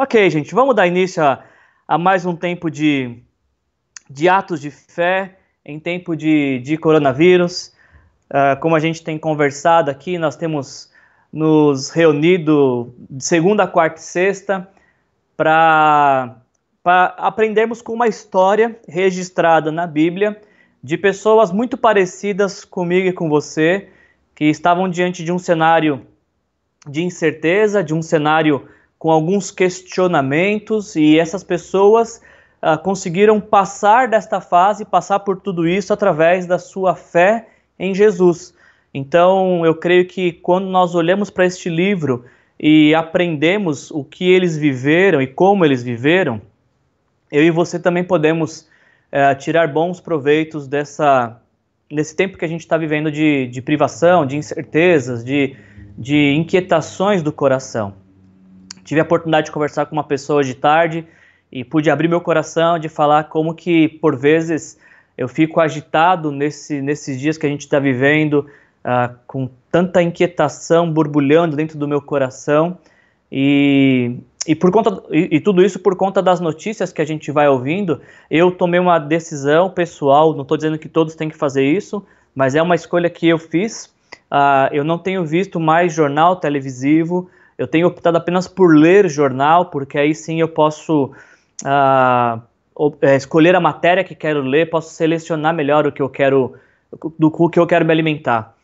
Ok, 0.00 0.30
gente, 0.30 0.54
vamos 0.54 0.76
dar 0.76 0.86
início 0.86 1.20
a, 1.24 1.42
a 1.88 1.98
mais 1.98 2.24
um 2.24 2.36
tempo 2.36 2.70
de, 2.70 3.18
de 4.08 4.28
atos 4.28 4.60
de 4.60 4.70
fé 4.70 5.38
em 5.64 5.80
tempo 5.80 6.14
de, 6.14 6.60
de 6.60 6.78
coronavírus. 6.78 7.72
Uh, 8.30 8.60
como 8.60 8.76
a 8.76 8.78
gente 8.78 9.02
tem 9.02 9.18
conversado 9.18 9.90
aqui, 9.90 10.16
nós 10.16 10.36
temos 10.36 10.88
nos 11.32 11.90
reunido 11.90 12.94
de 13.10 13.24
segunda, 13.24 13.66
quarta 13.66 14.00
e 14.00 14.04
sexta 14.04 14.68
para 15.36 16.36
aprendermos 17.16 17.82
com 17.82 17.94
uma 17.94 18.06
história 18.06 18.78
registrada 18.86 19.72
na 19.72 19.84
Bíblia 19.84 20.40
de 20.80 20.96
pessoas 20.96 21.50
muito 21.50 21.76
parecidas 21.76 22.64
comigo 22.64 23.08
e 23.08 23.12
com 23.12 23.28
você, 23.28 23.88
que 24.32 24.44
estavam 24.44 24.88
diante 24.88 25.24
de 25.24 25.32
um 25.32 25.40
cenário 25.40 26.06
de 26.88 27.02
incerteza, 27.02 27.82
de 27.82 27.92
um 27.92 28.00
cenário 28.00 28.68
com 28.98 29.10
alguns 29.10 29.50
questionamentos, 29.50 30.96
e 30.96 31.18
essas 31.18 31.44
pessoas 31.44 32.20
uh, 32.62 32.76
conseguiram 32.82 33.40
passar 33.40 34.08
desta 34.08 34.40
fase, 34.40 34.84
passar 34.84 35.20
por 35.20 35.40
tudo 35.40 35.68
isso 35.68 35.92
através 35.92 36.46
da 36.46 36.58
sua 36.58 36.96
fé 36.96 37.46
em 37.78 37.94
Jesus. 37.94 38.54
Então, 38.92 39.64
eu 39.64 39.74
creio 39.74 40.06
que 40.06 40.32
quando 40.32 40.66
nós 40.66 40.94
olhamos 40.94 41.30
para 41.30 41.46
este 41.46 41.68
livro 41.68 42.24
e 42.58 42.94
aprendemos 42.94 43.90
o 43.90 44.02
que 44.02 44.28
eles 44.28 44.56
viveram 44.56 45.22
e 45.22 45.26
como 45.26 45.64
eles 45.64 45.82
viveram, 45.82 46.40
eu 47.30 47.44
e 47.44 47.50
você 47.50 47.78
também 47.78 48.02
podemos 48.02 48.68
uh, 49.12 49.38
tirar 49.38 49.68
bons 49.68 50.00
proveitos 50.00 50.66
dessa, 50.66 51.40
desse 51.88 52.16
tempo 52.16 52.36
que 52.36 52.44
a 52.44 52.48
gente 52.48 52.62
está 52.62 52.76
vivendo 52.76 53.12
de, 53.12 53.46
de 53.46 53.62
privação, 53.62 54.26
de 54.26 54.36
incertezas, 54.36 55.24
de, 55.24 55.54
de 55.96 56.34
inquietações 56.34 57.22
do 57.22 57.30
coração. 57.30 57.94
Tive 58.88 59.02
a 59.02 59.04
oportunidade 59.04 59.44
de 59.44 59.52
conversar 59.52 59.84
com 59.84 59.94
uma 59.94 60.02
pessoa 60.02 60.42
de 60.42 60.54
tarde 60.54 61.06
e 61.52 61.62
pude 61.62 61.90
abrir 61.90 62.08
meu 62.08 62.22
coração 62.22 62.78
de 62.78 62.88
falar 62.88 63.24
como 63.24 63.52
que 63.52 63.86
por 63.86 64.16
vezes 64.16 64.78
eu 65.14 65.28
fico 65.28 65.60
agitado 65.60 66.32
nesse, 66.32 66.80
nesses 66.80 67.20
dias 67.20 67.36
que 67.36 67.44
a 67.44 67.50
gente 67.50 67.60
está 67.60 67.78
vivendo, 67.78 68.46
uh, 68.82 69.14
com 69.26 69.50
tanta 69.70 70.00
inquietação 70.00 70.90
borbulhando 70.90 71.54
dentro 71.54 71.76
do 71.76 71.86
meu 71.86 72.00
coração 72.00 72.78
e, 73.30 74.16
e 74.46 74.54
por 74.54 74.72
conta 74.72 75.02
e, 75.10 75.36
e, 75.36 75.40
tudo 75.40 75.62
isso 75.62 75.78
por 75.80 75.94
conta 75.94 76.22
das 76.22 76.40
notícias 76.40 76.90
que 76.90 77.02
a 77.02 77.04
gente 77.04 77.30
vai 77.30 77.46
ouvindo, 77.46 78.00
eu 78.30 78.50
tomei 78.50 78.80
uma 78.80 78.98
decisão 78.98 79.68
pessoal. 79.68 80.32
Não 80.32 80.40
estou 80.40 80.56
dizendo 80.56 80.78
que 80.78 80.88
todos 80.88 81.14
têm 81.14 81.28
que 81.28 81.36
fazer 81.36 81.62
isso, 81.62 82.02
mas 82.34 82.54
é 82.54 82.62
uma 82.62 82.74
escolha 82.74 83.10
que 83.10 83.28
eu 83.28 83.38
fiz. 83.38 83.94
Uh, 84.32 84.72
eu 84.72 84.82
não 84.82 84.96
tenho 84.96 85.26
visto 85.26 85.60
mais 85.60 85.92
jornal 85.92 86.36
televisivo, 86.36 87.28
eu 87.58 87.66
tenho 87.66 87.88
optado 87.88 88.16
apenas 88.16 88.46
por 88.46 88.74
ler 88.74 89.08
jornal, 89.10 89.66
porque 89.66 89.98
aí 89.98 90.14
sim 90.14 90.40
eu 90.40 90.48
posso 90.48 91.10
uh, 91.64 92.40
escolher 93.16 93.56
a 93.56 93.60
matéria 93.60 94.04
que 94.04 94.14
quero 94.14 94.40
ler, 94.40 94.70
posso 94.70 94.94
selecionar 94.94 95.52
melhor 95.52 95.84
o 95.84 95.90
que 95.90 96.00
eu 96.00 96.08
quero, 96.08 96.54
do 97.18 97.50
que 97.50 97.58
eu 97.58 97.66
quero 97.66 97.84
me 97.84 97.90
alimentar. 97.90 98.54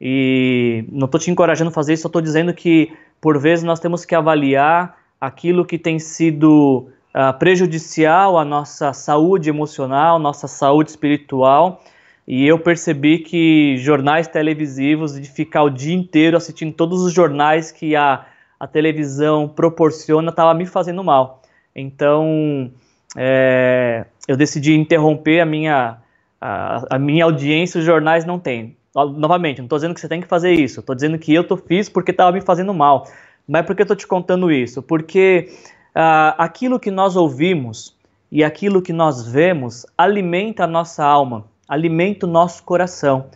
E 0.00 0.84
não 0.90 1.06
estou 1.06 1.20
te 1.20 1.30
encorajando 1.32 1.70
a 1.70 1.74
fazer 1.74 1.94
isso, 1.94 2.06
eu 2.06 2.08
estou 2.08 2.22
dizendo 2.22 2.54
que 2.54 2.92
por 3.20 3.38
vezes 3.38 3.64
nós 3.64 3.80
temos 3.80 4.04
que 4.04 4.14
avaliar 4.14 4.98
aquilo 5.20 5.64
que 5.64 5.78
tem 5.78 5.98
sido 5.98 6.88
uh, 7.12 7.36
prejudicial 7.38 8.38
à 8.38 8.44
nossa 8.44 8.92
saúde 8.92 9.48
emocional, 9.48 10.18
nossa 10.20 10.46
saúde 10.46 10.90
espiritual. 10.90 11.82
E 12.26 12.46
eu 12.46 12.58
percebi 12.58 13.18
que 13.18 13.76
jornais 13.78 14.28
televisivos, 14.28 15.20
de 15.20 15.28
ficar 15.28 15.64
o 15.64 15.70
dia 15.70 15.94
inteiro 15.94 16.36
assistindo 16.36 16.72
todos 16.72 17.02
os 17.02 17.12
jornais 17.12 17.70
que 17.70 17.96
a 17.96 18.24
a 18.64 18.66
televisão 18.66 19.46
proporciona 19.46 20.30
estava 20.30 20.54
me 20.54 20.64
fazendo 20.64 21.04
mal. 21.04 21.42
Então, 21.76 22.70
é, 23.14 24.06
eu 24.26 24.38
decidi 24.38 24.72
interromper 24.72 25.40
a 25.40 25.44
minha, 25.44 25.98
a, 26.40 26.96
a, 26.96 26.98
minha 26.98 27.26
audiência, 27.26 27.78
os 27.78 27.84
jornais 27.84 28.24
não 28.24 28.38
têm. 28.38 28.74
Novamente, 28.94 29.58
não 29.58 29.66
estou 29.66 29.76
dizendo 29.76 29.92
que 29.92 30.00
você 30.00 30.08
tem 30.08 30.22
que 30.22 30.26
fazer 30.26 30.52
isso, 30.52 30.80
estou 30.80 30.94
dizendo 30.94 31.18
que 31.18 31.34
eu 31.34 31.44
tô, 31.44 31.58
fiz 31.58 31.90
porque 31.90 32.10
estava 32.10 32.32
me 32.32 32.40
fazendo 32.40 32.72
mal. 32.72 33.06
Mas 33.46 33.66
por 33.66 33.76
que 33.76 33.82
eu 33.82 33.84
estou 33.84 33.96
te 33.96 34.06
contando 34.06 34.50
isso? 34.50 34.80
Porque 34.80 35.50
uh, 35.94 36.32
aquilo 36.38 36.80
que 36.80 36.90
nós 36.90 37.16
ouvimos 37.16 37.94
e 38.32 38.42
aquilo 38.42 38.80
que 38.80 38.94
nós 38.94 39.28
vemos 39.28 39.84
alimenta 39.98 40.64
a 40.64 40.66
nossa 40.66 41.04
alma, 41.04 41.44
alimenta 41.68 42.24
o 42.24 42.30
nosso 42.30 42.62
coração. 42.62 43.26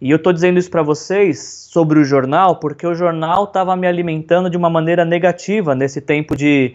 E 0.00 0.10
eu 0.10 0.16
estou 0.16 0.32
dizendo 0.32 0.58
isso 0.58 0.70
para 0.70 0.82
vocês 0.82 1.68
sobre 1.70 1.98
o 1.98 2.04
jornal 2.04 2.56
porque 2.56 2.86
o 2.86 2.94
jornal 2.94 3.44
estava 3.44 3.76
me 3.76 3.86
alimentando 3.86 4.48
de 4.48 4.56
uma 4.56 4.70
maneira 4.70 5.04
negativa 5.04 5.74
nesse 5.74 6.00
tempo 6.00 6.34
de, 6.34 6.74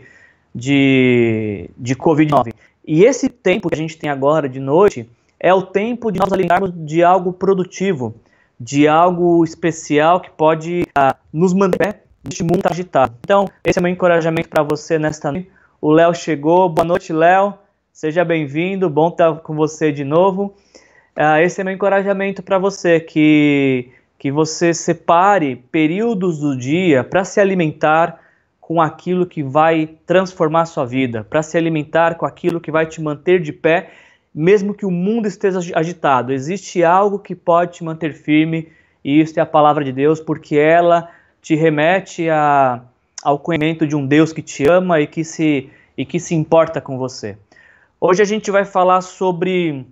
de, 0.54 1.70
de 1.78 1.96
Covid-19. 1.96 2.54
E 2.88 3.04
esse 3.04 3.28
tempo 3.28 3.68
que 3.68 3.74
a 3.76 3.78
gente 3.78 3.98
tem 3.98 4.10
agora 4.10 4.48
de 4.48 4.60
noite 4.60 5.10
é 5.40 5.54
o 5.54 5.64
tempo 5.64 6.12
de 6.12 6.20
nós 6.20 6.32
alimentarmos 6.32 6.72
de 6.76 7.04
algo 7.04 7.34
produtivo, 7.34 8.16
de 8.60 8.88
algo 8.88 9.44
especial 9.44 10.20
que 10.22 10.30
pode 10.30 10.84
uh, 10.98 11.16
nos 11.34 11.54
manter 11.54 12.02
neste 12.24 12.44
mundo 12.44 12.62
agitado. 12.70 13.14
Então, 13.22 13.50
esse 13.64 13.80
é 13.80 13.82
meu 13.82 13.92
encorajamento 13.92 14.50
para 14.50 14.64
você 14.64 15.00
nesta 15.00 15.32
noite. 15.32 15.50
O 15.82 15.92
Léo 15.92 16.14
chegou. 16.14 16.70
Boa 16.70 16.86
noite, 16.86 17.12
Léo. 17.12 17.56
Seja 17.92 18.24
bem-vindo. 18.24 18.90
Bom 18.90 19.10
estar 19.10 19.36
com 19.40 19.56
você 19.56 19.92
de 19.92 20.04
novo. 20.04 20.56
Uh, 21.18 21.40
esse 21.42 21.62
é 21.62 21.64
meu 21.64 21.74
encorajamento 21.74 22.44
para 22.44 22.58
você, 22.58 23.00
que, 23.00 23.90
que 24.20 24.30
você 24.30 24.74
separe 24.74 25.56
períodos 25.72 26.40
do 26.40 26.58
dia 26.58 27.06
para 27.06 27.24
se 27.24 27.40
alimentar 27.40 28.20
com 28.60 28.82
aquilo 28.82 29.26
que 29.26 29.42
vai 29.42 29.92
transformar 30.06 30.66
sua 30.66 30.86
vida, 30.86 31.24
para 31.24 31.42
se 31.42 31.58
alimentar 31.58 32.16
com 32.16 32.26
aquilo 32.26 32.60
que 32.60 32.70
vai 32.70 32.86
te 32.86 33.02
manter 33.02 33.40
de 33.40 33.54
pé, 33.54 33.92
mesmo 34.34 34.74
que 34.74 34.86
o 34.86 34.92
mundo 34.92 35.26
esteja 35.26 35.60
agitado. 35.74 36.34
Existe 36.34 36.84
algo 36.84 37.18
que 37.18 37.34
pode 37.34 37.78
te 37.78 37.84
manter 37.84 38.14
firme, 38.14 38.68
e 39.02 39.22
isso 39.22 39.40
é 39.40 39.42
a 39.42 39.46
palavra 39.46 39.86
de 39.86 39.94
Deus, 39.94 40.20
porque 40.20 40.58
ela 40.58 41.10
te 41.42 41.56
remete 41.56 42.30
a, 42.30 42.82
ao 43.24 43.40
conhecimento 43.40 43.88
de 43.88 43.96
um 43.96 44.06
Deus 44.06 44.34
que 44.34 44.42
te 44.42 44.68
ama 44.68 45.00
e 45.00 45.08
que 45.08 45.24
se, 45.24 45.70
e 45.98 46.04
que 46.06 46.20
se 46.20 46.36
importa 46.36 46.82
com 46.82 46.98
você. 46.98 47.38
Hoje 48.02 48.22
a 48.22 48.26
gente 48.26 48.52
vai 48.52 48.66
falar 48.66 49.00
sobre 49.00 49.86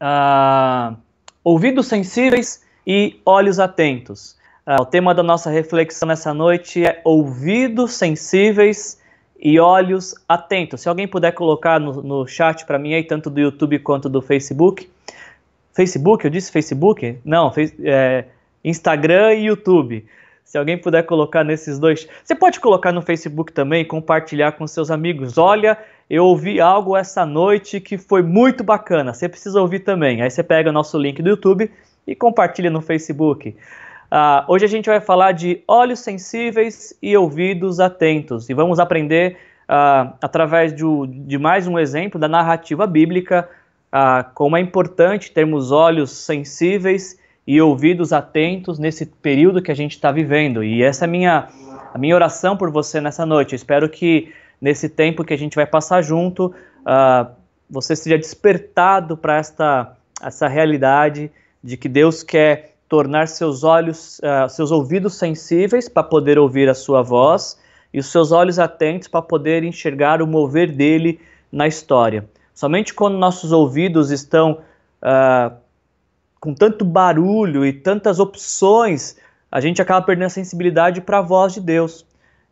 uh, 0.00 0.96
ouvidos 1.42 1.86
sensíveis 1.86 2.64
e 2.86 3.20
olhos 3.24 3.58
atentos. 3.58 4.36
Uh, 4.66 4.82
o 4.82 4.86
tema 4.86 5.14
da 5.14 5.22
nossa 5.22 5.50
reflexão 5.50 6.08
nessa 6.08 6.34
noite 6.34 6.84
é 6.84 7.00
ouvidos 7.04 7.92
sensíveis 7.92 9.00
e 9.38 9.60
olhos 9.60 10.14
atentos. 10.28 10.80
Se 10.80 10.88
alguém 10.88 11.06
puder 11.06 11.32
colocar 11.32 11.78
no, 11.78 12.02
no 12.02 12.26
chat 12.26 12.64
para 12.64 12.78
mim 12.78 12.94
aí, 12.94 13.04
tanto 13.04 13.30
do 13.30 13.40
YouTube 13.40 13.78
quanto 13.80 14.08
do 14.08 14.20
Facebook. 14.20 14.90
Facebook, 15.72 16.24
eu 16.24 16.30
disse 16.30 16.50
Facebook? 16.50 17.18
Não, 17.24 17.52
é, 17.84 18.24
Instagram 18.64 19.34
e 19.34 19.46
YouTube. 19.46 20.06
Se 20.42 20.56
alguém 20.56 20.78
puder 20.78 21.02
colocar 21.02 21.44
nesses 21.44 21.78
dois. 21.78 22.08
Você 22.24 22.34
pode 22.34 22.60
colocar 22.60 22.92
no 22.92 23.02
Facebook 23.02 23.52
também 23.52 23.82
e 23.82 23.84
compartilhar 23.84 24.52
com 24.52 24.66
seus 24.66 24.90
amigos. 24.90 25.36
Olha, 25.36 25.76
eu 26.08 26.24
ouvi 26.24 26.60
algo 26.60 26.96
essa 26.96 27.26
noite 27.26 27.80
que 27.80 27.98
foi 27.98 28.22
muito 28.22 28.62
bacana. 28.62 29.12
Você 29.12 29.28
precisa 29.28 29.60
ouvir 29.60 29.80
também. 29.80 30.22
Aí 30.22 30.30
você 30.30 30.42
pega 30.42 30.70
o 30.70 30.72
nosso 30.72 30.96
link 30.98 31.20
do 31.20 31.28
YouTube 31.28 31.70
e 32.06 32.14
compartilha 32.14 32.70
no 32.70 32.80
Facebook. 32.80 33.56
Uh, 34.06 34.44
hoje 34.46 34.64
a 34.64 34.68
gente 34.68 34.86
vai 34.86 35.00
falar 35.00 35.32
de 35.32 35.62
olhos 35.66 35.98
sensíveis 35.98 36.96
e 37.02 37.16
ouvidos 37.16 37.80
atentos. 37.80 38.48
E 38.48 38.54
vamos 38.54 38.78
aprender, 38.78 39.36
uh, 39.68 40.14
através 40.22 40.72
de, 40.72 41.38
mais 41.38 41.66
um 41.66 41.76
exemplo 41.76 42.20
da 42.20 42.28
narrativa 42.28 42.86
bíblica, 42.86 43.48
uh, 43.92 44.30
como 44.32 44.56
é 44.56 44.60
importante 44.60 45.32
termos 45.32 45.72
olhos 45.72 46.12
sensíveis 46.12 47.18
e 47.44 47.60
ouvidos 47.60 48.12
atentos 48.12 48.78
nesse 48.78 49.06
período 49.06 49.60
que 49.60 49.72
a 49.72 49.76
gente 49.76 49.92
está 49.92 50.12
vivendo. 50.12 50.62
E 50.62 50.84
essa 50.84 51.04
é 51.04 51.06
a 51.06 51.10
minha, 51.10 51.48
a 51.92 51.98
minha 51.98 52.14
oração 52.14 52.56
por 52.56 52.70
você 52.70 53.00
nessa 53.00 53.26
noite. 53.26 53.56
Espero 53.56 53.88
que 53.88 54.32
nesse 54.60 54.88
tempo 54.88 55.24
que 55.24 55.34
a 55.34 55.38
gente 55.38 55.54
vai 55.54 55.66
passar 55.66 56.02
junto, 56.02 56.46
uh, 56.46 57.30
você 57.68 57.94
seja 57.96 58.16
despertado 58.16 59.16
para 59.16 59.36
esta 59.36 59.96
essa 60.22 60.48
realidade 60.48 61.30
de 61.62 61.76
que 61.76 61.88
Deus 61.88 62.22
quer 62.22 62.74
tornar 62.88 63.28
seus 63.28 63.64
olhos, 63.64 64.18
uh, 64.20 64.48
seus 64.48 64.70
ouvidos 64.70 65.14
sensíveis 65.14 65.88
para 65.88 66.02
poder 66.02 66.38
ouvir 66.38 66.68
a 66.68 66.74
sua 66.74 67.02
voz 67.02 67.58
e 67.92 67.98
os 67.98 68.06
seus 68.06 68.32
olhos 68.32 68.58
atentos 68.58 69.08
para 69.08 69.22
poder 69.22 69.64
enxergar 69.64 70.22
o 70.22 70.26
mover 70.26 70.72
dele 70.72 71.20
na 71.50 71.66
história. 71.66 72.24
Somente 72.54 72.94
quando 72.94 73.18
nossos 73.18 73.52
ouvidos 73.52 74.10
estão 74.10 74.60
uh, 75.02 75.54
com 76.40 76.54
tanto 76.54 76.84
barulho 76.84 77.66
e 77.66 77.72
tantas 77.72 78.20
opções, 78.20 79.16
a 79.50 79.60
gente 79.60 79.82
acaba 79.82 80.04
perdendo 80.04 80.26
a 80.26 80.30
sensibilidade 80.30 81.00
para 81.00 81.18
a 81.18 81.22
voz 81.22 81.54
de 81.54 81.60
Deus. 81.60 82.06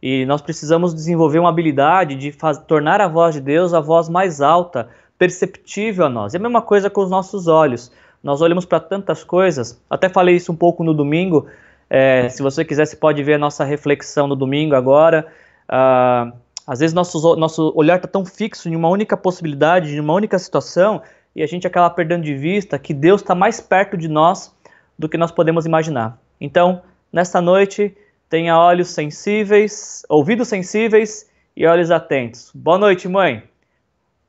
E 0.06 0.26
nós 0.26 0.42
precisamos 0.42 0.94
desenvolver 0.94 1.38
uma 1.38 1.48
habilidade 1.48 2.14
de 2.14 2.30
tornar 2.68 3.00
a 3.00 3.08
voz 3.08 3.36
de 3.36 3.40
Deus 3.40 3.72
a 3.72 3.80
voz 3.80 4.06
mais 4.06 4.42
alta, 4.42 4.90
perceptível 5.18 6.04
a 6.04 6.10
nós. 6.10 6.34
É 6.34 6.36
a 6.36 6.40
mesma 6.40 6.60
coisa 6.60 6.90
com 6.90 7.00
os 7.00 7.08
nossos 7.08 7.48
olhos. 7.48 7.90
Nós 8.22 8.42
olhamos 8.42 8.66
para 8.66 8.78
tantas 8.80 9.24
coisas, 9.24 9.80
até 9.88 10.10
falei 10.10 10.36
isso 10.36 10.52
um 10.52 10.56
pouco 10.56 10.84
no 10.84 10.92
domingo. 10.92 11.46
É, 11.88 12.28
se 12.28 12.42
você 12.42 12.66
quiser, 12.66 12.84
você 12.84 12.96
pode 12.96 13.22
ver 13.22 13.34
a 13.34 13.38
nossa 13.38 13.64
reflexão 13.64 14.26
no 14.26 14.36
domingo 14.36 14.74
agora. 14.74 15.26
Uh, 15.70 16.36
Às 16.66 16.80
vezes 16.80 16.92
nosso, 16.92 17.36
nosso 17.36 17.72
olhar 17.74 17.96
está 17.96 18.08
tão 18.08 18.26
fixo 18.26 18.68
em 18.68 18.76
uma 18.76 18.90
única 18.90 19.16
possibilidade, 19.16 19.94
em 19.94 20.00
uma 20.00 20.12
única 20.12 20.38
situação, 20.38 21.00
e 21.34 21.42
a 21.42 21.46
gente 21.46 21.66
acaba 21.66 21.88
perdendo 21.88 22.24
de 22.24 22.34
vista 22.34 22.78
que 22.78 22.92
Deus 22.92 23.22
está 23.22 23.34
mais 23.34 23.58
perto 23.58 23.96
de 23.96 24.08
nós 24.08 24.54
do 24.98 25.08
que 25.08 25.16
nós 25.16 25.32
podemos 25.32 25.64
imaginar. 25.64 26.18
Então, 26.38 26.82
nesta 27.10 27.40
noite, 27.40 27.96
tenha 28.34 28.58
olhos 28.58 28.88
sensíveis, 28.88 30.02
ouvidos 30.08 30.48
sensíveis 30.48 31.31
e 31.56 31.64
olhos 31.64 31.92
atentos. 31.92 32.50
Boa 32.52 32.76
noite, 32.76 33.06
mãe. 33.06 33.44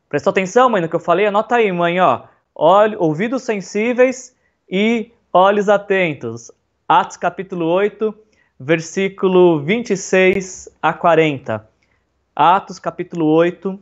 Prestou 0.07 0.30
atenção, 0.30 0.69
mãe, 0.69 0.80
no 0.80 0.88
que 0.88 0.96
eu 0.96 1.00
falei? 1.00 1.25
Anota 1.25 1.56
aí, 1.56 1.72
mãe, 1.72 2.00
ó. 2.00 2.22
Olho, 2.54 3.02
ouvidos 3.02 3.42
sensíveis 3.42 4.36
e 4.69 5.12
olhos 5.34 5.69
atentos. 5.69 6.52
Atos 6.88 7.18
capítulo 7.18 7.66
8, 7.66 8.13
versículo 8.60 9.60
26 9.63 10.69
a 10.80 10.94
40. 10.94 11.68
Atos 12.36 12.78
capítulo 12.78 13.25
8, 13.25 13.80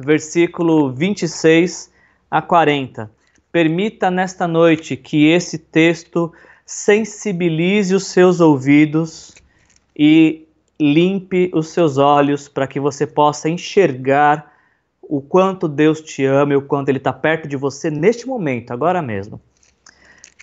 versículo 0.00 0.90
26 0.90 1.92
a 2.30 2.40
40. 2.40 3.10
Permita 3.52 4.10
nesta 4.10 4.48
noite 4.48 4.96
que 4.96 5.26
esse 5.26 5.58
texto 5.58 6.32
sensibilize 6.68 7.94
os 7.94 8.08
seus 8.08 8.40
ouvidos 8.40 9.34
e 9.96 10.46
limpe 10.78 11.50
os 11.54 11.68
seus 11.68 11.96
olhos 11.96 12.46
para 12.46 12.66
que 12.66 12.78
você 12.78 13.06
possa 13.06 13.48
enxergar 13.48 14.52
o 15.00 15.22
quanto 15.22 15.66
Deus 15.66 16.02
te 16.02 16.26
ama 16.26 16.52
e 16.52 16.56
o 16.56 16.60
quanto 16.60 16.90
Ele 16.90 16.98
está 16.98 17.10
perto 17.10 17.48
de 17.48 17.56
você 17.56 17.90
neste 17.90 18.26
momento, 18.26 18.70
agora 18.70 19.00
mesmo. 19.00 19.40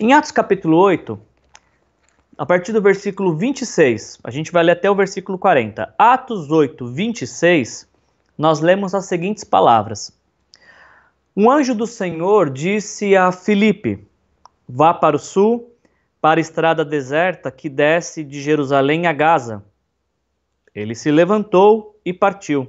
Em 0.02 0.14
Atos 0.14 0.32
capítulo 0.32 0.78
8, 0.78 1.18
a 2.40 2.44
partir 2.44 2.74
do 2.74 2.82
versículo 2.82 3.38
26, 3.38 4.18
a 4.24 4.32
gente 4.32 4.52
vai 4.52 4.64
ler 4.64 4.72
até 4.72 4.90
o 4.90 4.96
versículo 4.96 5.38
40. 5.38 5.94
Atos 5.96 6.50
8, 6.50 6.88
26, 6.88 7.88
nós 8.36 8.62
lemos 8.62 8.96
as 8.96 9.06
seguintes 9.06 9.44
palavras: 9.44 10.12
Um 11.38 11.52
anjo 11.52 11.76
do 11.76 11.86
Senhor 11.86 12.50
disse 12.50 13.16
a 13.16 13.32
Filipe: 13.32 14.04
Vá 14.68 14.92
para 14.92 15.16
o 15.16 15.20
sul, 15.20 15.75
para 16.26 16.40
a 16.40 16.42
estrada 16.42 16.84
deserta 16.84 17.52
que 17.52 17.70
desce 17.70 18.24
de 18.24 18.42
Jerusalém 18.42 19.06
a 19.06 19.14
Gaza. 19.14 19.64
Ele 20.74 20.96
se 20.96 21.12
levantou 21.12 22.00
e 22.04 22.12
partiu. 22.12 22.68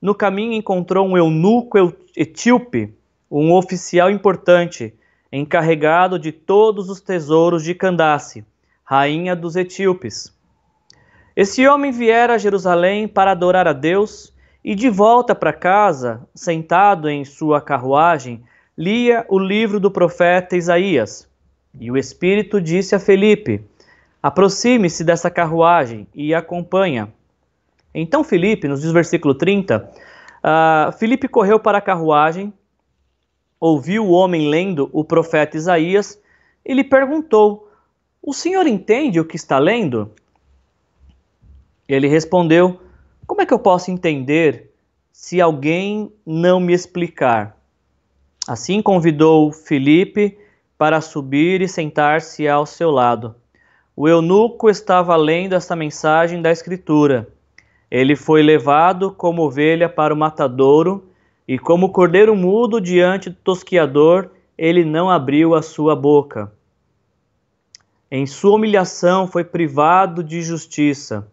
No 0.00 0.14
caminho 0.14 0.52
encontrou 0.52 1.04
um 1.04 1.18
eunuco 1.18 1.92
etíope, 2.16 2.94
um 3.28 3.52
oficial 3.52 4.12
importante, 4.12 4.94
encarregado 5.32 6.20
de 6.20 6.30
todos 6.30 6.88
os 6.88 7.00
tesouros 7.00 7.64
de 7.64 7.74
Candace 7.74 8.46
rainha 8.84 9.34
dos 9.34 9.56
etíopes. 9.56 10.32
Esse 11.34 11.66
homem 11.66 11.90
viera 11.90 12.34
a 12.34 12.38
Jerusalém 12.38 13.08
para 13.08 13.32
adorar 13.32 13.66
a 13.66 13.72
Deus 13.72 14.32
e, 14.64 14.76
de 14.76 14.88
volta 14.88 15.34
para 15.34 15.52
casa, 15.52 16.24
sentado 16.32 17.08
em 17.08 17.24
sua 17.24 17.60
carruagem, 17.60 18.44
lia 18.76 19.26
o 19.28 19.36
livro 19.36 19.80
do 19.80 19.90
profeta 19.90 20.56
Isaías. 20.56 21.27
E 21.80 21.90
o 21.90 21.96
Espírito 21.96 22.60
disse 22.60 22.94
a 22.94 22.98
Felipe: 22.98 23.62
Aproxime-se 24.22 25.04
dessa 25.04 25.30
carruagem 25.30 26.06
e 26.14 26.34
acompanha. 26.34 27.12
Então 27.94 28.22
Felipe, 28.24 28.68
nos 28.68 28.80
diz 28.80 28.92
versículo 28.92 29.34
30, 29.34 29.90
uh, 30.38 30.92
Felipe 30.92 31.28
correu 31.28 31.58
para 31.58 31.78
a 31.78 31.82
carruagem, 31.82 32.52
ouviu 33.58 34.06
o 34.06 34.10
homem 34.10 34.48
lendo 34.48 34.90
o 34.92 35.04
profeta 35.04 35.56
Isaías 35.56 36.20
e 36.64 36.74
lhe 36.74 36.84
perguntou 36.84 37.68
o 38.22 38.34
senhor 38.34 38.66
entende 38.66 39.20
o 39.20 39.24
que 39.24 39.36
está 39.36 39.58
lendo? 39.58 40.10
Ele 41.88 42.08
respondeu: 42.08 42.80
Como 43.26 43.40
é 43.40 43.46
que 43.46 43.54
eu 43.54 43.58
posso 43.58 43.90
entender 43.90 44.70
se 45.12 45.40
alguém 45.40 46.12
não 46.26 46.60
me 46.60 46.72
explicar? 46.72 47.56
Assim 48.46 48.82
convidou 48.82 49.52
Felipe 49.52 50.38
para 50.78 51.00
subir 51.00 51.60
e 51.60 51.68
sentar-se 51.68 52.46
ao 52.46 52.64
seu 52.64 52.90
lado. 52.92 53.34
O 53.96 54.08
eunuco 54.08 54.70
estava 54.70 55.16
lendo 55.16 55.54
esta 55.54 55.74
mensagem 55.74 56.40
da 56.40 56.52
Escritura. 56.52 57.28
Ele 57.90 58.14
foi 58.14 58.42
levado 58.42 59.10
como 59.10 59.42
ovelha 59.42 59.88
para 59.88 60.14
o 60.14 60.16
matadouro, 60.16 61.04
e 61.48 61.58
como 61.58 61.90
cordeiro 61.90 62.36
mudo 62.36 62.80
diante 62.80 63.28
do 63.28 63.36
tosquiador, 63.36 64.30
ele 64.56 64.84
não 64.84 65.10
abriu 65.10 65.54
a 65.54 65.62
sua 65.62 65.96
boca. 65.96 66.52
Em 68.10 68.26
sua 68.26 68.56
humilhação 68.56 69.26
foi 69.26 69.42
privado 69.44 70.22
de 70.22 70.42
justiça. 70.42 71.26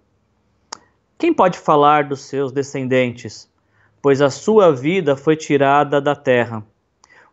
Quem 1.17 1.33
pode 1.33 1.59
falar 1.59 2.05
dos 2.05 2.21
seus 2.21 2.51
descendentes? 2.51 3.49
Pois 4.01 4.21
a 4.21 4.29
sua 4.29 4.73
vida 4.73 5.15
foi 5.15 5.35
tirada 5.35 6.01
da 6.01 6.15
terra. 6.15 6.65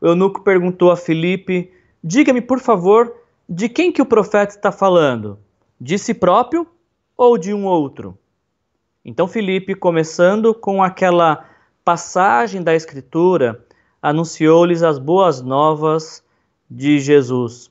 O 0.01 0.07
eunuco 0.07 0.43
perguntou 0.43 0.91
a 0.91 0.97
Filipe: 0.97 1.73
Diga-me, 2.05 2.41
por 2.41 2.59
favor, 2.59 3.15
de 3.49 3.69
quem 3.69 3.93
que 3.93 4.03
o 4.03 4.07
profeta 4.07 4.55
está 4.55 4.73
falando? 4.73 5.39
De 5.81 5.97
si 5.99 6.13
próprio 6.13 6.67
ou 7.17 7.39
de 7.39 7.55
um 7.55 7.65
outro? 7.65 8.19
Então 9.05 9.29
Filipe, 9.29 9.75
começando 9.75 10.53
com 10.53 10.83
aquela 10.83 11.45
passagem 11.85 12.63
da 12.63 12.75
Escritura, 12.75 13.65
anunciou-lhes 14.01 14.83
as 14.83 14.99
boas 14.99 15.41
novas 15.41 16.25
de 16.69 16.99
Jesus. 16.99 17.71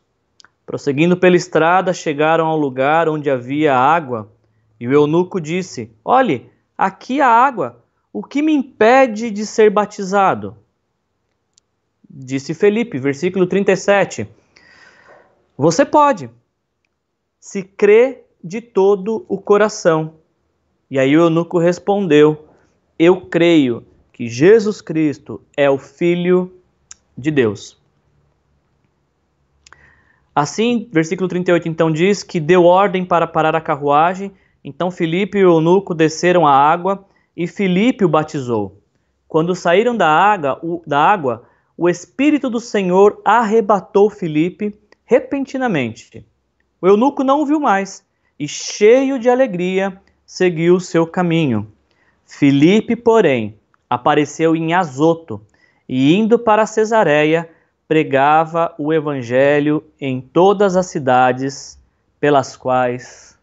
Prosseguindo 0.65 1.17
pela 1.17 1.35
estrada, 1.35 1.93
chegaram 1.93 2.47
ao 2.47 2.57
lugar 2.57 3.09
onde 3.09 3.29
havia 3.29 3.75
água, 3.75 4.31
e 4.79 4.87
o 4.87 4.93
eunuco 4.93 5.41
disse: 5.41 5.91
Olhe, 6.05 6.49
aqui 6.77 7.19
há 7.19 7.27
água, 7.27 7.83
o 8.13 8.23
que 8.23 8.41
me 8.41 8.53
impede 8.53 9.29
de 9.29 9.45
ser 9.45 9.69
batizado? 9.69 10.55
Disse 12.13 12.53
Felipe, 12.53 12.97
versículo 12.97 13.47
37. 13.47 14.27
Você 15.57 15.85
pode, 15.85 16.29
se 17.39 17.63
crê 17.63 18.25
de 18.43 18.59
todo 18.59 19.25
o 19.29 19.37
coração. 19.37 20.15
E 20.89 20.99
aí 20.99 21.15
o 21.15 21.21
eunuco 21.21 21.57
respondeu: 21.57 22.49
Eu 22.99 23.21
creio 23.21 23.85
que 24.11 24.27
Jesus 24.27 24.81
Cristo 24.81 25.41
é 25.55 25.69
o 25.69 25.77
Filho 25.77 26.51
de 27.17 27.31
Deus. 27.31 27.79
Assim, 30.35 30.89
versículo 30.91 31.29
38 31.29 31.69
então 31.69 31.89
diz 31.89 32.23
que 32.23 32.41
deu 32.41 32.65
ordem 32.65 33.05
para 33.05 33.25
parar 33.25 33.55
a 33.55 33.61
carruagem, 33.61 34.33
então 34.63 34.91
Filipe 34.91 35.37
e 35.37 35.45
o 35.45 35.51
eunuco 35.51 35.93
desceram 35.93 36.45
a 36.45 36.53
água 36.53 37.05
e 37.37 37.47
Filipe 37.47 38.03
o 38.03 38.09
batizou. 38.09 38.77
Quando 39.29 39.55
saíram 39.55 39.95
da 39.95 40.09
água, 40.09 40.59
o, 40.61 40.81
da 40.85 40.99
água, 40.99 41.43
o 41.81 41.89
Espírito 41.89 42.47
do 42.47 42.59
Senhor 42.59 43.19
arrebatou 43.25 44.07
Filipe 44.07 44.79
repentinamente. 45.03 46.23
O 46.79 46.87
eunuco 46.87 47.23
não 47.23 47.41
o 47.41 47.45
viu 47.47 47.59
mais 47.59 48.05
e, 48.39 48.47
cheio 48.47 49.17
de 49.17 49.27
alegria, 49.27 49.99
seguiu 50.23 50.79
seu 50.79 51.07
caminho. 51.07 51.73
Filipe, 52.23 52.95
porém, 52.95 53.57
apareceu 53.89 54.55
em 54.55 54.75
Azoto 54.75 55.41
e, 55.89 56.13
indo 56.13 56.37
para 56.37 56.67
Cesareia, 56.67 57.49
pregava 57.87 58.75
o 58.77 58.93
evangelho 58.93 59.83
em 59.99 60.21
todas 60.21 60.75
as 60.75 60.85
cidades 60.85 61.79
pelas 62.19 62.55
quais 62.55 63.35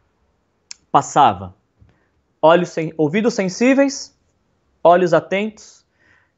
passava. 0.92 1.56
Olhos 2.40 2.68
sen 2.68 2.92
ouvidos 2.96 3.34
sensíveis, 3.34 4.16
olhos 4.84 5.12
atentos, 5.12 5.77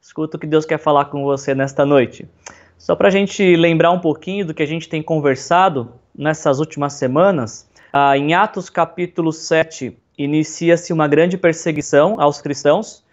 escuta 0.01 0.35
o 0.35 0.39
que 0.39 0.47
Deus 0.47 0.65
quer 0.65 0.79
falar 0.79 1.05
com 1.05 1.23
você 1.23 1.53
nesta 1.53 1.85
noite. 1.85 2.27
Só 2.77 2.95
para 2.95 3.07
a 3.07 3.11
gente 3.11 3.55
lembrar 3.55 3.91
um 3.91 3.99
pouquinho 3.99 4.45
do 4.45 4.53
que 4.53 4.63
a 4.63 4.65
gente 4.65 4.89
tem 4.89 5.01
conversado 5.01 5.91
nessas 6.17 6.59
últimas 6.59 6.93
semanas, 6.93 7.69
ah, 7.93 8.17
em 8.17 8.33
Atos 8.33 8.69
capítulo 8.69 9.31
7, 9.31 9.95
inicia-se 10.17 10.91
uma 10.91 11.07
grande 11.07 11.37
perseguição 11.37 12.15
aos 12.17 12.41
cristãos. 12.41 13.05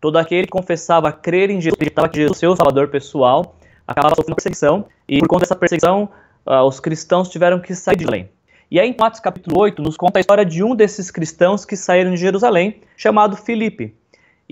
Todo 0.00 0.18
aquele 0.18 0.46
que 0.46 0.50
confessava 0.50 1.12
crer 1.12 1.48
em 1.48 1.60
Jesus, 1.60 1.74
acreditava 1.74 2.08
que 2.08 2.18
Jesus 2.18 2.38
seu 2.38 2.56
salvador 2.56 2.88
pessoal, 2.88 3.54
acabava 3.86 4.16
sofrendo 4.16 4.34
perseguição, 4.34 4.86
e 5.08 5.20
por 5.20 5.28
conta 5.28 5.42
dessa 5.42 5.54
perseguição, 5.54 6.08
uh, 6.44 6.64
os 6.64 6.80
cristãos 6.80 7.28
tiveram 7.28 7.60
que 7.60 7.72
sair 7.72 7.96
de 7.96 8.02
Jerusalém. 8.02 8.28
E 8.68 8.80
aí, 8.80 8.88
em 8.88 8.96
Atos 8.98 9.20
capítulo 9.20 9.60
8, 9.60 9.80
nos 9.80 9.96
conta 9.96 10.18
a 10.18 10.20
história 10.20 10.44
de 10.44 10.64
um 10.64 10.74
desses 10.74 11.08
cristãos 11.10 11.64
que 11.64 11.76
saíram 11.76 12.10
de 12.10 12.16
Jerusalém, 12.16 12.80
chamado 12.96 13.36
Filipe. 13.36 13.94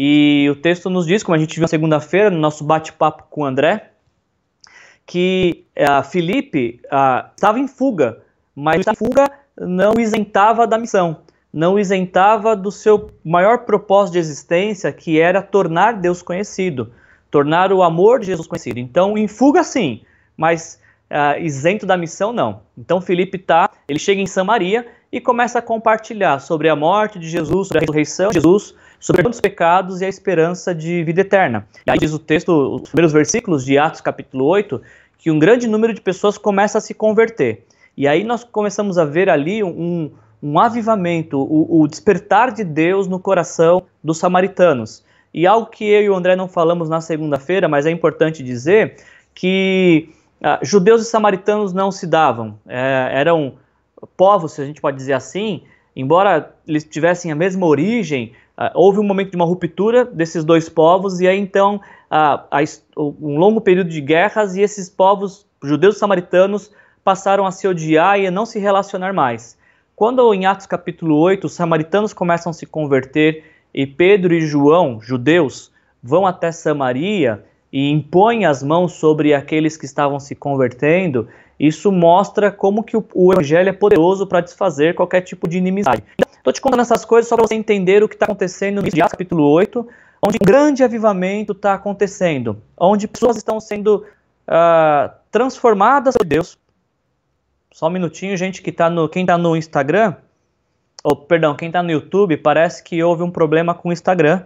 E 0.02 0.49
o 0.50 0.57
texto 0.57 0.88
nos 0.88 1.07
diz, 1.07 1.23
como 1.23 1.35
a 1.35 1.38
gente 1.38 1.54
viu 1.54 1.62
na 1.62 1.69
segunda-feira, 1.69 2.30
no 2.30 2.38
nosso 2.38 2.64
bate-papo 2.64 3.25
com 3.28 3.42
o 3.42 3.45
André, 3.45 3.90
que 5.04 5.66
Filipe 6.11 6.80
uh, 6.87 7.28
estava 7.35 7.59
em 7.59 7.69
fuga, 7.69 8.23
mas 8.54 8.88
a 8.88 8.95
fuga 8.95 9.30
não 9.61 9.92
isentava 9.99 10.66
da 10.66 10.78
missão, 10.78 11.19
não 11.52 11.78
isentava 11.78 12.57
do 12.57 12.73
seu 12.73 13.11
maior 13.23 13.66
propósito 13.66 14.14
de 14.14 14.21
existência, 14.21 14.90
que 14.90 15.21
era 15.21 15.42
tornar 15.42 15.92
Deus 16.00 16.23
conhecido 16.23 16.92
tornar 17.30 17.73
o 17.73 17.83
amor 17.83 18.21
de 18.21 18.26
Jesus 18.26 18.47
conhecido. 18.47 18.78
Então, 18.78 19.16
em 19.16 19.28
fuga 19.28 19.62
sim, 19.62 20.02
mas 20.37 20.80
uh, 21.11 21.40
isento 21.40 21.87
da 21.87 21.97
missão 21.97 22.33
não. 22.33 22.62
Então, 22.76 23.00
Felipe 23.00 23.38
tá, 23.38 23.71
ele 23.88 23.99
chega 23.99 24.21
em 24.21 24.26
Samaria 24.26 24.87
e 25.12 25.21
começa 25.21 25.59
a 25.59 25.62
compartilhar 25.62 26.40
sobre 26.40 26.69
a 26.69 26.76
morte 26.76 27.19
de 27.19 27.28
Jesus, 27.28 27.69
sobre 27.69 27.78
a 27.78 27.80
ressurreição 27.80 28.28
de 28.28 28.35
Jesus, 28.35 28.75
sobre 29.00 29.26
os 29.26 29.40
pecados 29.40 30.00
e 30.00 30.04
a 30.04 30.09
esperança 30.09 30.75
de 30.75 31.02
vida 31.02 31.23
eterna. 31.23 31.66
E 31.87 31.90
aí 31.90 31.99
diz 31.99 32.12
o 32.12 32.19
texto, 32.19 32.76
os 32.76 32.90
primeiros 32.90 33.12
versículos 33.12 33.64
de 33.64 33.78
Atos 33.78 34.00
capítulo 34.00 34.45
8, 34.45 34.80
que 35.19 35.30
um 35.30 35.38
grande 35.38 35.66
número 35.66 35.92
de 35.92 36.00
pessoas 36.00 36.38
começa 36.38 36.78
a 36.78 36.80
se 36.80 36.95
converter. 36.95 37.64
E 37.97 38.07
aí 38.07 38.23
nós 38.23 38.45
começamos 38.45 38.99
a 38.99 39.04
ver 39.04 39.28
ali 39.28 39.64
um, 39.64 40.11
um 40.42 40.61
avivamento, 40.61 41.38
o, 41.38 41.80
o 41.83 41.88
despertar 41.88 42.52
de 42.52 42.62
Deus 42.62 43.09
no 43.09 43.19
coração 43.19 43.83
dos 44.04 44.19
samaritanos. 44.19 45.02
E 45.33 45.47
algo 45.47 45.66
que 45.66 45.85
eu 45.85 46.02
e 46.02 46.11
o 46.11 46.14
André 46.14 46.37
não 46.37 46.49
falamos 46.49 46.88
na 46.88 47.00
segunda-feira, 47.00 47.69
mas 47.69 47.87
é 47.87 47.90
importante 47.90 48.42
dizer, 48.42 48.97
que 49.35 50.11
ah, 50.42 50.59
judeus 50.62 51.02
e 51.02 51.04
samaritanos 51.04 51.73
não 51.73 51.90
se 51.90 52.07
davam. 52.07 52.59
É, 52.66 53.11
eram 53.12 53.54
povos, 54.16 54.52
se 54.52 54.62
a 54.62 54.64
gente 54.64 54.80
pode 54.80 54.97
dizer 54.97 55.12
assim, 55.12 55.62
embora 55.95 56.54
eles 56.66 56.85
tivessem 56.85 57.30
a 57.30 57.35
mesma 57.35 57.66
origem, 57.66 58.33
houve 58.75 58.99
um 58.99 59.02
momento 59.02 59.31
de 59.31 59.37
uma 59.37 59.45
ruptura 59.45 60.05
desses 60.05 60.45
dois 60.45 60.69
povos, 60.69 61.21
e 61.21 61.26
aí 61.26 61.38
então 61.38 61.81
ah, 62.11 62.47
um 62.97 63.38
longo 63.38 63.61
período 63.61 63.88
de 63.88 64.00
guerras, 64.00 64.57
e 64.57 64.62
esses 64.62 64.88
povos, 64.88 65.47
judeus 65.62 65.97
samaritanos, 65.97 66.71
passaram 67.02 67.47
a 67.47 67.50
se 67.50 67.67
odiar 67.67 68.21
e 68.21 68.26
a 68.26 68.31
não 68.31 68.45
se 68.45 68.59
relacionar 68.59 69.12
mais. 69.12 69.59
Quando 69.97 70.33
em 70.35 70.47
Atos 70.47 70.67
capítulo 70.67 71.17
8 71.17 71.47
os 71.47 71.52
samaritanos 71.52 72.12
começam 72.12 72.50
a 72.50 72.52
se 72.52 72.67
converter 72.67 73.45
e 73.73 73.87
Pedro 73.87 74.35
e 74.35 74.40
João, 74.40 75.00
judeus, 75.00 75.71
vão 76.02 76.26
até 76.26 76.50
Samaria 76.52 77.45
e 77.73 77.90
impõem 77.90 78.45
as 78.45 78.62
mãos 78.62 78.95
sobre 78.95 79.33
aqueles 79.33 79.76
que 79.76 79.85
estavam 79.85 80.19
se 80.19 80.35
convertendo, 80.35 81.29
isso 81.59 81.93
mostra 81.93 82.50
como 82.50 82.83
que 82.83 82.97
o, 82.97 83.05
o 83.14 83.33
evangelho 83.33 83.69
é 83.69 83.73
poderoso 83.73 84.26
para 84.26 84.40
desfazer 84.40 84.95
qualquer 84.95 85.21
tipo 85.21 85.47
de 85.47 85.59
inimizade. 85.59 86.02
Estou 86.40 86.52
te 86.54 86.61
contando 86.61 86.80
essas 86.80 87.04
coisas 87.04 87.28
só 87.28 87.37
para 87.37 87.47
você 87.47 87.54
entender 87.54 88.02
o 88.02 88.09
que 88.09 88.14
está 88.14 88.25
acontecendo 88.25 88.80
no 88.80 88.88
Atos 88.88 89.12
capítulo 89.12 89.44
8, 89.44 89.87
onde 90.26 90.38
um 90.40 90.44
grande 90.44 90.82
avivamento 90.82 91.52
está 91.52 91.75
acontecendo, 91.75 92.62
onde 92.78 93.06
pessoas 93.06 93.37
estão 93.37 93.61
sendo 93.61 94.06
uh, 94.49 95.11
transformadas 95.30 96.16
por 96.16 96.25
Deus, 96.25 96.56
só 97.70 97.88
um 97.88 97.90
minutinho, 97.90 98.37
gente, 98.38 98.62
que 98.62 98.73
tá 98.73 98.88
no, 98.88 99.06
quem 99.06 99.23
está 99.23 99.37
no 99.37 99.54
Instagram, 99.54 100.16
ou 101.04 101.14
perdão, 101.14 101.54
quem 101.54 101.68
está 101.68 101.82
no 101.82 101.90
YouTube, 101.90 102.37
parece 102.38 102.82
que 102.82 103.02
houve 103.02 103.23
um 103.23 103.30
problema 103.30 103.75
com 103.75 103.90
o 103.90 103.92
Instagram. 103.92 104.44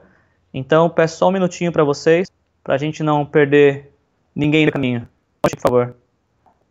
Então, 0.53 0.91
peço 0.91 1.19
só 1.19 1.29
um 1.29 1.33
minutinho 1.33 1.73
para 1.73 1.85
vocês, 1.85 2.29
para 2.63 2.75
a 2.75 2.79
gente 2.79 3.03
não 3.03 3.25
perder 3.25 3.93
ninguém 4.35 4.67
no 4.67 4.73
caminho. 4.73 5.09
Por 5.41 5.51
favor. 5.59 5.97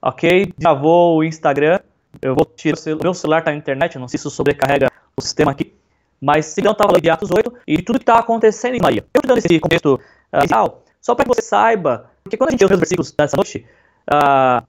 Ok, 0.01 0.53
travou 0.59 1.17
o 1.17 1.23
Instagram. 1.23 1.79
Eu 2.21 2.35
vou 2.35 2.45
tirar 2.45 2.77
o 2.77 3.03
meu 3.03 3.13
celular 3.13 3.41
tá 3.41 3.51
na 3.51 3.57
internet, 3.57 3.97
não 3.97 4.07
sei 4.07 4.17
se 4.17 4.27
isso 4.27 4.35
sobrecarrega 4.35 4.92
sistema 5.21 5.51
aqui. 5.51 5.73
Mas 6.19 6.45
se 6.47 6.61
não 6.61 6.71
estava 6.71 6.99
de 6.99 7.09
Atos 7.09 7.29
8 7.31 7.53
e 7.67 7.81
tudo 7.81 7.99
que 7.99 8.03
está 8.03 8.17
acontecendo 8.17 8.75
em 8.75 8.81
Maria. 8.81 9.05
Eu 9.13 9.19
estou 9.19 9.35
dando 9.35 9.37
esse 9.39 9.59
contexto 9.59 9.95
uh, 9.95 10.73
só 11.01 11.13
para 11.13 11.25
que 11.25 11.29
você 11.35 11.41
saiba, 11.41 12.09
porque 12.23 12.37
quando 12.37 12.49
a 12.49 12.51
gente 12.51 12.65
lê 12.65 12.73
os 12.73 12.79
versículos 12.79 13.11
dessa 13.11 13.35
noite, 13.35 13.65
uh, 14.09 14.65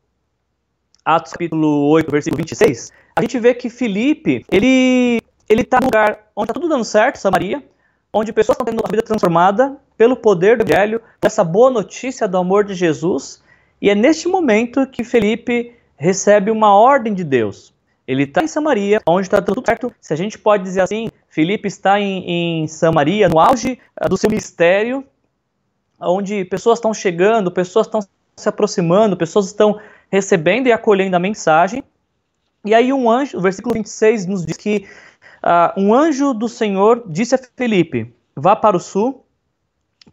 Atos 1.05 1.33
capítulo 1.33 1.89
8, 1.91 2.11
versículo 2.11 2.39
26, 2.39 2.93
a 3.17 3.21
gente 3.21 3.39
vê 3.39 3.55
que 3.55 3.71
Felipe, 3.71 4.45
ele 4.51 5.21
ele 5.49 5.61
está 5.61 5.79
no 5.79 5.87
lugar 5.87 6.31
onde 6.35 6.51
está 6.51 6.55
tudo 6.55 6.69
dando 6.69 6.85
certo, 6.85 7.17
Samaria, 7.17 7.63
onde 8.13 8.33
pessoas 8.33 8.57
estão 8.57 8.65
tendo 8.65 8.83
a 8.85 8.91
vida 8.91 9.03
transformada 9.03 9.77
pelo 9.97 10.17
poder 10.17 10.57
do 10.57 10.63
evangelho, 10.63 11.01
essa 11.21 11.45
boa 11.45 11.71
notícia 11.71 12.27
do 12.27 12.39
amor 12.39 12.65
de 12.65 12.75
Jesus, 12.75 13.43
e 13.81 13.91
é 13.91 13.95
neste 13.95 14.29
momento 14.29 14.87
que 14.87 15.05
Felipe 15.05 15.75
recebe 15.97 16.51
uma 16.51 16.75
ordem 16.75 17.13
de 17.13 17.23
Deus. 17.23 17.74
Ele 18.06 18.25
está 18.25 18.42
em 18.42 18.46
Samaria, 18.46 19.00
onde 19.08 19.26
está 19.26 19.40
tudo 19.40 19.62
certo. 19.64 19.92
Se 20.00 20.12
a 20.12 20.16
gente 20.16 20.38
pode 20.38 20.62
dizer 20.62 20.82
assim, 20.82 21.11
Felipe 21.28 21.68
está 21.68 21.99
em, 21.99 22.62
em 22.62 22.68
Samaria, 22.68 23.28
no 23.28 23.38
auge 23.38 23.78
uh, 24.00 24.08
do 24.08 24.16
seu 24.16 24.28
ministério, 24.28 25.04
onde 25.99 26.44
pessoas 26.44 26.78
estão 26.78 26.92
chegando, 26.92 27.50
pessoas 27.50 27.87
estão 27.87 28.00
se 28.37 28.49
aproximando, 28.49 29.16
pessoas 29.16 29.46
estão 29.46 29.80
recebendo 30.11 30.66
e 30.66 30.73
acolhendo 30.73 31.16
a 31.16 31.20
mensagem. 31.20 31.82
E 32.64 32.75
aí 32.75 32.92
um 32.92 33.11
anjo, 33.11 33.38
o 33.38 33.40
versículo 33.40 33.75
26 33.75 34.26
nos 34.26 34.44
diz 34.44 34.56
que 34.56 34.87
uh, 35.42 35.80
um 35.80 35.94
anjo 35.94 36.34
do 36.34 36.49
Senhor 36.49 37.04
disse 37.06 37.34
a 37.34 37.38
Felipe, 37.38 38.14
vá 38.37 38.54
para 38.54 38.76
o 38.76 38.80
sul, 38.80 39.25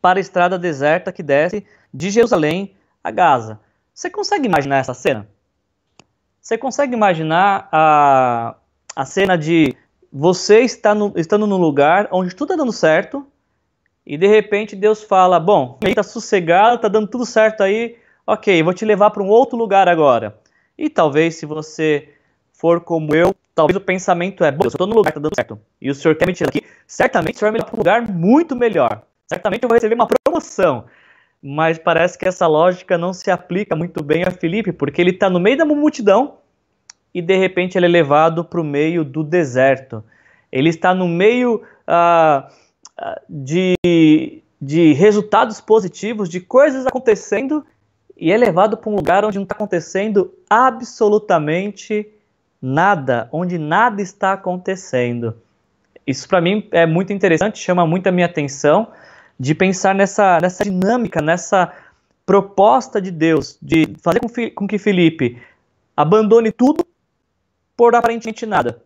para 0.02 0.20
a 0.20 0.22
estrada 0.22 0.58
deserta 0.58 1.12
que 1.12 1.22
desce 1.22 1.66
de 1.94 2.10
Jerusalém 2.10 2.74
a 3.04 3.12
Gaza. 3.12 3.60
Você 3.94 4.10
consegue 4.10 4.48
imaginar 4.48 4.78
essa 4.78 4.94
cena? 4.94 5.28
Você 6.42 6.58
consegue 6.58 6.96
imaginar 6.96 7.70
a, 7.72 8.56
a 8.96 9.06
cena 9.06 9.38
de 9.38 9.76
você 10.12 10.62
está 10.62 10.96
no, 10.96 11.14
estando 11.16 11.46
num 11.46 11.58
lugar 11.58 12.10
onde 12.12 12.36
tudo 12.36 12.52
está 12.52 12.64
dando 12.64 12.74
certo 12.74 13.26
e 14.04 14.18
de 14.18 14.26
repente 14.26 14.76
Deus 14.76 15.04
fala, 15.04 15.40
bom, 15.40 15.78
está 15.86 16.02
sossegado, 16.02 16.78
está 16.78 16.88
dando 16.88 17.08
tudo 17.08 17.28
certo 17.28 17.62
aí, 17.62 17.96
ok, 18.26 18.64
vou 18.64 18.74
te 18.74 18.84
levar 18.84 19.12
para 19.12 19.22
um 19.22 19.30
outro 19.30 19.56
lugar 19.56 19.88
agora. 19.88 20.36
E 20.76 20.90
talvez 20.90 21.36
se 21.36 21.46
você 21.46 22.10
for 22.52 22.82
como 22.82 23.14
eu, 23.14 23.36
talvez 23.54 23.78
o 23.78 23.82
pensamento 23.82 24.44
é, 24.44 24.52
bom, 24.52 24.64
eu 24.64 24.70
estou 24.70 24.88
no 24.88 24.96
lugar, 24.96 25.12
está 25.12 25.20
dando 25.20 25.36
certo, 25.36 25.60
e 25.80 25.92
o 25.92 25.96
senhor 25.96 26.16
quer 26.16 26.26
me 26.26 26.34
tirar 26.34 26.50
aqui, 26.50 26.64
certamente 26.88 27.36
o 27.36 27.40
senhor 27.40 27.52
vai 27.52 27.60
me 27.60 27.60
levar 27.60 27.70
para 27.70 27.78
um 27.78 27.80
lugar 27.80 28.02
muito 28.02 28.56
melhor. 28.56 29.04
Certamente 29.28 29.64
eu 29.64 29.70
vou 29.70 29.76
receber 29.76 29.94
uma 29.94 30.08
promoção. 30.08 30.86
Mas 31.42 31.80
parece 31.80 32.18
que 32.18 32.28
essa 32.28 32.46
lógica 32.46 32.98
não 32.98 33.14
se 33.14 33.32
aplica 33.32 33.76
muito 33.76 34.04
bem 34.04 34.24
a 34.24 34.32
Felipe, 34.32 34.72
porque 34.72 35.02
ele 35.02 35.12
está 35.12 35.30
no 35.30 35.40
meio 35.40 35.58
da 35.58 35.66
multidão 35.66 36.38
e 37.14 37.22
de 37.22 37.36
repente 37.36 37.78
ele 37.78 37.88
é 37.88 37.90
levado 37.90 38.46
para 38.46 38.62
o 38.62 38.64
meio 38.64 39.04
do 39.04 39.24
deserto. 39.24 40.04
Ele 40.52 40.70
está 40.70 40.94
no 40.94 41.08
meio 41.08 41.64
uh, 41.88 42.52
de, 43.28 44.44
de 44.62 44.94
resultados 44.94 45.60
positivos, 45.60 46.30
de 46.30 46.40
coisas 46.40 46.86
acontecendo, 46.86 47.66
e 48.16 48.32
é 48.32 48.38
levado 48.38 48.78
para 48.78 48.90
um 48.92 48.96
lugar 48.96 49.26
onde 49.26 49.38
não 49.38 49.44
está 49.44 49.56
acontecendo 49.56 50.34
absolutamente 50.50 52.08
nada, 52.62 53.28
onde 53.32 53.58
nada 53.58 54.02
está 54.02 54.34
acontecendo. 54.34 55.36
Isso 56.06 56.28
para 56.28 56.40
mim 56.40 56.68
é 56.72 56.86
muito 56.86 57.12
interessante, 57.12 57.58
chama 57.58 57.86
muito 57.86 58.08
a 58.08 58.12
minha 58.12 58.28
atenção 58.28 58.88
de 59.42 59.56
pensar 59.56 59.96
nessa, 59.96 60.38
nessa 60.40 60.64
dinâmica, 60.64 61.20
nessa 61.20 61.74
proposta 62.28 63.02
de 63.02 63.10
Deus, 63.10 63.58
de 63.60 63.96
fazer 64.00 64.20
com, 64.20 64.28
com 64.54 64.68
que 64.68 64.78
Felipe 64.78 65.42
abandone 65.98 66.52
tudo 66.52 66.86
por 67.76 67.96
aparentemente 67.96 68.46
nada. 68.46 68.84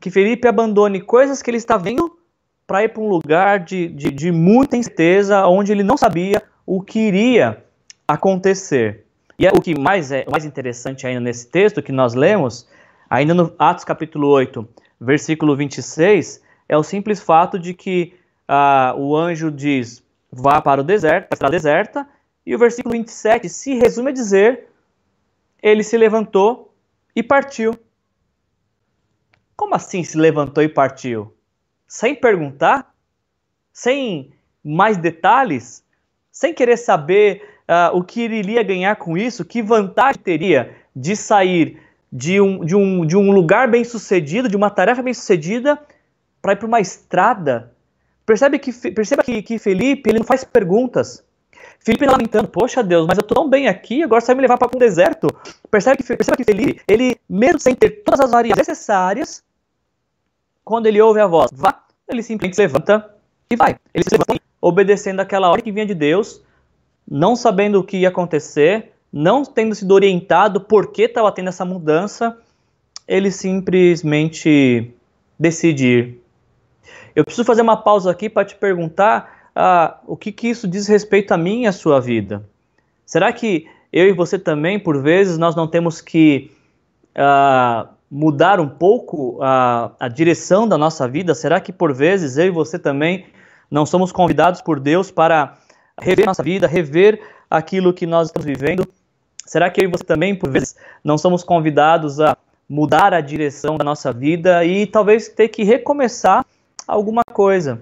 Que 0.00 0.10
Felipe 0.10 0.48
abandone 0.48 1.02
coisas 1.02 1.42
que 1.42 1.50
ele 1.50 1.58
está 1.58 1.76
vendo 1.76 2.18
para 2.66 2.84
ir 2.84 2.88
para 2.88 3.02
um 3.02 3.10
lugar 3.10 3.60
de, 3.60 3.88
de, 3.88 4.10
de 4.10 4.32
muita 4.32 4.74
incerteza, 4.74 5.46
onde 5.46 5.70
ele 5.70 5.82
não 5.82 5.98
sabia 5.98 6.42
o 6.64 6.80
que 6.80 7.00
iria 7.00 7.62
acontecer. 8.06 9.04
E 9.38 9.46
é 9.46 9.50
o 9.50 9.60
que 9.60 9.78
mais 9.78 10.10
é 10.10 10.24
mais 10.30 10.46
interessante 10.46 11.06
ainda 11.06 11.20
nesse 11.20 11.46
texto 11.46 11.82
que 11.82 11.92
nós 11.92 12.14
lemos, 12.14 12.66
ainda 13.10 13.34
no 13.34 13.52
Atos 13.58 13.84
capítulo 13.84 14.28
8, 14.28 14.66
versículo 14.98 15.54
26, 15.54 16.42
é 16.66 16.74
o 16.74 16.82
simples 16.82 17.20
fato 17.20 17.58
de 17.58 17.74
que 17.74 18.14
uh, 18.48 18.98
o 18.98 19.16
anjo 19.16 19.50
diz: 19.50 20.02
vá 20.30 20.60
para 20.60 20.80
o 20.80 20.84
deserto, 20.84 21.36
para 21.36 21.48
a 21.48 21.50
deserta, 21.50 22.08
e 22.44 22.54
o 22.54 22.58
versículo 22.58 22.92
27 22.92 23.48
se 23.48 23.74
resume 23.74 24.10
a 24.10 24.14
dizer: 24.14 24.68
ele 25.62 25.82
se 25.82 25.96
levantou 25.96 26.74
e 27.14 27.22
partiu. 27.22 27.74
Como 29.56 29.74
assim 29.74 30.04
se 30.04 30.16
levantou 30.16 30.62
e 30.62 30.68
partiu? 30.68 31.34
Sem 31.86 32.14
perguntar? 32.14 32.94
Sem 33.72 34.32
mais 34.62 34.96
detalhes? 34.96 35.84
Sem 36.30 36.54
querer 36.54 36.76
saber 36.76 37.42
uh, 37.68 37.96
o 37.96 38.04
que 38.04 38.20
iria 38.22 38.62
ganhar 38.62 38.96
com 38.96 39.16
isso, 39.16 39.44
que 39.44 39.62
vantagem 39.62 40.20
teria 40.22 40.76
de 40.94 41.16
sair 41.16 41.82
de 42.10 42.40
um, 42.40 42.64
de 42.64 42.74
um, 42.74 43.04
de 43.04 43.16
um 43.16 43.30
lugar 43.30 43.68
bem 43.68 43.84
sucedido, 43.84 44.48
de 44.48 44.56
uma 44.56 44.70
tarefa 44.70 45.02
bem 45.02 45.12
sucedida, 45.12 45.78
para 46.40 46.52
ir 46.52 46.56
para 46.56 46.66
uma 46.66 46.80
estrada. 46.80 47.74
Percebe 48.28 48.58
que, 48.58 48.70
perceba 48.90 49.22
que, 49.22 49.40
que 49.40 49.58
Felipe 49.58 50.10
ele 50.10 50.18
não 50.18 50.26
faz 50.26 50.44
perguntas. 50.44 51.24
Felipe 51.80 52.04
lamentando, 52.04 52.46
poxa 52.46 52.82
Deus, 52.82 53.06
mas 53.06 53.16
eu 53.16 53.22
estou 53.22 53.34
tão 53.34 53.48
bem 53.48 53.68
aqui, 53.68 54.02
agora 54.02 54.20
você 54.20 54.26
vai 54.26 54.36
me 54.36 54.42
levar 54.42 54.58
para 54.58 54.68
um 54.76 54.78
deserto. 54.78 55.28
Percebe 55.70 55.96
que, 55.96 56.02
perceba 56.02 56.36
que 56.36 56.44
Felipe, 56.44 56.82
ele, 56.86 57.16
mesmo 57.26 57.58
sem 57.58 57.74
ter 57.74 58.02
todas 58.04 58.20
as 58.20 58.30
variáveis 58.30 58.68
necessárias, 58.68 59.42
quando 60.62 60.84
ele 60.84 61.00
ouve 61.00 61.20
a 61.20 61.26
voz, 61.26 61.50
vá, 61.54 61.82
ele 62.06 62.22
simplesmente 62.22 62.56
se 62.56 62.60
levanta 62.60 63.14
e 63.50 63.56
vai. 63.56 63.76
Ele 63.94 64.04
se 64.04 64.10
levanta 64.10 64.38
obedecendo 64.60 65.20
aquela 65.20 65.48
ordem 65.48 65.64
que 65.64 65.72
vinha 65.72 65.86
de 65.86 65.94
Deus, 65.94 66.42
não 67.10 67.34
sabendo 67.34 67.80
o 67.80 67.84
que 67.84 67.96
ia 67.96 68.10
acontecer, 68.10 68.92
não 69.10 69.42
tendo 69.42 69.74
sido 69.74 69.92
orientado 69.92 70.60
por 70.60 70.92
que 70.92 71.04
estava 71.04 71.32
tendo 71.32 71.48
essa 71.48 71.64
mudança, 71.64 72.36
ele 73.06 73.30
simplesmente 73.30 74.92
decide 75.38 75.86
ir. 75.86 76.27
Eu 77.18 77.24
preciso 77.24 77.44
fazer 77.44 77.62
uma 77.62 77.76
pausa 77.76 78.12
aqui 78.12 78.30
para 78.30 78.44
te 78.44 78.54
perguntar 78.54 79.50
ah, 79.52 79.98
o 80.06 80.16
que, 80.16 80.30
que 80.30 80.46
isso 80.50 80.68
diz 80.68 80.86
respeito 80.86 81.32
a 81.32 81.36
mim 81.36 81.62
e 81.62 81.66
a 81.66 81.72
sua 81.72 82.00
vida. 82.00 82.44
Será 83.04 83.32
que 83.32 83.66
eu 83.92 84.06
e 84.06 84.12
você 84.12 84.38
também, 84.38 84.78
por 84.78 85.02
vezes, 85.02 85.36
nós 85.36 85.56
não 85.56 85.66
temos 85.66 86.00
que 86.00 86.52
ah, 87.16 87.88
mudar 88.08 88.60
um 88.60 88.68
pouco 88.68 89.36
a, 89.42 89.90
a 89.98 90.06
direção 90.06 90.68
da 90.68 90.78
nossa 90.78 91.08
vida? 91.08 91.34
Será 91.34 91.60
que 91.60 91.72
por 91.72 91.92
vezes 91.92 92.36
eu 92.36 92.46
e 92.46 92.50
você 92.50 92.78
também 92.78 93.26
não 93.68 93.84
somos 93.84 94.12
convidados 94.12 94.62
por 94.62 94.78
Deus 94.78 95.10
para 95.10 95.58
rever 96.00 96.24
nossa 96.24 96.44
vida, 96.44 96.68
rever 96.68 97.20
aquilo 97.50 97.92
que 97.92 98.06
nós 98.06 98.28
estamos 98.28 98.46
vivendo? 98.46 98.86
Será 99.44 99.68
que 99.70 99.80
eu 99.80 99.88
e 99.88 99.90
você 99.90 100.04
também, 100.04 100.36
por 100.36 100.50
vezes, 100.50 100.76
não 101.02 101.18
somos 101.18 101.42
convidados 101.42 102.20
a 102.20 102.36
mudar 102.68 103.12
a 103.12 103.20
direção 103.20 103.76
da 103.76 103.82
nossa 103.82 104.12
vida 104.12 104.64
e 104.64 104.86
talvez 104.86 105.28
ter 105.28 105.48
que 105.48 105.64
recomeçar 105.64 106.46
alguma 106.88 107.22
coisa? 107.22 107.80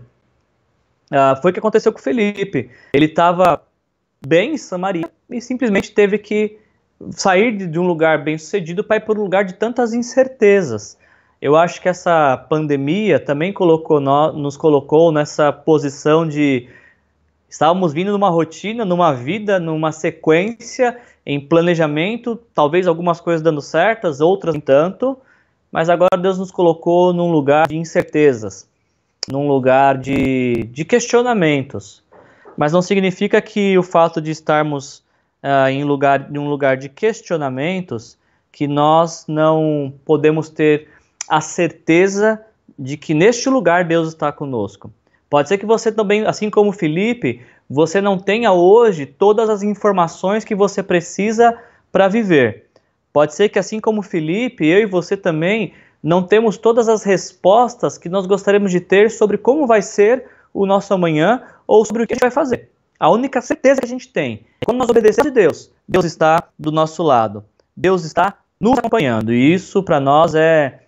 Uh, 1.10 1.40
foi 1.40 1.52
o 1.52 1.54
que 1.54 1.60
aconteceu 1.60 1.92
com 1.92 2.00
o 2.00 2.02
Felipe. 2.02 2.68
Ele 2.92 3.06
estava 3.06 3.62
bem 4.26 4.54
em 4.54 4.58
Samaria 4.58 5.08
e 5.30 5.40
simplesmente 5.40 5.92
teve 5.92 6.18
que 6.18 6.58
sair 7.10 7.56
de 7.56 7.78
um 7.78 7.86
lugar 7.86 8.24
bem 8.24 8.36
sucedido 8.36 8.82
para 8.82 8.96
ir 8.96 9.00
para 9.00 9.18
um 9.18 9.22
lugar 9.22 9.44
de 9.44 9.54
tantas 9.54 9.92
incertezas. 9.92 10.98
Eu 11.40 11.54
acho 11.54 11.80
que 11.80 11.88
essa 11.88 12.36
pandemia 12.48 13.20
também 13.20 13.52
colocou, 13.52 14.00
nos 14.00 14.56
colocou 14.56 15.12
nessa 15.12 15.52
posição 15.52 16.26
de 16.26 16.68
estávamos 17.48 17.92
vindo 17.92 18.10
numa 18.10 18.30
rotina, 18.30 18.84
numa 18.84 19.12
vida, 19.12 19.60
numa 19.60 19.92
sequência, 19.92 20.98
em 21.24 21.38
planejamento, 21.38 22.40
talvez 22.54 22.86
algumas 22.86 23.20
coisas 23.20 23.42
dando 23.42 23.60
certas, 23.60 24.20
outras 24.20 24.54
nem 24.54 24.60
tanto, 24.60 25.16
mas 25.70 25.90
agora 25.90 26.16
Deus 26.16 26.38
nos 26.38 26.50
colocou 26.50 27.12
num 27.12 27.30
lugar 27.30 27.68
de 27.68 27.76
incertezas, 27.76 28.68
num 29.30 29.48
lugar 29.48 29.98
de, 29.98 30.64
de 30.72 30.84
questionamentos. 30.84 32.02
Mas 32.56 32.72
não 32.72 32.82
significa 32.82 33.40
que 33.40 33.76
o 33.76 33.82
fato 33.82 34.20
de 34.20 34.30
estarmos 34.30 35.04
uh, 35.42 35.68
em, 35.68 35.84
lugar, 35.84 36.28
em 36.30 36.38
um 36.38 36.48
lugar 36.48 36.76
de 36.76 36.88
questionamentos, 36.88 38.18
que 38.50 38.66
nós 38.66 39.24
não 39.28 39.92
podemos 40.04 40.48
ter 40.48 40.88
a 41.28 41.40
certeza 41.40 42.40
de 42.78 42.96
que 42.96 43.14
neste 43.14 43.48
lugar 43.48 43.84
Deus 43.84 44.08
está 44.08 44.32
conosco. 44.32 44.90
Pode 45.28 45.48
ser 45.48 45.58
que 45.58 45.66
você 45.66 45.90
também, 45.90 46.24
assim 46.24 46.48
como 46.48 46.72
Felipe, 46.72 47.42
você 47.68 48.00
não 48.00 48.18
tenha 48.18 48.52
hoje 48.52 49.06
todas 49.06 49.50
as 49.50 49.62
informações 49.62 50.44
que 50.44 50.54
você 50.54 50.82
precisa 50.82 51.58
para 51.90 52.08
viver. 52.08 52.66
Pode 53.12 53.34
ser 53.34 53.48
que, 53.48 53.58
assim 53.58 53.80
como 53.80 54.02
Felipe, 54.02 54.66
eu 54.66 54.80
e 54.80 54.86
você 54.86 55.16
também 55.16 55.72
não 56.06 56.22
temos 56.22 56.56
todas 56.56 56.88
as 56.88 57.02
respostas 57.02 57.98
que 57.98 58.08
nós 58.08 58.26
gostaríamos 58.26 58.70
de 58.70 58.78
ter 58.78 59.10
sobre 59.10 59.36
como 59.36 59.66
vai 59.66 59.82
ser 59.82 60.24
o 60.54 60.64
nosso 60.64 60.94
amanhã 60.94 61.42
ou 61.66 61.84
sobre 61.84 62.04
o 62.04 62.06
que 62.06 62.12
a 62.12 62.14
gente 62.14 62.20
vai 62.20 62.30
fazer. 62.30 62.70
A 62.96 63.10
única 63.10 63.40
certeza 63.40 63.80
que 63.80 63.86
a 63.86 63.88
gente 63.88 64.06
tem 64.12 64.46
é 64.60 64.64
quando 64.64 64.78
nós 64.78 64.88
obedecemos 64.88 65.32
a 65.32 65.34
Deus, 65.34 65.68
Deus 65.88 66.04
está 66.04 66.44
do 66.56 66.70
nosso 66.70 67.02
lado. 67.02 67.44
Deus 67.76 68.04
está 68.04 68.34
nos 68.60 68.78
acompanhando. 68.78 69.32
E 69.32 69.52
isso 69.52 69.82
para 69.82 69.98
nós 69.98 70.36
é, 70.36 70.82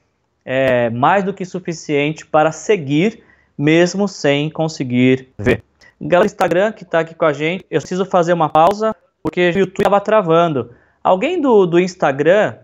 é 0.45 0.89
mais 0.91 1.25
do 1.25 1.35
que 1.35 1.45
suficiente 1.45 2.25
para 2.25 2.53
seguir, 2.53 3.21
mesmo 3.59 4.07
sem 4.07 4.49
conseguir 4.49 5.31
ver. 5.37 5.65
Galera 6.01 6.29
do 6.29 6.33
Instagram 6.33 6.71
que 6.71 6.85
está 6.85 7.01
aqui 7.01 7.17
com 7.17 7.25
a 7.25 7.33
gente, 7.33 7.67
eu 7.69 7.81
preciso 7.81 8.05
fazer 8.07 8.35
uma 8.35 8.49
pausa 8.49 8.95
porque 9.21 9.51
o 9.51 9.59
YouTube 9.59 9.79
estava 9.79 10.01
travando. 10.01 10.71
Alguém 11.03 11.41
do, 11.41 11.67
do 11.67 11.81
Instagram 11.81 12.55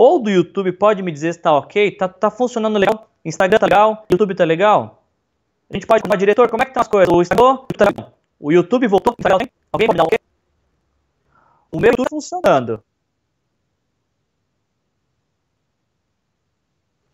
ou 0.00 0.18
do 0.18 0.30
YouTube 0.30 0.72
pode 0.72 1.02
me 1.02 1.12
dizer 1.12 1.34
se 1.34 1.38
está 1.38 1.52
ok? 1.52 1.90
Tá, 1.90 2.08
tá 2.08 2.30
funcionando 2.30 2.78
legal? 2.78 3.10
Instagram 3.22 3.58
tá 3.58 3.66
legal? 3.66 4.06
YouTube 4.10 4.34
tá 4.34 4.44
legal? 4.44 5.04
A 5.68 5.74
gente 5.74 5.86
pode 5.86 6.00
falar, 6.00 6.16
diretor, 6.16 6.48
como 6.48 6.62
é 6.62 6.64
que 6.64 6.70
estão 6.70 6.82
tá 6.82 6.86
as 6.86 6.88
coisas? 6.88 7.12
O 7.12 7.20
Instagram 7.20 7.58
tá 7.76 7.84
legal? 7.84 8.18
O 8.40 8.50
YouTube 8.50 8.88
voltou 8.88 9.14
para 9.14 9.34
alguém? 9.34 9.50
Alguém 9.70 9.86
pode 9.86 9.98
dar 9.98 10.04
o 10.04 10.08
quê? 10.08 10.18
O 11.70 11.78
meu 11.78 11.90
YouTube 11.90 12.04
tá 12.04 12.16
funcionando. 12.16 12.82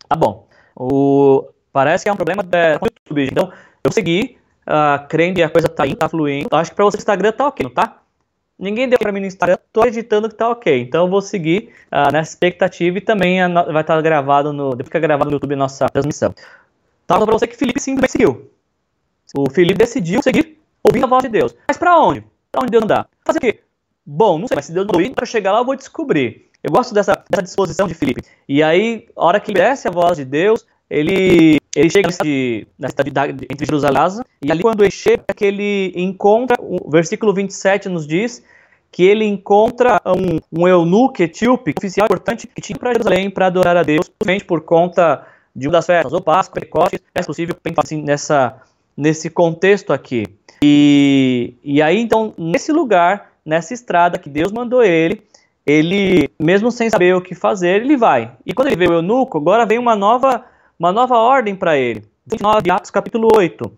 Tá 0.07 0.15
bom. 0.15 0.47
O... 0.73 1.49
Parece 1.73 2.05
que 2.05 2.09
é 2.09 2.13
um 2.13 2.15
problema 2.15 2.41
com 2.41 2.85
o 2.85 2.87
YouTube. 2.87 3.27
Então, 3.29 3.51
eu 3.83 3.91
segui, 3.91 4.37
uh, 4.61 5.05
crendo 5.09 5.35
que 5.35 5.43
a 5.43 5.49
coisa 5.49 5.67
tá 5.67 5.85
indo, 5.85 5.97
tá 5.97 6.07
fluindo. 6.07 6.47
Acho 6.55 6.71
que 6.71 6.75
para 6.77 6.85
você 6.85 6.95
o 6.95 6.99
Instagram 6.99 7.33
tá 7.33 7.49
ok, 7.49 7.65
não 7.65 7.73
tá? 7.73 8.01
Ninguém 8.59 8.89
deu 8.89 8.97
para 8.97 9.11
mim 9.11 9.19
no 9.19 9.27
Instagram, 9.27 9.57
tô 9.71 9.85
editando 9.85 10.27
que 10.27 10.35
tá 10.35 10.49
ok. 10.49 10.81
Então 10.81 11.05
eu 11.05 11.09
vou 11.09 11.21
seguir 11.21 11.71
uh, 11.91 12.11
nessa 12.11 12.31
expectativa 12.31 12.97
e 12.97 13.01
também 13.01 13.39
vai 13.53 13.81
estar 13.81 13.95
tá 13.95 14.01
gravado 14.01 14.51
no. 14.51 14.71
Depois 14.71 14.87
fica 14.87 14.99
gravado 14.99 15.29
no 15.29 15.35
YouTube 15.35 15.55
nossa 15.55 15.87
transmissão. 15.87 16.33
Tá 17.05 17.17
para 17.19 17.31
você 17.31 17.45
que 17.45 17.55
Felipe 17.55 17.79
simplesmente 17.79 18.11
seguiu. 18.11 18.51
O 19.35 19.49
Felipe 19.51 19.77
decidiu 19.77 20.21
seguir 20.23 20.57
ouvindo 20.83 21.05
a 21.05 21.07
voz 21.07 21.23
de 21.23 21.29
Deus. 21.29 21.55
Mas 21.67 21.77
para 21.77 21.99
onde? 21.99 22.23
Para 22.51 22.63
onde 22.63 22.71
Deus 22.71 22.85
dá? 22.85 23.05
Fazer 23.23 23.37
o 23.37 23.41
quê? 23.41 23.59
Bom, 24.05 24.39
não 24.39 24.47
sei, 24.47 24.55
mas 24.55 24.65
se 24.65 24.71
Deus 24.71 24.87
não 24.87 25.01
ir, 25.01 25.13
para 25.13 25.25
chegar 25.25 25.51
lá 25.51 25.59
eu 25.59 25.65
vou 25.65 25.75
descobrir. 25.75 26.49
Eu 26.63 26.71
gosto 26.71 26.93
dessa, 26.93 27.23
dessa 27.29 27.43
disposição 27.43 27.87
de 27.87 27.93
Felipe. 27.93 28.21
E 28.47 28.63
aí, 28.63 29.07
a 29.15 29.25
hora 29.25 29.39
que 29.39 29.51
ele 29.51 29.59
desce 29.59 29.87
a 29.87 29.91
voz 29.91 30.17
de 30.17 30.25
Deus, 30.25 30.65
ele, 30.89 31.59
ele 31.79 31.89
chega 31.89 32.09
na 32.79 32.89
cidade 32.89 33.47
entre 33.49 33.65
Jerusalém 33.65 34.23
e 34.41 34.51
ali 34.51 34.61
quando 34.61 34.83
ele 34.83 34.91
chega, 34.91 35.23
é 35.27 35.33
que 35.33 35.45
ele 35.45 35.93
encontra, 35.95 36.57
o 36.59 36.89
versículo 36.89 37.33
27 37.33 37.87
nos 37.87 38.07
diz 38.07 38.43
que 38.91 39.03
ele 39.03 39.25
encontra 39.25 40.01
um, 40.05 40.61
um 40.63 40.67
eunuco 40.67 41.21
etíope, 41.21 41.71
um 41.71 41.73
oficial 41.77 42.05
importante, 42.05 42.47
que 42.47 42.61
tinha 42.61 42.77
para 42.77 42.93
Jerusalém 42.93 43.29
para 43.29 43.45
adorar 43.47 43.77
a 43.77 43.83
Deus, 43.83 44.07
simplesmente 44.07 44.45
por 44.45 44.61
conta 44.61 45.25
de 45.55 45.67
uma 45.67 45.73
das 45.73 45.85
festas, 45.85 46.13
ou 46.13 46.21
Páscoa, 46.21 46.55
Pentecostes, 46.55 46.99
é 47.13 47.21
possível 47.21 47.55
pensar 47.61 47.81
assim, 47.83 48.01
nessa, 48.01 48.59
nesse 48.95 49.29
contexto 49.29 49.93
aqui. 49.93 50.25
E, 50.63 51.53
e 51.63 51.81
aí, 51.81 51.99
então, 51.99 52.33
nesse 52.37 52.71
lugar, 52.71 53.33
nessa 53.45 53.73
estrada 53.73 54.17
que 54.17 54.29
Deus 54.29 54.51
mandou 54.51 54.83
ele, 54.83 55.21
ele, 55.65 56.29
mesmo 56.39 56.71
sem 56.71 56.89
saber 56.89 57.15
o 57.15 57.21
que 57.21 57.35
fazer, 57.35 57.81
ele 57.81 57.97
vai. 57.97 58.31
E 58.45 58.53
quando 58.53 58.69
ele 58.69 58.77
vê 58.77 58.87
o 58.87 58.93
eunuco, 58.93 59.37
agora 59.37 59.65
vem 59.65 59.77
uma 59.77 59.95
nova, 59.95 60.43
uma 60.79 60.91
nova 60.91 61.17
ordem 61.17 61.55
para 61.55 61.77
ele. 61.77 62.03
29 62.25 62.61
de 62.61 62.71
Atos, 62.71 62.91
capítulo 62.91 63.29
8. 63.35 63.65
Uh, 63.65 63.71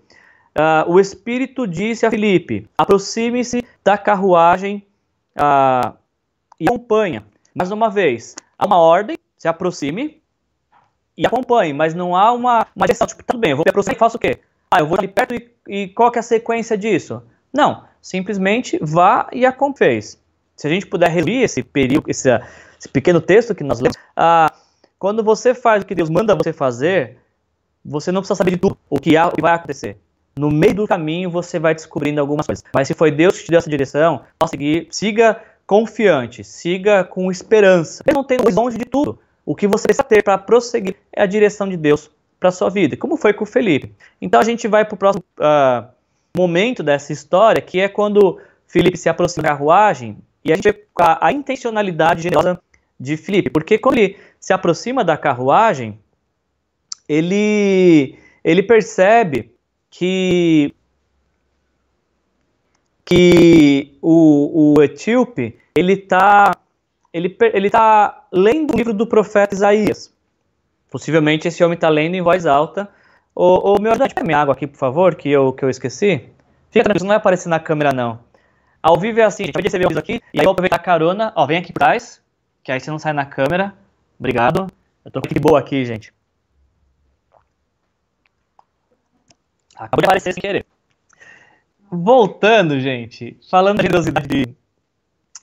ah, 0.56 0.86
o 0.88 1.00
Espírito 1.00 1.66
disse 1.68 2.06
a 2.06 2.12
Filipe: 2.12 2.68
aproxime-se 2.78 3.64
da 3.84 3.98
carruagem 3.98 4.86
uh, 5.38 5.94
e 6.60 6.68
acompanha. 6.68 7.24
Mais 7.54 7.72
uma 7.72 7.90
vez, 7.90 8.36
há 8.58 8.66
uma 8.66 8.78
ordem, 8.78 9.18
se 9.38 9.48
aproxime 9.48 10.22
e 11.18 11.26
acompanhe, 11.26 11.74
mas 11.74 11.94
não 11.94 12.16
há 12.16 12.32
uma, 12.32 12.66
uma 12.76 12.86
direção, 12.86 13.08
tipo, 13.08 13.24
tudo 13.24 13.40
bem, 13.40 13.52
eu 13.52 13.58
vou 13.58 13.66
me 13.66 13.70
aproximar 13.70 13.96
e 13.96 14.00
faço 14.00 14.18
o 14.18 14.20
quê? 14.20 14.40
Ah, 14.72 14.80
eu 14.80 14.88
vou 14.88 14.98
ali 14.98 15.08
perto 15.08 15.36
e, 15.36 15.52
e 15.68 15.88
qual 15.90 16.12
que 16.12 16.20
é 16.20 16.22
a 16.22 16.24
sequência 16.24 16.78
disso? 16.78 17.22
Não, 17.52 17.84
simplesmente 18.02 18.78
vá 18.82 19.28
e 19.34 19.46
a 19.46 19.56
fez. 19.76 20.22
Se 20.56 20.68
a 20.68 20.70
gente 20.70 20.86
puder 20.86 21.10
resumir 21.10 21.44
esse 21.44 21.64
período, 21.64 22.10
esse, 22.10 22.30
esse 22.78 22.88
pequeno 22.90 23.20
texto 23.20 23.56
que 23.56 23.64
nós 23.64 23.80
lemos, 23.80 23.98
ah, 24.16 24.52
quando 25.00 25.24
você 25.24 25.56
faz 25.56 25.82
o 25.82 25.86
que 25.86 25.96
Deus 25.96 26.10
manda 26.10 26.36
você 26.36 26.52
fazer, 26.52 27.18
você 27.84 28.12
não 28.12 28.20
precisa 28.20 28.36
saber 28.36 28.52
de 28.52 28.58
tudo 28.58 28.78
o 28.90 29.00
que, 29.00 29.14
vai 29.42 29.54
acontecer. 29.54 29.98
No 30.38 30.52
meio 30.52 30.76
do 30.76 30.88
caminho 30.88 31.32
você 31.32 31.58
vai 31.58 31.74
descobrindo 31.74 32.20
algumas 32.20 32.46
coisas. 32.46 32.64
Mas 32.74 32.88
se 32.88 32.94
foi 32.94 33.10
Deus 33.10 33.38
que 33.38 33.46
te 33.46 33.52
deu 33.52 33.58
essa 33.58 33.70
direção, 33.70 34.22
seguir, 34.48 34.88
siga 34.92 35.42
confiante, 35.66 36.44
siga 36.44 37.04
com 37.06 37.32
esperança. 37.32 38.04
Ele 38.06 38.16
não 38.16 38.24
tem 38.24 38.38
longe 38.54 38.78
de 38.78 38.86
tudo. 38.86 39.18
O 39.46 39.56
que 39.56 39.68
você 39.68 39.88
precisa 39.88 40.04
ter 40.04 40.22
para 40.22 40.38
prosseguir 40.38 40.98
é 41.14 41.24
a 41.24 41.26
direção 41.26 41.68
de 41.68 41.78
Deus 41.78 42.12
para 42.40 42.52
sua 42.52 42.70
vida, 42.70 42.96
como 42.96 43.18
foi 43.18 43.34
com 43.34 43.44
o 43.44 43.48
Felipe. 43.48 43.94
Então 44.22 44.40
a 44.40 44.44
gente 44.44 44.68
vai 44.68 44.86
para 44.86 44.96
o 44.96 44.98
próximo 44.98 45.24
uh, 45.40 45.88
momento 46.36 46.84
dessa 46.84 47.12
história, 47.12 47.62
que 47.62 47.80
é 47.80 47.90
quando 47.90 48.40
Felipe 48.68 48.98
se 48.98 49.10
aproxima 49.10 49.44
da 49.44 49.50
carruagem 49.50 50.18
e 50.44 50.52
a 50.52 50.56
gente 50.56 50.72
vê 50.72 50.86
a, 51.00 51.28
a 51.28 51.32
intencionalidade 51.34 52.22
generosa 52.22 52.60
de 53.00 53.16
Felipe, 53.16 53.50
porque 53.50 53.78
quando 53.78 53.98
ele 53.98 54.18
se 54.40 54.52
aproxima 54.52 55.04
da 55.04 55.18
carruagem, 55.18 56.00
ele, 57.08 58.18
ele 58.44 58.64
percebe 58.64 59.52
que, 59.90 60.74
que 63.06 63.98
o, 64.02 64.76
o 64.76 64.84
etíope 64.84 65.58
ele 65.76 65.94
está 65.94 66.52
ele, 67.14 67.36
ele 67.54 67.70
tá 67.70 68.28
lendo 68.32 68.74
o 68.74 68.78
livro 68.78 68.94
do 68.94 69.08
profeta 69.08 69.56
Isaías. 69.56 70.14
Possivelmente 70.92 71.48
esse 71.48 71.64
homem 71.64 71.76
está 71.76 71.90
lendo 71.90 72.16
em 72.16 72.22
voz 72.22 72.46
alta. 72.46 72.90
Ô, 73.34 73.74
ô 73.74 73.82
meu 73.82 73.98
pega 73.98 74.24
minha 74.24 74.38
água 74.38 74.54
aqui, 74.54 74.68
por 74.68 74.78
favor, 74.78 75.16
que 75.16 75.30
eu, 75.30 75.54
que 75.54 75.64
eu 75.64 75.70
esqueci. 75.70 76.30
Fica 76.70 76.84
tranquilo, 76.84 77.06
não 77.06 77.10
vai 77.10 77.18
aparecer 77.18 77.50
na 77.50 77.60
câmera, 77.60 77.92
não. 77.92 78.20
Ao 78.82 78.98
vivo 78.98 79.20
é 79.20 79.24
assim, 79.24 79.44
a 79.44 79.46
gente 79.48 79.54
vai 79.54 79.64
receber 79.64 79.86
o 79.86 79.98
aqui, 79.98 80.22
e 80.34 80.40
aí 80.40 80.40
eu 80.40 80.44
vou 80.44 80.52
aproveitar 80.52 80.78
a 80.78 80.80
carona. 80.80 81.34
Ó, 81.36 81.46
vem 81.46 81.58
aqui 81.58 81.74
por 81.74 81.80
trás, 81.80 82.22
que 82.70 82.74
aí 82.74 82.80
você 82.80 82.92
não 82.92 83.00
sai 83.00 83.14
na 83.14 83.26
câmera. 83.26 83.74
Obrigado. 84.20 84.68
Eu 85.04 85.10
tô 85.10 85.22
de 85.22 85.40
boa 85.40 85.58
aqui, 85.58 85.84
gente. 85.84 86.14
Acabou 89.76 90.02
de 90.02 90.06
aparecer 90.06 90.34
sem 90.34 90.42
querer. 90.42 90.68
Voltando, 91.92 92.80
gente, 92.80 93.36
falando 93.50 93.78
da 93.78 93.84
generosidade 93.84 94.28
de, 94.28 94.56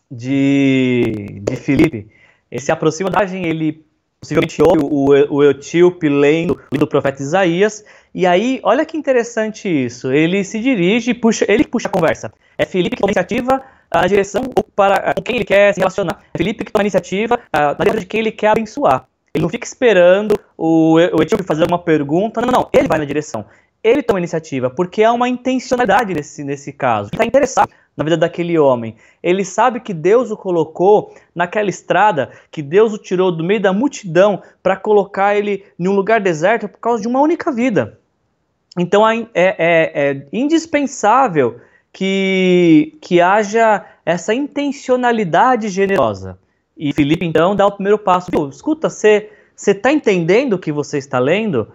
de, 0.08 1.40
de 1.42 1.56
Felipe, 1.56 2.08
esse 2.48 2.70
aproxima 2.70 3.10
da 3.10 3.24
ele 3.24 3.84
possivelmente 4.20 4.62
ouve 4.62 4.84
o, 4.84 5.34
o 5.34 5.50
etíope 5.50 6.08
lendo 6.08 6.60
do 6.70 6.86
profeta 6.86 7.20
Isaías, 7.20 7.84
e 8.14 8.24
aí, 8.24 8.60
olha 8.62 8.86
que 8.86 8.96
interessante 8.96 9.68
isso, 9.68 10.12
ele 10.12 10.44
se 10.44 10.60
dirige, 10.60 11.12
puxa, 11.12 11.44
ele 11.48 11.64
puxa 11.64 11.88
a 11.88 11.90
conversa. 11.90 12.32
É 12.56 12.64
Felipe 12.64 12.96
que 12.96 13.04
a 13.04 13.06
iniciativa 13.06 13.60
na 14.02 14.08
direção 14.08 14.42
para 14.74 15.14
com 15.14 15.22
quem 15.22 15.36
ele 15.36 15.44
quer 15.44 15.72
se 15.74 15.80
relacionar. 15.80 16.22
É 16.34 16.38
Felipe 16.38 16.64
que 16.64 16.72
toma 16.72 16.82
a 16.82 16.84
iniciativa 16.84 17.38
na 17.52 17.72
direção 17.74 18.00
de 18.00 18.06
quem 18.06 18.20
ele 18.20 18.32
quer 18.32 18.48
abençoar. 18.48 19.06
Ele 19.34 19.42
não 19.42 19.50
fica 19.50 19.66
esperando 19.66 20.34
o, 20.56 20.94
o 20.94 21.22
etíope 21.22 21.44
fazer 21.44 21.66
uma 21.66 21.78
pergunta. 21.78 22.40
Não, 22.40 22.48
não, 22.48 22.68
ele 22.72 22.88
vai 22.88 22.98
na 22.98 23.04
direção. 23.04 23.44
Ele 23.84 24.02
toma 24.02 24.18
a 24.18 24.20
iniciativa, 24.20 24.70
porque 24.70 25.04
há 25.04 25.12
uma 25.12 25.28
intencionalidade 25.28 26.14
nesse, 26.14 26.42
nesse 26.42 26.72
caso. 26.72 27.10
Ele 27.10 27.16
está 27.16 27.24
interessado 27.24 27.70
na 27.96 28.02
vida 28.02 28.16
daquele 28.16 28.58
homem. 28.58 28.96
Ele 29.22 29.44
sabe 29.44 29.80
que 29.80 29.94
Deus 29.94 30.30
o 30.30 30.36
colocou 30.36 31.14
naquela 31.34 31.70
estrada, 31.70 32.30
que 32.50 32.62
Deus 32.62 32.92
o 32.92 32.98
tirou 32.98 33.30
do 33.30 33.44
meio 33.44 33.60
da 33.60 33.72
multidão 33.72 34.42
para 34.62 34.76
colocar 34.76 35.36
ele 35.36 35.64
em 35.78 35.86
um 35.86 35.92
lugar 35.92 36.20
deserto 36.20 36.68
por 36.68 36.78
causa 36.78 37.02
de 37.02 37.08
uma 37.08 37.20
única 37.20 37.52
vida. 37.52 37.98
Então 38.78 39.08
é, 39.08 39.26
é, 39.34 39.56
é 39.58 40.26
indispensável 40.32 41.60
que, 41.96 42.98
que 43.00 43.22
haja 43.22 43.82
essa 44.04 44.34
intencionalidade 44.34 45.70
generosa. 45.70 46.38
E 46.76 46.92
Felipe 46.92 47.24
então 47.24 47.56
dá 47.56 47.66
o 47.66 47.72
primeiro 47.72 47.98
passo. 47.98 48.28
Escuta, 48.50 48.90
você 48.90 49.30
está 49.56 49.90
entendendo 49.90 50.52
o 50.52 50.58
que 50.58 50.70
você 50.70 50.98
está 50.98 51.18
lendo? 51.18 51.72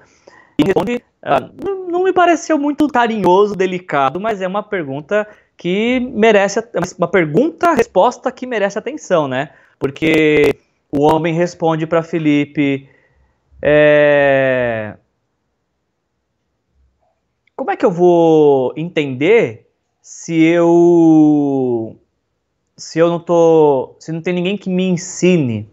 E 0.60 0.64
responde, 0.64 1.02
ah, 1.24 1.50
não, 1.90 2.04
me 2.04 2.14
pareceu 2.14 2.60
muito 2.60 2.88
carinhoso, 2.88 3.56
delicado, 3.56 4.20
mas 4.20 4.44
é 4.44 4.48
uma 4.48 4.62
pergunta 4.62 5.28
que 5.58 6.00
merece 6.00 6.64
uma 7.00 7.08
pergunta, 7.08 7.74
resposta 7.74 8.32
que 8.32 8.46
merece 8.46 8.78
atenção, 8.78 9.28
né? 9.28 9.50
Porque 9.80 10.56
o 10.92 11.02
homem 11.02 11.34
responde 11.34 11.88
para 11.88 12.04
Felipe, 12.04 12.88
é... 13.60 14.94
como 17.56 17.72
é 17.72 17.76
que 17.76 17.86
eu 17.86 17.92
vou 17.92 18.72
entender 18.78 19.71
se 20.02 20.42
eu 20.44 21.96
se 22.76 22.98
eu 22.98 23.10
não 23.10 23.20
tô, 23.20 23.96
se 24.00 24.12
não 24.12 24.22
tem 24.22 24.34
ninguém 24.34 24.58
que 24.58 24.70
me 24.70 24.84
ensine? 24.88 25.70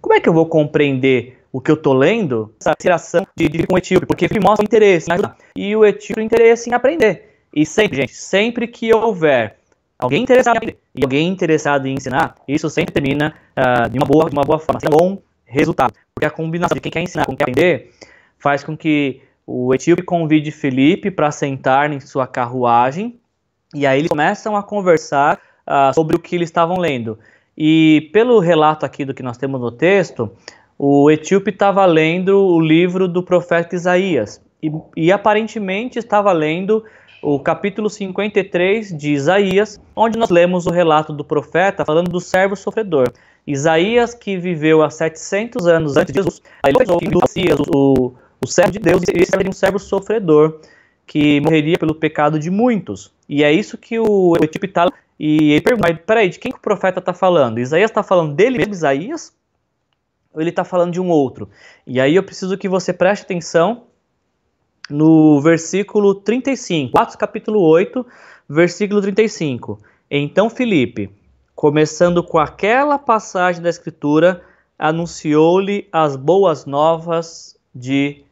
Como 0.00 0.14
é 0.14 0.20
que 0.20 0.28
eu 0.28 0.32
vou 0.32 0.46
compreender 0.46 1.38
o 1.52 1.60
que 1.60 1.70
eu 1.70 1.76
tô 1.76 1.92
lendo? 1.92 2.52
Essa 2.60 2.72
interação 2.72 3.26
de, 3.36 3.48
de 3.48 3.66
com 3.66 3.74
o 3.74 3.78
etíope, 3.78 4.06
porque 4.06 4.24
ele 4.24 4.40
mostra 4.40 4.64
o 4.64 4.66
interesse 4.66 5.08
em 5.08 5.14
ajudar 5.14 5.36
e 5.54 5.76
o 5.76 5.84
etíope 5.84 6.20
o 6.20 6.24
interesse 6.24 6.68
em 6.68 6.74
aprender. 6.74 7.44
E 7.54 7.64
sempre, 7.64 7.98
gente, 7.98 8.14
sempre 8.14 8.66
que 8.66 8.92
houver 8.92 9.58
alguém 9.98 10.22
interessado 10.22 10.56
em 10.56 10.58
aprender 10.58 10.78
e 10.94 11.04
alguém 11.04 11.28
interessado 11.28 11.86
em 11.86 11.94
ensinar, 11.94 12.34
isso 12.48 12.68
sempre 12.68 12.92
termina 12.92 13.34
uh, 13.56 13.88
de, 13.88 13.98
uma 13.98 14.06
boa, 14.06 14.28
de 14.28 14.32
uma 14.32 14.42
boa 14.42 14.58
forma, 14.58 14.80
um 14.86 14.90
bom 14.90 15.22
resultado. 15.44 15.94
Porque 16.14 16.26
a 16.26 16.30
combinação 16.30 16.74
de 16.74 16.80
quem 16.80 16.90
quer 16.90 17.02
ensinar 17.02 17.26
com 17.26 17.36
quem 17.36 17.46
quer 17.46 17.50
aprender 17.50 17.92
faz 18.38 18.64
com 18.64 18.76
que 18.76 19.20
o 19.46 19.72
etíope 19.72 20.02
convide 20.02 20.50
Felipe 20.50 21.10
para 21.10 21.30
sentar 21.30 21.92
em 21.92 22.00
sua 22.00 22.26
carruagem 22.26 23.19
e 23.74 23.86
aí 23.86 23.98
eles 24.00 24.08
começam 24.08 24.56
a 24.56 24.62
conversar 24.62 25.38
uh, 25.66 25.94
sobre 25.94 26.16
o 26.16 26.18
que 26.18 26.34
eles 26.34 26.48
estavam 26.48 26.78
lendo. 26.78 27.18
E 27.56 28.10
pelo 28.12 28.38
relato 28.38 28.84
aqui 28.86 29.04
do 29.04 29.14
que 29.14 29.22
nós 29.22 29.36
temos 29.36 29.60
no 29.60 29.70
texto, 29.70 30.30
o 30.78 31.10
etíope 31.10 31.50
estava 31.50 31.84
lendo 31.84 32.38
o 32.38 32.60
livro 32.60 33.06
do 33.06 33.22
profeta 33.22 33.74
Isaías 33.74 34.40
e, 34.62 34.72
e 34.96 35.12
aparentemente 35.12 35.98
estava 35.98 36.32
lendo 36.32 36.84
o 37.22 37.38
capítulo 37.38 37.90
53 37.90 38.96
de 38.96 39.12
Isaías, 39.12 39.78
onde 39.94 40.18
nós 40.18 40.30
lemos 40.30 40.66
o 40.66 40.70
relato 40.70 41.12
do 41.12 41.22
profeta 41.22 41.84
falando 41.84 42.10
do 42.10 42.20
servo 42.20 42.56
sofredor. 42.56 43.12
Isaías, 43.46 44.14
que 44.14 44.36
viveu 44.36 44.82
há 44.82 44.90
700 44.90 45.66
anos 45.66 45.96
antes 45.96 46.12
de 46.12 46.18
Jesus, 46.18 46.42
ele 46.64 47.10
do 47.10 47.20
Messias, 47.20 47.58
o, 47.74 48.12
o 48.42 48.46
servo 48.46 48.72
de 48.72 48.78
Deus, 48.78 49.02
ele 49.08 49.26
seria 49.26 49.48
um 49.48 49.52
servo 49.52 49.78
sofredor, 49.78 50.60
que 51.10 51.40
morreria 51.40 51.76
pelo 51.76 51.92
pecado 51.92 52.38
de 52.38 52.52
muitos. 52.52 53.12
E 53.28 53.42
é 53.42 53.52
isso 53.52 53.76
que 53.76 53.98
o 53.98 54.36
Etíope 54.36 54.68
está... 54.68 54.86
E 55.18 55.50
ele 55.50 55.60
pergunta, 55.60 55.92
peraí, 56.06 56.28
de 56.28 56.38
quem 56.38 56.52
que 56.52 56.58
o 56.58 56.62
profeta 56.62 57.00
está 57.00 57.12
falando? 57.12 57.58
Isaías 57.58 57.90
está 57.90 58.00
falando 58.00 58.32
dele 58.32 58.58
mesmo, 58.58 58.74
Isaías? 58.74 59.34
Ou 60.32 60.40
ele 60.40 60.50
está 60.50 60.62
falando 60.62 60.92
de 60.92 61.00
um 61.00 61.08
outro? 61.08 61.50
E 61.84 62.00
aí 62.00 62.14
eu 62.14 62.22
preciso 62.22 62.56
que 62.56 62.68
você 62.68 62.92
preste 62.92 63.24
atenção 63.24 63.86
no 64.88 65.40
versículo 65.40 66.14
35, 66.14 66.96
Atos 66.96 67.16
capítulo 67.16 67.60
8, 67.60 68.06
versículo 68.48 69.00
35. 69.00 69.80
Então 70.08 70.48
Filipe, 70.48 71.10
começando 71.56 72.22
com 72.22 72.38
aquela 72.38 73.00
passagem 73.00 73.60
da 73.60 73.68
Escritura, 73.68 74.44
anunciou-lhe 74.78 75.88
as 75.90 76.14
boas 76.14 76.66
novas 76.66 77.58
de 77.74 78.22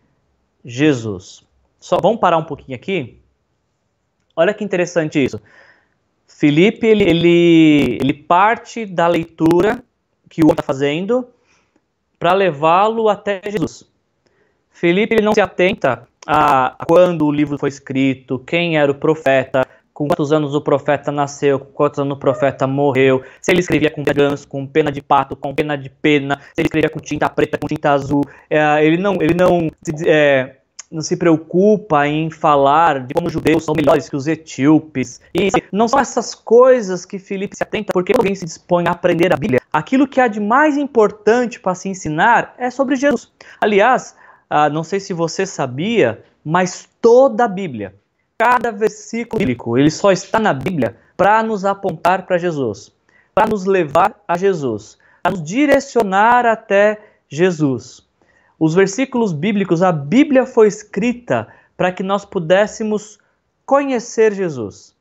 Jesus. 0.64 1.47
Só 1.80 1.98
vamos 2.00 2.20
parar 2.20 2.38
um 2.38 2.44
pouquinho 2.44 2.76
aqui. 2.76 3.20
Olha 4.34 4.54
que 4.54 4.64
interessante 4.64 5.22
isso. 5.22 5.40
Filipe 6.26 6.86
ele, 6.86 7.04
ele, 7.04 7.98
ele 8.00 8.14
parte 8.14 8.86
da 8.86 9.08
leitura 9.08 9.82
que 10.28 10.44
o 10.44 10.50
está 10.50 10.62
fazendo 10.62 11.26
para 12.18 12.32
levá-lo 12.32 13.08
até 13.08 13.40
Jesus. 13.44 13.84
Felipe 14.70 15.14
ele 15.14 15.24
não 15.24 15.32
se 15.32 15.40
atenta 15.40 16.06
a, 16.26 16.66
a, 16.66 16.86
quando 16.86 17.26
o 17.26 17.32
livro 17.32 17.58
foi 17.58 17.68
escrito, 17.68 18.38
quem 18.38 18.78
era 18.78 18.92
o 18.92 18.94
profeta, 18.94 19.66
com 19.92 20.06
quantos 20.06 20.32
anos 20.32 20.54
o 20.54 20.60
profeta 20.60 21.10
nasceu, 21.10 21.58
com 21.58 21.72
quantos 21.72 21.98
anos 21.98 22.16
o 22.16 22.20
profeta 22.20 22.66
morreu, 22.66 23.24
se 23.40 23.50
ele 23.50 23.58
escrevia 23.58 23.90
com 23.90 24.04
ganso, 24.04 24.46
com 24.46 24.64
pena 24.64 24.92
de 24.92 25.02
pato, 25.02 25.34
com 25.34 25.52
pena 25.52 25.76
de 25.76 25.90
pena, 25.90 26.38
se 26.54 26.60
ele 26.60 26.66
escrevia 26.66 26.90
com 26.90 27.00
tinta 27.00 27.28
preta, 27.28 27.58
com 27.58 27.66
tinta 27.66 27.90
azul. 27.90 28.22
É, 28.48 28.84
ele 28.84 28.98
não, 28.98 29.14
ele 29.14 29.34
não, 29.34 29.68
é, 30.06 30.57
não 30.90 31.02
se 31.02 31.16
preocupa 31.16 32.06
em 32.06 32.30
falar 32.30 33.06
de 33.06 33.14
como 33.14 33.26
os 33.26 33.32
judeus 33.32 33.64
são 33.64 33.74
melhores 33.74 34.08
que 34.08 34.16
os 34.16 34.26
etíopes. 34.26 35.20
E 35.34 35.50
não 35.70 35.86
são 35.86 36.00
essas 36.00 36.34
coisas 36.34 37.04
que 37.04 37.18
Filipe 37.18 37.56
se 37.56 37.62
atenta 37.62 37.92
porque 37.92 38.14
alguém 38.16 38.34
se 38.34 38.44
dispõe 38.44 38.86
a 38.88 38.92
aprender 38.92 39.32
a 39.32 39.36
Bíblia. 39.36 39.60
Aquilo 39.72 40.08
que 40.08 40.20
há 40.20 40.26
de 40.26 40.40
mais 40.40 40.78
importante 40.78 41.60
para 41.60 41.74
se 41.74 41.88
ensinar 41.88 42.54
é 42.58 42.70
sobre 42.70 42.96
Jesus. 42.96 43.30
Aliás, 43.60 44.16
ah, 44.48 44.70
não 44.70 44.82
sei 44.82 44.98
se 44.98 45.12
você 45.12 45.44
sabia, 45.44 46.24
mas 46.42 46.88
toda 47.02 47.44
a 47.44 47.48
Bíblia, 47.48 47.94
cada 48.38 48.72
versículo 48.72 49.38
bíblico, 49.38 49.76
ele 49.76 49.90
só 49.90 50.10
está 50.10 50.38
na 50.38 50.54
Bíblia 50.54 50.96
para 51.16 51.42
nos 51.42 51.66
apontar 51.66 52.24
para 52.24 52.38
Jesus, 52.38 52.90
para 53.34 53.46
nos 53.46 53.66
levar 53.66 54.14
a 54.26 54.38
Jesus, 54.38 54.96
para 55.22 55.32
nos 55.32 55.42
direcionar 55.42 56.46
até 56.46 56.98
Jesus. 57.28 58.07
Os 58.58 58.74
versículos 58.74 59.32
bíblicos, 59.32 59.82
a 59.82 59.92
Bíblia 59.92 60.44
foi 60.44 60.66
escrita 60.66 61.48
para 61.76 61.92
que 61.92 62.02
nós 62.02 62.24
pudéssemos 62.24 63.18
conhecer 63.64 64.34
Jesus. 64.34 64.96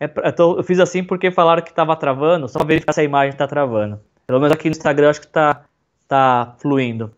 É, 0.00 0.08
eu 0.38 0.62
fiz 0.62 0.78
assim 0.78 1.02
porque 1.02 1.30
falaram 1.30 1.62
que 1.62 1.70
estava 1.70 1.96
travando, 1.96 2.48
só 2.48 2.62
verificar 2.64 2.92
se 2.92 3.00
a 3.00 3.04
imagem 3.04 3.30
está 3.30 3.48
travando. 3.48 4.00
Pelo 4.26 4.38
menos 4.38 4.52
aqui 4.52 4.68
no 4.68 4.72
Instagram 4.72 5.10
acho 5.10 5.20
que 5.20 5.26
está 5.26 5.64
tá 6.06 6.54
fluindo. 6.58 7.10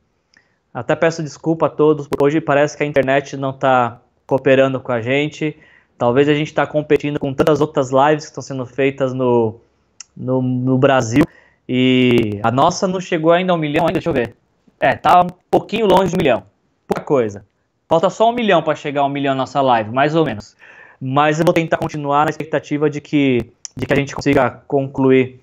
Até 0.72 0.94
peço 0.94 1.22
desculpa 1.22 1.66
a 1.66 1.68
todos, 1.68 2.08
hoje 2.20 2.40
parece 2.40 2.76
que 2.76 2.82
a 2.82 2.86
internet 2.86 3.36
não 3.36 3.50
está 3.50 4.00
cooperando 4.26 4.80
com 4.80 4.92
a 4.92 5.02
gente. 5.02 5.58
Talvez 5.98 6.28
a 6.28 6.34
gente 6.34 6.46
está 6.46 6.66
competindo 6.66 7.18
com 7.18 7.34
tantas 7.34 7.60
outras 7.60 7.90
lives 7.90 8.24
que 8.24 8.30
estão 8.30 8.42
sendo 8.42 8.64
feitas 8.64 9.12
no, 9.12 9.60
no, 10.16 10.40
no, 10.40 10.78
Brasil. 10.78 11.24
E 11.72 12.40
a 12.42 12.50
nossa 12.50 12.88
não 12.88 13.00
chegou 13.00 13.30
ainda 13.30 13.52
a 13.52 13.54
um 13.54 13.58
milhão, 13.58 13.86
ainda, 13.86 13.92
deixa 13.92 14.08
eu 14.08 14.12
ver. 14.12 14.34
É, 14.80 14.96
tá 14.96 15.20
um 15.20 15.28
pouquinho 15.48 15.86
longe 15.86 16.10
de 16.10 16.16
um 16.16 16.18
milhão. 16.18 16.42
Pouca 16.84 17.04
coisa. 17.04 17.46
Falta 17.88 18.10
só 18.10 18.28
um 18.28 18.32
milhão 18.32 18.60
para 18.60 18.74
chegar 18.74 19.02
a 19.02 19.04
um 19.04 19.08
milhão 19.08 19.36
na 19.36 19.42
nossa 19.42 19.60
live, 19.60 19.92
mais 19.92 20.16
ou 20.16 20.24
menos. 20.24 20.56
Mas 21.00 21.38
eu 21.38 21.44
vou 21.44 21.54
tentar 21.54 21.76
continuar 21.76 22.24
na 22.24 22.30
expectativa 22.30 22.90
de 22.90 23.00
que, 23.00 23.52
de 23.76 23.86
que 23.86 23.92
a 23.92 23.96
gente 23.96 24.16
consiga 24.16 24.50
concluir. 24.66 25.38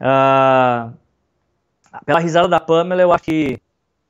Uh, 0.00 0.90
pela 2.06 2.18
risada 2.18 2.48
da 2.48 2.58
Pamela, 2.58 3.02
eu 3.02 3.12
acho 3.12 3.24
que, 3.24 3.58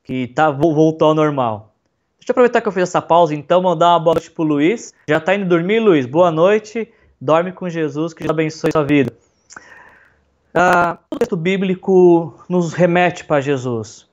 que 0.05 0.27
tá, 0.27 0.49
voltou 0.49 1.09
ao 1.09 1.13
normal. 1.13 1.73
Deixa 2.17 2.29
eu 2.29 2.31
aproveitar 2.31 2.61
que 2.61 2.69
eu 2.69 2.71
fiz 2.71 2.83
essa 2.83 3.01
pausa, 3.01 3.35
então, 3.35 3.61
mandar 3.61 3.89
uma 3.89 3.99
boa 3.99 4.13
noite 4.13 4.31
pro 4.31 4.45
Luiz. 4.45 4.93
Já 5.09 5.19
tá 5.19 5.35
indo 5.35 5.43
dormir, 5.43 5.81
Luiz? 5.81 6.05
Boa 6.05 6.31
noite. 6.31 6.87
Dorme 7.19 7.51
com 7.51 7.67
Jesus, 7.67 8.13
que 8.13 8.23
Jesus 8.23 8.31
abençoe 8.31 8.71
sua 8.71 8.85
vida. 8.85 9.11
Ah, 10.53 10.97
todo 11.09 11.19
texto 11.19 11.37
bíblico 11.37 12.33
nos 12.49 12.73
remete 12.73 13.23
para 13.23 13.39
Jesus. 13.39 14.07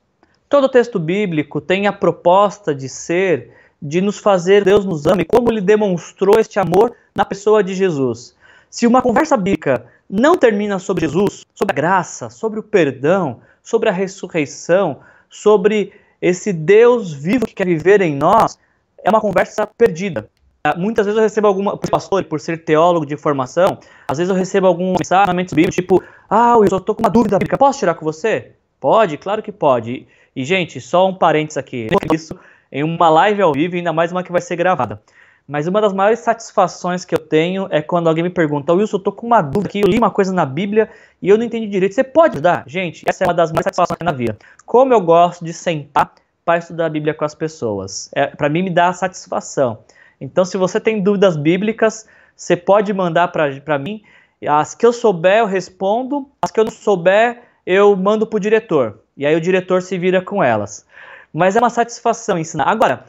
Todo 0.48 0.68
texto 0.68 0.98
bíblico 0.98 1.62
tem 1.62 1.86
a 1.86 1.92
proposta 1.92 2.74
de 2.74 2.88
ser, 2.90 3.52
de 3.80 4.02
nos 4.02 4.18
fazer 4.18 4.62
Deus 4.62 4.84
nos 4.84 5.06
ama 5.06 5.22
e 5.22 5.24
como 5.24 5.50
ele 5.50 5.62
demonstrou 5.62 6.38
este 6.38 6.58
amor 6.58 6.94
na 7.14 7.24
pessoa 7.24 7.64
de 7.64 7.74
Jesus. 7.74 8.36
Se 8.68 8.86
uma 8.86 9.00
conversa 9.00 9.34
bíblica 9.36 9.86
não 10.10 10.36
termina 10.36 10.78
sobre 10.78 11.06
Jesus, 11.06 11.46
sobre 11.54 11.72
a 11.72 11.76
graça, 11.76 12.28
sobre 12.28 12.60
o 12.60 12.62
perdão, 12.62 13.40
sobre 13.62 13.88
a 13.88 13.92
ressurreição, 13.92 15.00
sobre 15.30 15.92
esse 16.20 16.52
Deus 16.52 17.14
vivo 17.14 17.46
que 17.46 17.54
quer 17.54 17.66
viver 17.66 18.02
em 18.02 18.14
nós, 18.14 18.58
é 19.02 19.08
uma 19.08 19.22
conversa 19.22 19.66
perdida. 19.66 20.28
Ah, 20.66 20.74
muitas 20.76 21.06
vezes 21.06 21.16
eu 21.16 21.22
recebo 21.22 21.46
alguma, 21.46 21.76
por 21.76 21.88
pastor, 21.88 22.24
por 22.24 22.40
ser 22.40 22.64
teólogo 22.64 23.06
de 23.06 23.16
formação, 23.16 23.78
às 24.08 24.18
vezes 24.18 24.30
eu 24.30 24.36
recebo 24.36 24.66
alguns 24.66 24.98
mensagens 24.98 25.52
bíblicos, 25.52 25.74
tipo, 25.74 26.02
ah, 26.28 26.54
eu 26.60 26.68
só 26.68 26.80
tô 26.80 26.94
com 26.94 27.02
uma 27.02 27.10
dúvida 27.10 27.38
bíblica, 27.38 27.56
posso 27.56 27.78
tirar 27.78 27.94
com 27.94 28.04
você? 28.04 28.52
Pode, 28.80 29.16
claro 29.16 29.42
que 29.42 29.52
pode. 29.52 30.06
E, 30.34 30.44
gente, 30.44 30.80
só 30.80 31.08
um 31.08 31.14
parênteses 31.14 31.56
aqui, 31.56 31.86
isso 32.12 32.38
em 32.70 32.82
uma 32.82 33.08
live 33.08 33.42
ao 33.42 33.52
vivo, 33.52 33.76
ainda 33.76 33.92
mais 33.92 34.10
uma 34.10 34.22
que 34.22 34.32
vai 34.32 34.40
ser 34.40 34.56
gravada. 34.56 35.00
mas 35.46 35.68
uma 35.68 35.80
das 35.80 35.92
maiores 35.92 36.18
satisfações 36.18 37.04
que 37.04 37.14
eu 37.14 37.18
tenho 37.18 37.68
é 37.70 37.80
quando 37.80 38.08
alguém 38.08 38.24
me 38.24 38.30
pergunta, 38.30 38.72
Wilson, 38.72 38.96
eu 38.96 39.02
tô 39.02 39.12
com 39.12 39.26
uma 39.26 39.40
dúvida 39.40 39.68
aqui, 39.68 39.80
eu 39.80 39.88
li 39.88 39.96
uma 39.96 40.10
coisa 40.10 40.32
na 40.32 40.44
Bíblia 40.44 40.90
e 41.22 41.28
eu 41.28 41.38
não 41.38 41.44
entendi 41.44 41.68
direito. 41.68 41.94
Você 41.94 42.02
pode 42.02 42.34
ajudar? 42.34 42.64
Gente, 42.66 43.04
essa 43.06 43.24
é 43.24 43.26
uma 43.26 43.34
das 43.34 43.52
mais 43.52 43.62
satisfações 43.62 44.00
na 44.02 44.10
vida. 44.10 44.36
Como 44.64 44.92
eu 44.92 45.00
gosto 45.00 45.44
de 45.44 45.52
sentar 45.52 46.12
para 46.46 46.58
estudar 46.58 46.86
a 46.86 46.88
Bíblia 46.88 47.12
com 47.12 47.24
as 47.24 47.34
pessoas. 47.34 48.08
É, 48.14 48.28
para 48.28 48.48
mim 48.48 48.62
me 48.62 48.70
dá 48.70 48.92
satisfação. 48.92 49.78
Então, 50.20 50.44
se 50.44 50.56
você 50.56 50.80
tem 50.80 51.02
dúvidas 51.02 51.36
bíblicas, 51.36 52.08
você 52.34 52.56
pode 52.56 52.92
mandar 52.92 53.28
para 53.28 53.78
mim. 53.78 54.02
As 54.46 54.74
que 54.74 54.84
eu 54.84 54.92
souber, 54.92 55.38
eu 55.38 55.46
respondo. 55.46 56.28
As 56.42 56.50
que 56.50 56.60
eu 56.60 56.64
não 56.64 56.72
souber, 56.72 57.42
eu 57.64 57.96
mando 57.96 58.26
para 58.26 58.36
o 58.36 58.40
diretor. 58.40 59.00
E 59.16 59.26
aí 59.26 59.34
o 59.34 59.40
diretor 59.40 59.82
se 59.82 59.96
vira 59.98 60.20
com 60.20 60.42
elas. 60.42 60.86
Mas 61.32 61.56
é 61.56 61.58
uma 61.58 61.70
satisfação 61.70 62.38
ensinar. 62.38 62.64
Agora, 62.64 63.04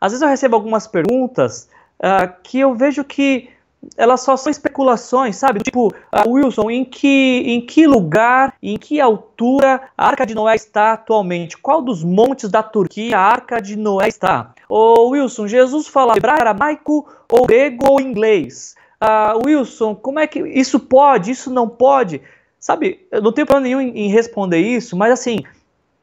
às 0.00 0.12
vezes 0.12 0.22
eu 0.22 0.28
recebo 0.28 0.56
algumas 0.56 0.86
perguntas 0.86 1.68
uh, 1.98 2.32
que 2.42 2.60
eu 2.60 2.74
vejo 2.74 3.04
que 3.04 3.50
elas 3.96 4.20
só 4.20 4.36
são 4.36 4.50
especulações, 4.50 5.36
sabe? 5.36 5.60
Tipo, 5.60 5.88
uh, 5.88 6.28
Wilson, 6.28 6.70
em 6.70 6.84
que, 6.84 7.42
em 7.46 7.60
que 7.60 7.86
lugar, 7.86 8.54
em 8.62 8.76
que 8.76 9.00
altura 9.00 9.80
a 9.96 10.06
Arca 10.06 10.26
de 10.26 10.34
Noé 10.34 10.54
está 10.54 10.92
atualmente? 10.92 11.56
Qual 11.56 11.80
dos 11.80 12.04
montes 12.04 12.50
da 12.50 12.62
Turquia 12.62 13.18
a 13.18 13.22
Arca 13.22 13.60
de 13.60 13.76
Noé 13.76 14.08
está? 14.08 14.54
Ô 14.68 15.08
Wilson, 15.08 15.46
Jesus 15.48 15.88
fala 15.88 16.16
hebraico, 16.16 16.42
aramaico, 16.42 17.08
ou 17.30 17.46
grego 17.46 17.90
ou 17.90 18.00
inglês? 18.00 18.74
Uh, 19.02 19.46
Wilson, 19.46 19.94
como 19.94 20.18
é 20.18 20.26
que 20.26 20.40
isso 20.40 20.78
pode, 20.78 21.30
isso 21.30 21.50
não 21.50 21.68
pode? 21.68 22.20
Sabe, 22.58 23.06
eu 23.10 23.22
não 23.22 23.32
tenho 23.32 23.46
problema 23.46 23.66
nenhum 23.66 23.80
em, 23.80 24.06
em 24.06 24.08
responder 24.10 24.58
isso, 24.58 24.94
mas 24.94 25.10
assim, 25.10 25.38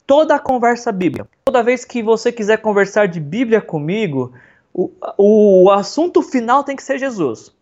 toda 0.07 0.33
a 0.33 0.39
conversa 0.39 0.91
bíblica, 0.91 1.29
toda 1.45 1.61
vez 1.61 1.85
que 1.85 2.01
você 2.01 2.31
quiser 2.31 2.57
conversar 2.57 3.07
de 3.07 3.19
Bíblia 3.19 3.61
comigo, 3.61 4.33
o, 4.73 4.89
o 5.17 5.69
assunto 5.69 6.23
final 6.23 6.63
tem 6.63 6.75
que 6.75 6.81
ser 6.81 6.97
Jesus. 6.97 7.55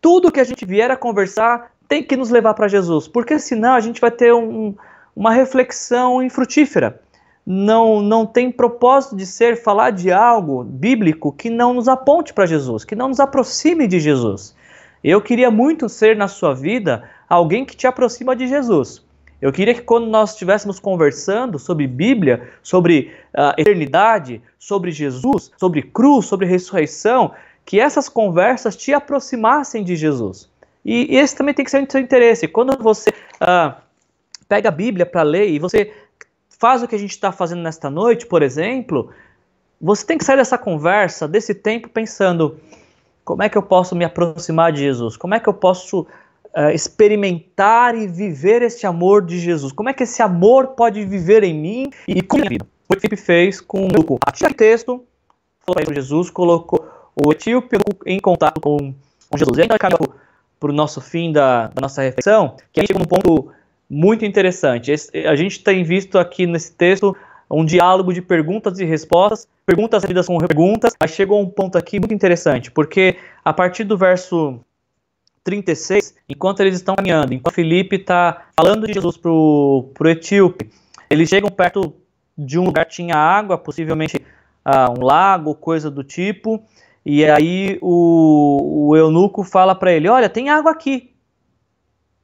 Tudo 0.00 0.30
que 0.30 0.40
a 0.40 0.44
gente 0.44 0.64
vier 0.64 0.90
a 0.90 0.96
conversar 0.96 1.72
tem 1.88 2.02
que 2.02 2.16
nos 2.16 2.30
levar 2.30 2.54
para 2.54 2.68
Jesus, 2.68 3.08
porque 3.08 3.38
senão 3.38 3.74
a 3.74 3.80
gente 3.80 4.00
vai 4.00 4.10
ter 4.10 4.32
um, 4.32 4.74
uma 5.16 5.32
reflexão 5.32 6.22
infrutífera. 6.22 7.00
Não, 7.44 8.02
não 8.02 8.26
tem 8.26 8.52
propósito 8.52 9.16
de 9.16 9.24
ser 9.24 9.56
falar 9.56 9.90
de 9.90 10.12
algo 10.12 10.62
bíblico 10.62 11.32
que 11.32 11.48
não 11.48 11.72
nos 11.72 11.88
aponte 11.88 12.34
para 12.34 12.44
Jesus, 12.44 12.84
que 12.84 12.94
não 12.94 13.08
nos 13.08 13.18
aproxime 13.18 13.86
de 13.86 13.98
Jesus. 13.98 14.54
Eu 15.02 15.22
queria 15.22 15.50
muito 15.50 15.88
ser 15.88 16.14
na 16.14 16.28
sua 16.28 16.54
vida 16.54 17.08
alguém 17.28 17.64
que 17.64 17.74
te 17.74 17.86
aproxima 17.86 18.36
de 18.36 18.46
Jesus. 18.46 19.02
Eu 19.40 19.52
queria 19.52 19.72
que 19.72 19.82
quando 19.82 20.08
nós 20.08 20.32
estivéssemos 20.32 20.80
conversando 20.80 21.58
sobre 21.58 21.86
Bíblia, 21.86 22.48
sobre 22.62 23.12
uh, 23.32 23.54
eternidade, 23.56 24.42
sobre 24.58 24.90
Jesus, 24.90 25.52
sobre 25.56 25.82
cruz, 25.82 26.26
sobre 26.26 26.46
ressurreição, 26.46 27.32
que 27.68 27.78
essas 27.78 28.08
conversas 28.08 28.74
te 28.74 28.94
aproximassem 28.94 29.84
de 29.84 29.94
Jesus. 29.94 30.48
E, 30.82 31.14
e 31.14 31.18
esse 31.18 31.36
também 31.36 31.52
tem 31.52 31.66
que 31.66 31.70
ser 31.70 31.82
o 31.82 31.92
seu 31.92 32.00
interesse. 32.00 32.48
Quando 32.48 32.82
você 32.82 33.10
uh, 33.10 33.74
pega 34.48 34.70
a 34.70 34.72
Bíblia 34.72 35.04
para 35.04 35.22
ler 35.22 35.50
e 35.50 35.58
você 35.58 35.92
faz 36.58 36.82
o 36.82 36.88
que 36.88 36.94
a 36.94 36.98
gente 36.98 37.10
está 37.10 37.30
fazendo 37.30 37.60
nesta 37.60 37.90
noite, 37.90 38.24
por 38.24 38.42
exemplo, 38.42 39.10
você 39.78 40.06
tem 40.06 40.16
que 40.16 40.24
sair 40.24 40.38
dessa 40.38 40.56
conversa, 40.56 41.28
desse 41.28 41.54
tempo, 41.54 41.90
pensando: 41.90 42.58
como 43.22 43.42
é 43.42 43.50
que 43.50 43.58
eu 43.58 43.62
posso 43.62 43.94
me 43.94 44.02
aproximar 44.06 44.72
de 44.72 44.78
Jesus? 44.78 45.18
Como 45.18 45.34
é 45.34 45.40
que 45.40 45.50
eu 45.50 45.52
posso 45.52 46.06
uh, 46.56 46.70
experimentar 46.72 47.94
e 47.94 48.06
viver 48.06 48.62
este 48.62 48.86
amor 48.86 49.26
de 49.26 49.38
Jesus? 49.38 49.74
Como 49.74 49.90
é 49.90 49.92
que 49.92 50.04
esse 50.04 50.22
amor 50.22 50.68
pode 50.68 51.04
viver 51.04 51.44
em 51.44 51.52
mim 51.52 51.90
e 52.08 52.22
com 52.22 52.38
a 52.38 52.40
minha 52.40 52.48
vida? 52.48 52.66
O 52.88 52.94
Felipe 52.94 53.16
fez 53.16 53.60
com 53.60 53.88
o 53.88 54.54
texto, 54.56 55.04
falou 55.66 55.94
Jesus, 55.94 56.30
colocou 56.30 56.96
o 57.24 57.32
etíope 57.32 57.76
em 58.06 58.18
contato 58.18 58.60
com, 58.60 58.94
Jesus. 59.36 59.58
E 59.58 59.62
ainda 59.62 59.76
para 59.78 60.70
o 60.70 60.72
nosso 60.72 61.00
fim 61.00 61.32
da, 61.32 61.68
da, 61.68 61.80
nossa 61.80 62.02
reflexão, 62.02 62.56
que 62.72 62.80
a 62.80 62.82
gente 62.82 62.88
chega 62.88 62.98
num 62.98 63.06
ponto 63.06 63.52
muito 63.88 64.24
interessante. 64.24 64.90
Esse, 64.90 65.16
a 65.26 65.36
gente 65.36 65.62
tem 65.62 65.84
visto 65.84 66.18
aqui 66.18 66.46
nesse 66.46 66.72
texto 66.72 67.16
um 67.50 67.64
diálogo 67.64 68.12
de 68.12 68.20
perguntas 68.20 68.78
e 68.78 68.84
respostas, 68.84 69.48
perguntas 69.64 70.04
lidas 70.04 70.26
com 70.26 70.36
perguntas, 70.38 70.94
mas 71.00 71.10
chegou 71.12 71.40
um 71.40 71.48
ponto 71.48 71.78
aqui 71.78 71.98
muito 71.98 72.12
interessante, 72.12 72.70
porque 72.70 73.16
a 73.44 73.52
partir 73.52 73.84
do 73.84 73.96
verso 73.96 74.60
36, 75.44 76.14
enquanto 76.28 76.60
eles 76.60 76.74
estão 76.74 76.94
caminhando, 76.94 77.32
enquanto 77.32 77.54
Felipe 77.54 77.96
está 77.96 78.48
falando 78.54 78.86
de 78.86 78.92
Jesus 78.92 79.16
para 79.16 79.30
o 79.30 79.92
etíope, 80.04 80.70
eles 81.08 81.28
chegam 81.28 81.50
perto 81.50 81.94
de 82.36 82.58
um 82.58 82.64
lugar 82.64 82.84
que 82.84 82.96
tinha 82.96 83.16
água, 83.16 83.56
possivelmente 83.56 84.16
uh, 84.16 84.98
um 84.98 85.04
lago, 85.04 85.54
coisa 85.54 85.90
do 85.90 86.04
tipo, 86.04 86.62
e 87.10 87.24
aí 87.24 87.78
o, 87.80 88.90
o 88.90 88.94
eunuco 88.94 89.42
fala 89.42 89.74
para 89.74 89.90
ele: 89.90 90.10
Olha, 90.10 90.28
tem 90.28 90.50
água 90.50 90.72
aqui. 90.72 91.14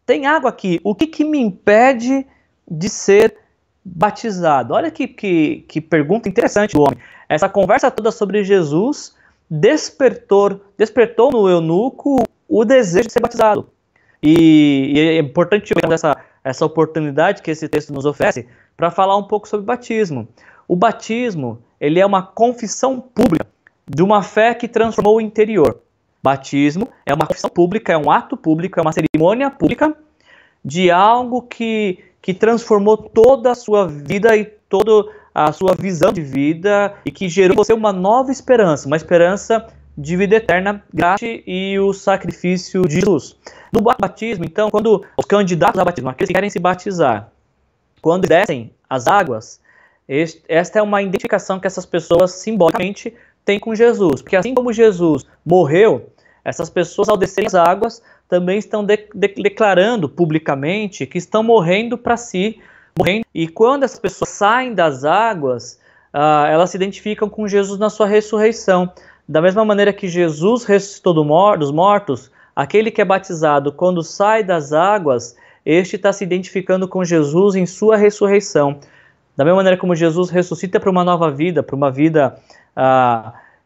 Tem 0.04 0.26
água 0.26 0.50
aqui. 0.50 0.78
O 0.84 0.94
que, 0.94 1.06
que 1.06 1.24
me 1.24 1.38
impede 1.40 2.26
de 2.70 2.90
ser 2.90 3.34
batizado? 3.82 4.74
Olha 4.74 4.90
que, 4.90 5.08
que, 5.08 5.64
que 5.66 5.80
pergunta 5.80 6.28
interessante 6.28 6.74
do 6.74 6.82
homem. 6.82 6.98
Essa 7.30 7.48
conversa 7.48 7.90
toda 7.90 8.12
sobre 8.12 8.44
Jesus 8.44 9.16
despertou, 9.48 10.60
despertou 10.76 11.32
no 11.32 11.48
eunuco 11.48 12.22
o 12.46 12.62
desejo 12.62 13.06
de 13.06 13.12
ser 13.14 13.20
batizado. 13.20 13.70
E, 14.22 14.92
e 14.94 15.00
é 15.00 15.18
importante 15.18 15.72
essa, 15.90 16.14
essa 16.44 16.66
oportunidade 16.66 17.40
que 17.40 17.50
esse 17.50 17.70
texto 17.70 17.90
nos 17.90 18.04
oferece 18.04 18.46
para 18.76 18.90
falar 18.90 19.16
um 19.16 19.24
pouco 19.24 19.48
sobre 19.48 19.64
batismo. 19.64 20.28
O 20.68 20.76
batismo 20.76 21.62
ele 21.80 22.00
é 22.00 22.04
uma 22.04 22.22
confissão 22.22 23.00
pública 23.00 23.53
de 23.86 24.02
uma 24.02 24.22
fé 24.22 24.54
que 24.54 24.68
transformou 24.68 25.16
o 25.16 25.20
interior. 25.20 25.80
Batismo 26.22 26.88
é 27.04 27.12
uma 27.12 27.26
confissão 27.26 27.50
pública, 27.50 27.92
é 27.92 27.98
um 27.98 28.10
ato 28.10 28.36
público, 28.36 28.78
é 28.78 28.82
uma 28.82 28.92
cerimônia 28.92 29.50
pública 29.50 29.94
de 30.64 30.90
algo 30.90 31.42
que, 31.42 31.98
que 32.22 32.32
transformou 32.32 32.96
toda 32.96 33.50
a 33.50 33.54
sua 33.54 33.86
vida 33.86 34.34
e 34.34 34.44
toda 34.44 35.10
a 35.34 35.52
sua 35.52 35.74
visão 35.74 36.12
de 36.12 36.22
vida 36.22 36.94
e 37.04 37.10
que 37.10 37.28
gerou 37.28 37.56
você 37.56 37.72
uma 37.72 37.92
nova 37.92 38.32
esperança, 38.32 38.86
uma 38.86 38.96
esperança 38.96 39.66
de 39.96 40.16
vida 40.16 40.36
eterna, 40.36 40.82
graça 40.92 41.24
e 41.24 41.78
o 41.78 41.92
sacrifício 41.92 42.82
de 42.82 43.00
Jesus. 43.00 43.36
No 43.72 43.80
batismo, 43.80 44.44
então, 44.44 44.70
quando 44.70 45.04
os 45.16 45.24
candidatos 45.24 45.80
a 45.80 45.84
batismo, 45.84 46.08
aqueles 46.08 46.28
que 46.28 46.34
querem 46.34 46.50
se 46.50 46.58
batizar, 46.58 47.30
quando 48.00 48.26
descem 48.26 48.72
as 48.88 49.06
águas, 49.06 49.60
este, 50.08 50.42
esta 50.48 50.78
é 50.78 50.82
uma 50.82 51.02
identificação 51.02 51.58
que 51.58 51.66
essas 51.66 51.86
pessoas 51.86 52.32
simbolicamente 52.32 53.14
têm 53.44 53.58
com 53.58 53.74
Jesus. 53.74 54.22
Porque 54.22 54.36
assim 54.36 54.54
como 54.54 54.72
Jesus 54.72 55.24
morreu, 55.44 56.10
essas 56.44 56.68
pessoas, 56.68 57.08
ao 57.08 57.16
descerem 57.16 57.46
as 57.46 57.54
águas, 57.54 58.02
também 58.28 58.58
estão 58.58 58.84
de, 58.84 59.08
de, 59.14 59.28
declarando 59.28 60.08
publicamente 60.08 61.06
que 61.06 61.18
estão 61.18 61.42
morrendo 61.42 61.96
para 61.96 62.16
si. 62.16 62.60
Morrendo. 62.98 63.24
E 63.34 63.48
quando 63.48 63.84
essas 63.84 63.98
pessoas 63.98 64.30
saem 64.30 64.74
das 64.74 65.04
águas, 65.04 65.80
uh, 66.12 66.46
elas 66.46 66.70
se 66.70 66.76
identificam 66.76 67.28
com 67.28 67.48
Jesus 67.48 67.78
na 67.78 67.90
sua 67.90 68.06
ressurreição. 68.06 68.92
Da 69.26 69.40
mesma 69.40 69.64
maneira 69.64 69.92
que 69.92 70.06
Jesus 70.06 70.64
ressuscitou 70.64 71.14
do 71.14 71.24
mor 71.24 71.58
dos 71.58 71.70
mortos, 71.72 72.30
aquele 72.54 72.90
que 72.90 73.00
é 73.00 73.04
batizado 73.04 73.72
quando 73.72 74.02
sai 74.02 74.44
das 74.44 74.72
águas, 74.72 75.34
este 75.64 75.96
está 75.96 76.12
se 76.12 76.22
identificando 76.22 76.86
com 76.86 77.02
Jesus 77.02 77.54
em 77.54 77.64
sua 77.64 77.96
ressurreição. 77.96 78.78
Da 79.36 79.44
mesma 79.44 79.56
maneira 79.56 79.78
como 79.78 79.96
Jesus 79.96 80.30
ressuscita 80.30 80.78
para 80.78 80.90
uma 80.90 81.02
nova 81.02 81.30
vida, 81.30 81.62
para 81.62 81.74
uma 81.74 81.90
vida 81.90 82.38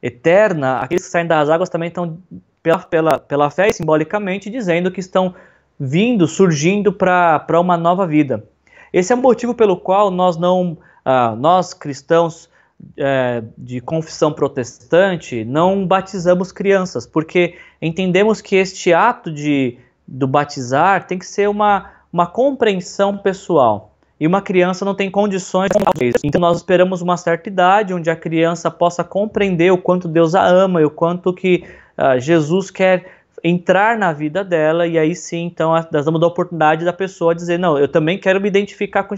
eterna, 0.02 0.80
aqueles 0.80 1.04
que 1.04 1.10
saem 1.10 1.26
das 1.26 1.48
águas 1.48 1.68
também 1.68 1.88
estão, 1.88 2.18
pela, 2.62 2.78
pela, 2.78 3.18
pela 3.18 3.50
fé, 3.50 3.70
simbolicamente, 3.72 4.50
dizendo 4.50 4.90
que 4.90 5.00
estão 5.00 5.34
vindo, 5.78 6.26
surgindo 6.26 6.92
para 6.92 7.60
uma 7.60 7.76
nova 7.76 8.06
vida. 8.06 8.44
Esse 8.92 9.12
é 9.12 9.16
o 9.16 9.18
motivo 9.18 9.54
pelo 9.54 9.76
qual 9.76 10.10
nós 10.10 10.36
não, 10.36 10.78
uh, 11.04 11.36
nós 11.36 11.74
cristãos, 11.74 12.48
é, 12.96 13.42
de 13.56 13.80
confissão 13.80 14.32
protestante, 14.32 15.44
não 15.44 15.86
batizamos 15.86 16.52
crianças, 16.52 17.06
porque 17.06 17.56
entendemos 17.82 18.40
que 18.40 18.56
este 18.56 18.92
ato 18.92 19.32
de 19.32 19.78
do 20.06 20.26
batizar 20.26 21.06
tem 21.06 21.18
que 21.18 21.26
ser 21.26 21.48
uma, 21.48 21.90
uma 22.10 22.26
compreensão 22.26 23.18
pessoal. 23.18 23.97
E 24.20 24.26
uma 24.26 24.42
criança 24.42 24.84
não 24.84 24.94
tem 24.94 25.10
condições 25.10 25.68
de 25.68 26.10
Então 26.24 26.40
nós 26.40 26.56
esperamos 26.56 27.00
uma 27.00 27.16
certa 27.16 27.48
idade 27.48 27.94
onde 27.94 28.10
a 28.10 28.16
criança 28.16 28.70
possa 28.70 29.04
compreender 29.04 29.70
o 29.70 29.78
quanto 29.78 30.08
Deus 30.08 30.34
a 30.34 30.44
ama 30.44 30.80
e 30.80 30.84
o 30.84 30.90
quanto 30.90 31.32
que 31.32 31.64
uh, 31.96 32.18
Jesus 32.18 32.70
quer 32.70 33.06
entrar 33.44 33.96
na 33.96 34.12
vida 34.12 34.42
dela. 34.42 34.86
E 34.86 34.98
aí 34.98 35.14
sim, 35.14 35.44
então 35.44 35.70
nós 35.70 36.04
damos 36.04 36.22
a 36.22 36.26
oportunidade 36.26 36.84
da 36.84 36.92
pessoa 36.92 37.34
dizer, 37.34 37.58
não, 37.58 37.78
eu 37.78 37.86
também 37.86 38.18
quero 38.18 38.40
me 38.40 38.48
identificar 38.48 39.04
com 39.04 39.14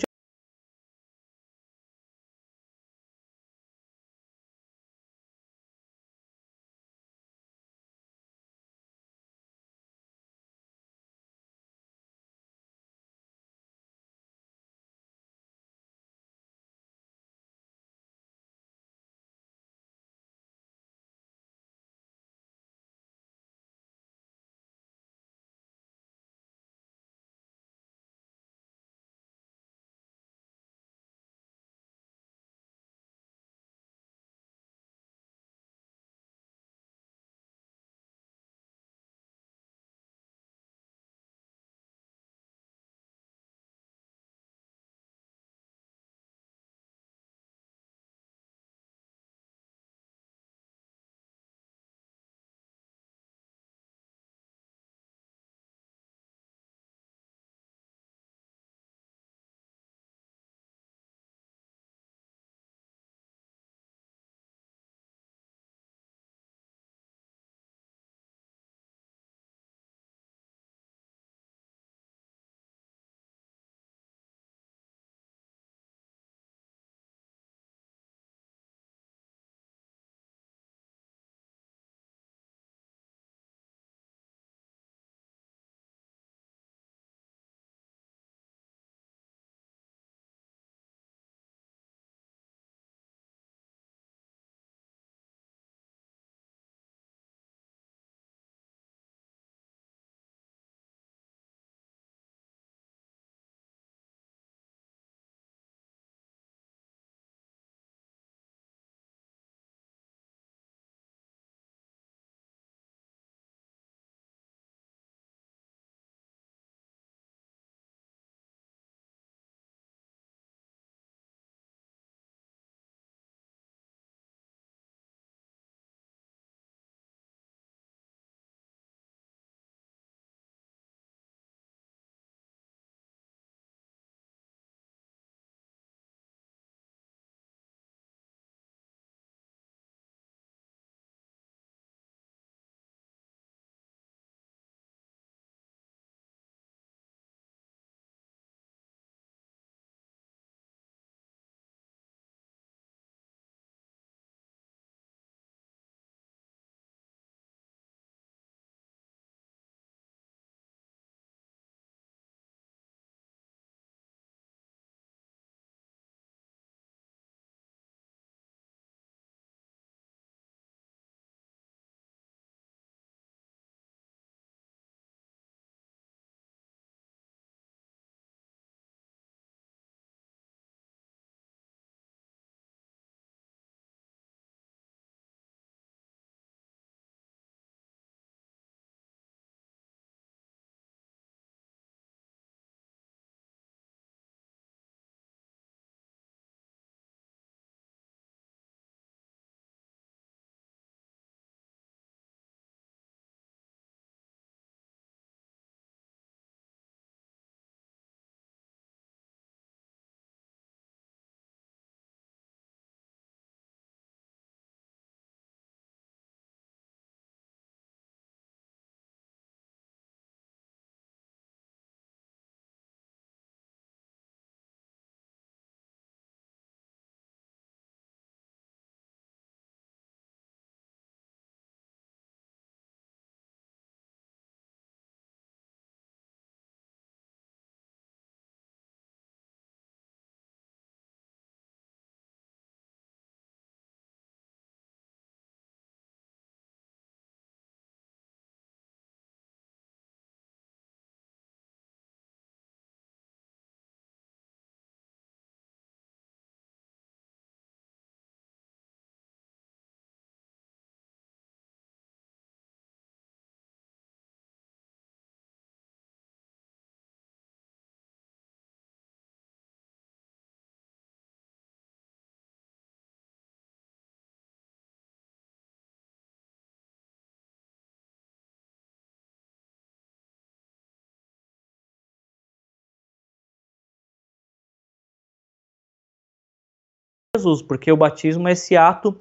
Jesus, 287.36 287.62
porque 287.62 287.92
o 287.92 287.96
batismo 287.96 288.48
é 288.48 288.52
esse 288.52 288.76
ato 288.76 289.16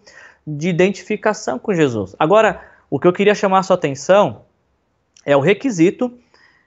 de 0.45 0.67
identificação 0.67 1.59
com 1.59 1.73
Jesus. 1.75 2.15
Agora, 2.17 2.59
o 2.89 2.99
que 2.99 3.07
eu 3.07 3.13
queria 3.13 3.35
chamar 3.35 3.59
a 3.59 3.63
sua 3.63 3.75
atenção 3.75 4.45
é 5.23 5.37
o 5.37 5.39
requisito 5.39 6.11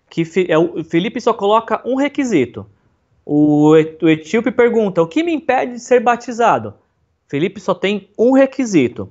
que 0.09 0.25
é 0.47 0.59
o 0.59 0.85
Felipe 0.85 1.21
só 1.21 1.33
coloca 1.33 1.83
um 1.85 1.97
requisito. 1.97 2.67
O, 3.25 3.75
etíope 3.77 4.53
pergunta: 4.53 5.03
o 5.03 5.07
que 5.07 5.23
me 5.25 5.33
impede 5.33 5.73
de 5.73 5.81
ser 5.81 6.01
batizado? 6.01 6.75
Felipe 7.27 7.59
só 7.59 7.75
tem 7.75 8.11
um 8.17 8.33
requisito. 8.33 9.11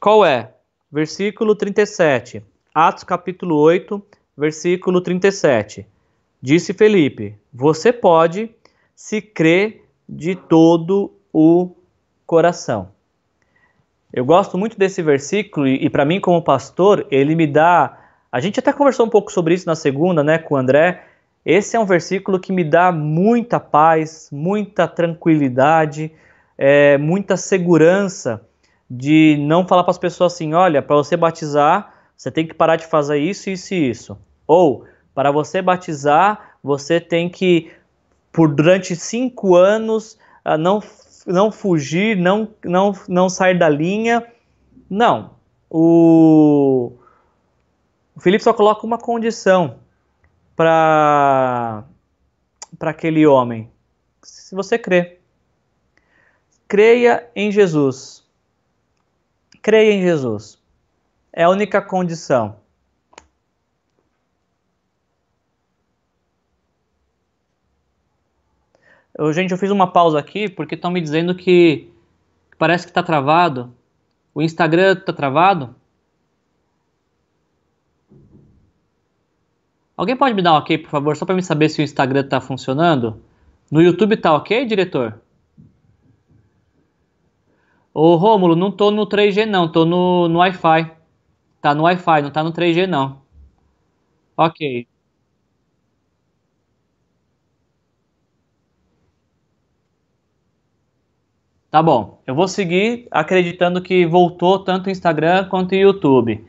Qual 0.00 0.24
é? 0.24 0.54
Versículo 0.90 1.54
37. 1.54 2.42
Atos 2.74 3.04
capítulo 3.04 3.56
8, 3.56 4.02
versículo 4.36 5.00
37. 5.02 5.86
Disse 6.40 6.72
Felipe: 6.72 7.36
Você 7.52 7.92
pode 7.92 8.50
se 8.96 9.20
crer 9.20 9.84
de 10.08 10.34
todo 10.34 11.17
o 11.32 11.74
coração. 12.26 12.90
Eu 14.12 14.24
gosto 14.24 14.56
muito 14.56 14.78
desse 14.78 15.02
versículo 15.02 15.66
e, 15.66 15.84
e 15.84 15.90
para 15.90 16.04
mim, 16.04 16.20
como 16.20 16.42
pastor, 16.42 17.06
ele 17.10 17.34
me 17.34 17.46
dá. 17.46 17.98
A 18.32 18.40
gente 18.40 18.58
até 18.58 18.72
conversou 18.72 19.06
um 19.06 19.10
pouco 19.10 19.30
sobre 19.30 19.54
isso 19.54 19.66
na 19.66 19.74
segunda, 19.74 20.24
né, 20.24 20.38
com 20.38 20.54
o 20.54 20.58
André. 20.58 21.04
Esse 21.44 21.76
é 21.76 21.80
um 21.80 21.84
versículo 21.84 22.38
que 22.38 22.52
me 22.52 22.64
dá 22.64 22.90
muita 22.92 23.60
paz, 23.60 24.28
muita 24.32 24.86
tranquilidade, 24.88 26.12
é, 26.56 26.98
muita 26.98 27.36
segurança 27.36 28.42
de 28.90 29.36
não 29.40 29.66
falar 29.66 29.84
para 29.84 29.90
as 29.90 29.98
pessoas 29.98 30.34
assim: 30.34 30.54
olha, 30.54 30.82
para 30.82 30.96
você 30.96 31.16
batizar, 31.16 31.94
você 32.16 32.30
tem 32.30 32.46
que 32.46 32.54
parar 32.54 32.76
de 32.76 32.86
fazer 32.86 33.18
isso, 33.18 33.50
isso 33.50 33.74
e 33.74 33.90
isso. 33.90 34.18
Ou, 34.46 34.84
para 35.14 35.30
você 35.30 35.60
batizar, 35.60 36.56
você 36.62 37.00
tem 37.00 37.28
que, 37.28 37.70
por 38.32 38.48
durante 38.48 38.96
cinco 38.96 39.54
anos, 39.54 40.18
ah, 40.44 40.56
não 40.56 40.80
não 41.28 41.52
fugir, 41.52 42.16
não, 42.16 42.48
não, 42.64 42.92
não 43.06 43.28
sair 43.28 43.58
da 43.58 43.68
linha. 43.68 44.26
Não. 44.88 45.36
O, 45.70 46.92
o 48.16 48.20
Felipe 48.20 48.42
só 48.42 48.52
coloca 48.54 48.86
uma 48.86 48.98
condição 48.98 49.78
para 50.56 51.84
aquele 52.80 53.26
homem. 53.26 53.70
Se 54.22 54.54
você 54.54 54.78
crê. 54.78 55.18
Creia 56.66 57.30
em 57.36 57.52
Jesus. 57.52 58.24
Creia 59.62 59.92
em 59.92 60.02
Jesus. 60.02 60.58
É 61.32 61.44
a 61.44 61.50
única 61.50 61.80
condição. 61.82 62.56
Eu, 69.18 69.32
gente, 69.32 69.50
eu 69.50 69.58
fiz 69.58 69.70
uma 69.70 69.90
pausa 69.90 70.16
aqui 70.18 70.48
porque 70.48 70.76
estão 70.76 70.92
me 70.92 71.00
dizendo 71.00 71.34
que 71.34 71.90
parece 72.56 72.86
que 72.86 72.90
está 72.92 73.02
travado. 73.02 73.74
O 74.32 74.40
Instagram 74.40 74.92
está 74.92 75.12
travado? 75.12 75.74
Alguém 79.96 80.16
pode 80.16 80.34
me 80.34 80.42
dar 80.42 80.52
um 80.52 80.56
ok, 80.58 80.78
por 80.78 80.90
favor, 80.90 81.16
só 81.16 81.26
para 81.26 81.34
me 81.34 81.42
saber 81.42 81.68
se 81.68 81.80
o 81.80 81.84
Instagram 81.84 82.20
está 82.20 82.40
funcionando? 82.40 83.20
No 83.70 83.82
YouTube 83.82 84.16
tá 84.16 84.32
ok, 84.34 84.64
diretor? 84.64 85.20
Ô 87.92 88.14
Rômulo, 88.14 88.54
não 88.54 88.70
tô 88.70 88.92
no 88.92 89.06
3G 89.06 89.44
não, 89.44 89.70
tô 89.70 89.84
no, 89.84 90.28
no 90.28 90.38
Wi-Fi. 90.38 90.92
Tá 91.60 91.74
no 91.74 91.82
Wi-Fi, 91.82 92.22
não 92.22 92.30
tá 92.30 92.44
no 92.44 92.52
3G 92.52 92.86
não. 92.86 93.20
Ok. 94.36 94.86
Tá 101.70 101.82
bom, 101.82 102.18
eu 102.26 102.34
vou 102.34 102.48
seguir 102.48 103.06
acreditando 103.10 103.82
que 103.82 104.06
voltou 104.06 104.58
tanto 104.64 104.86
o 104.86 104.90
Instagram 104.90 105.50
quanto 105.50 105.72
o 105.72 105.74
YouTube. 105.74 106.42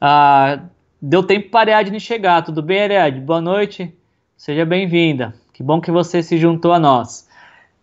Ah, 0.00 0.64
deu 1.00 1.22
tempo 1.22 1.48
para 1.48 1.70
a 1.70 1.76
Ariadne 1.76 2.00
chegar, 2.00 2.42
tudo 2.42 2.60
bem, 2.60 2.82
Ariadne? 2.82 3.20
Boa 3.20 3.40
noite, 3.40 3.96
seja 4.36 4.66
bem-vinda. 4.66 5.32
Que 5.52 5.62
bom 5.62 5.80
que 5.80 5.92
você 5.92 6.24
se 6.24 6.36
juntou 6.38 6.72
a 6.72 6.78
nós. 6.80 7.28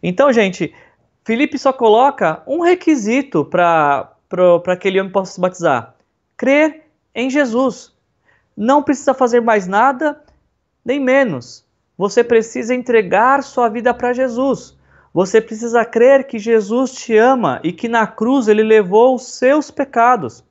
Então, 0.04 0.34
gente, 0.34 0.74
Felipe 1.24 1.58
só 1.58 1.72
coloca 1.72 2.44
um 2.46 2.60
requisito 2.60 3.46
para 3.46 4.12
que 4.62 4.70
aquele 4.70 5.00
homem 5.00 5.14
possa 5.14 5.32
se 5.32 5.40
batizar: 5.40 5.96
crer 6.36 6.88
em 7.14 7.30
Jesus. 7.30 7.94
Não 8.56 8.84
precisa 8.84 9.14
fazer 9.14 9.40
mais 9.40 9.66
nada, 9.66 10.22
nem 10.84 11.00
menos. 11.00 11.64
Você 11.98 12.22
precisa 12.22 12.76
entregar 12.76 13.44
sua 13.44 13.70
vida 13.70 13.94
para 13.94 14.12
Jesus. 14.12 14.75
Você 15.16 15.40
precisa 15.40 15.86
crer 15.86 16.28
que 16.28 16.38
Jesus 16.38 16.92
te 16.92 17.16
ama 17.16 17.62
e 17.64 17.72
que 17.72 17.88
na 17.88 18.06
cruz 18.06 18.50
ele 18.50 18.62
levou 18.62 19.16
os 19.16 19.38
seus 19.38 19.72
pecados. 19.72 20.44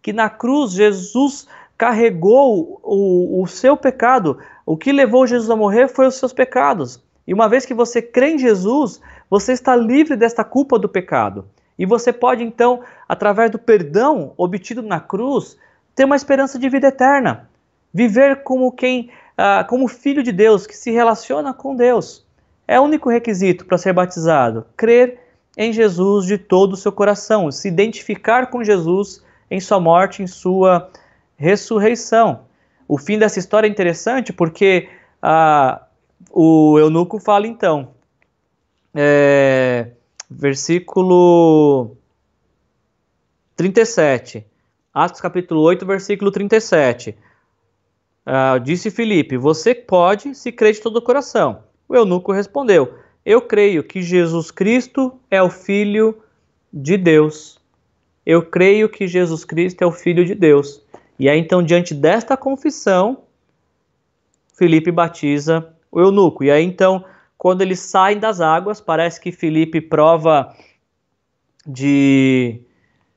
Que 0.00 0.12
na 0.12 0.30
cruz 0.30 0.70
Jesus 0.70 1.48
carregou 1.76 2.80
o, 2.80 3.42
o 3.42 3.46
seu 3.48 3.76
pecado. 3.76 4.38
O 4.64 4.76
que 4.76 4.92
levou 4.92 5.26
Jesus 5.26 5.50
a 5.50 5.56
morrer 5.56 5.88
foi 5.88 6.06
os 6.06 6.14
seus 6.14 6.32
pecados. 6.32 7.02
E 7.26 7.34
uma 7.34 7.48
vez 7.48 7.66
que 7.66 7.74
você 7.74 8.00
crê 8.00 8.34
em 8.34 8.38
Jesus, 8.38 9.00
você 9.28 9.52
está 9.52 9.74
livre 9.74 10.14
desta 10.14 10.44
culpa 10.44 10.78
do 10.78 10.88
pecado. 10.88 11.46
E 11.76 11.84
você 11.84 12.12
pode 12.12 12.44
então, 12.44 12.84
através 13.08 13.50
do 13.50 13.58
perdão 13.58 14.32
obtido 14.36 14.80
na 14.80 15.00
cruz, 15.00 15.58
ter 15.92 16.04
uma 16.04 16.14
esperança 16.14 16.56
de 16.56 16.68
vida 16.68 16.86
eterna. 16.86 17.50
Viver 17.92 18.44
como 18.44 18.70
quem, 18.70 19.10
ah, 19.36 19.66
como 19.68 19.88
filho 19.88 20.22
de 20.22 20.30
Deus, 20.30 20.68
que 20.68 20.76
se 20.76 20.92
relaciona 20.92 21.52
com 21.52 21.74
Deus. 21.74 22.24
É 22.66 22.80
o 22.80 22.84
único 22.84 23.10
requisito 23.10 23.64
para 23.66 23.78
ser 23.78 23.92
batizado: 23.92 24.66
crer 24.76 25.20
em 25.56 25.72
Jesus 25.72 26.26
de 26.26 26.38
todo 26.38 26.72
o 26.72 26.76
seu 26.76 26.90
coração, 26.90 27.50
se 27.50 27.68
identificar 27.68 28.50
com 28.50 28.64
Jesus 28.64 29.22
em 29.50 29.60
sua 29.60 29.78
morte, 29.78 30.22
em 30.22 30.26
sua 30.26 30.90
ressurreição. 31.36 32.46
O 32.88 32.98
fim 32.98 33.18
dessa 33.18 33.38
história 33.38 33.66
é 33.66 33.70
interessante 33.70 34.32
porque 34.32 34.88
ah, 35.22 35.82
o 36.30 36.78
eunuco 36.78 37.18
fala 37.18 37.46
então, 37.46 37.90
é, 38.94 39.90
versículo 40.30 41.96
37, 43.56 44.44
Atos 44.92 45.20
capítulo 45.20 45.60
8, 45.62 45.86
versículo 45.86 46.30
37. 46.30 47.16
Ah, 48.26 48.58
disse 48.58 48.90
Filipe: 48.90 49.36
Você 49.36 49.74
pode 49.74 50.34
se 50.34 50.50
crer 50.50 50.72
de 50.72 50.80
todo 50.80 50.96
o 50.96 51.02
coração 51.02 51.62
eunuco 51.96 52.32
respondeu: 52.32 52.94
Eu 53.24 53.42
creio 53.42 53.82
que 53.82 54.02
Jesus 54.02 54.50
Cristo 54.50 55.18
é 55.30 55.42
o 55.42 55.50
Filho 55.50 56.18
de 56.72 56.96
Deus. 56.96 57.60
Eu 58.26 58.42
creio 58.42 58.88
que 58.88 59.06
Jesus 59.06 59.44
Cristo 59.44 59.82
é 59.82 59.86
o 59.86 59.92
Filho 59.92 60.24
de 60.24 60.34
Deus. 60.34 60.82
E 61.18 61.28
aí, 61.28 61.38
então, 61.38 61.62
diante 61.62 61.94
desta 61.94 62.36
confissão, 62.36 63.22
Felipe 64.56 64.90
batiza 64.90 65.68
o 65.90 66.00
eunuco. 66.00 66.42
E 66.42 66.50
aí, 66.50 66.64
então, 66.64 67.04
quando 67.36 67.60
eles 67.60 67.80
saem 67.80 68.18
das 68.18 68.40
águas, 68.40 68.80
parece 68.80 69.20
que 69.20 69.30
Felipe 69.30 69.80
prova 69.80 70.54
de, 71.66 72.60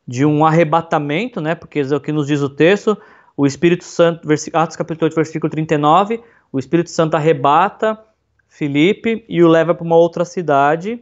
de 0.06 0.26
um 0.26 0.46
arrebatamento, 0.46 1.42
né? 1.42 1.56
Porque 1.56 1.80
é 1.80 1.96
o 1.96 2.00
que 2.00 2.12
nos 2.12 2.28
diz 2.28 2.42
o 2.42 2.50
texto, 2.50 2.98
o 3.36 3.46
Espírito 3.46 3.84
Santo, 3.84 4.28
Atos 4.54 4.76
capítulo 4.76 5.06
8, 5.06 5.16
versículo 5.16 5.50
39, 5.50 6.22
o 6.52 6.60
Espírito 6.60 6.90
Santo 6.90 7.16
arrebata 7.16 8.00
Felipe 8.58 9.24
e 9.30 9.44
o 9.44 9.48
leva 9.48 9.76
para 9.76 9.86
uma 9.86 9.96
outra 9.96 10.26
cidade. 10.26 11.00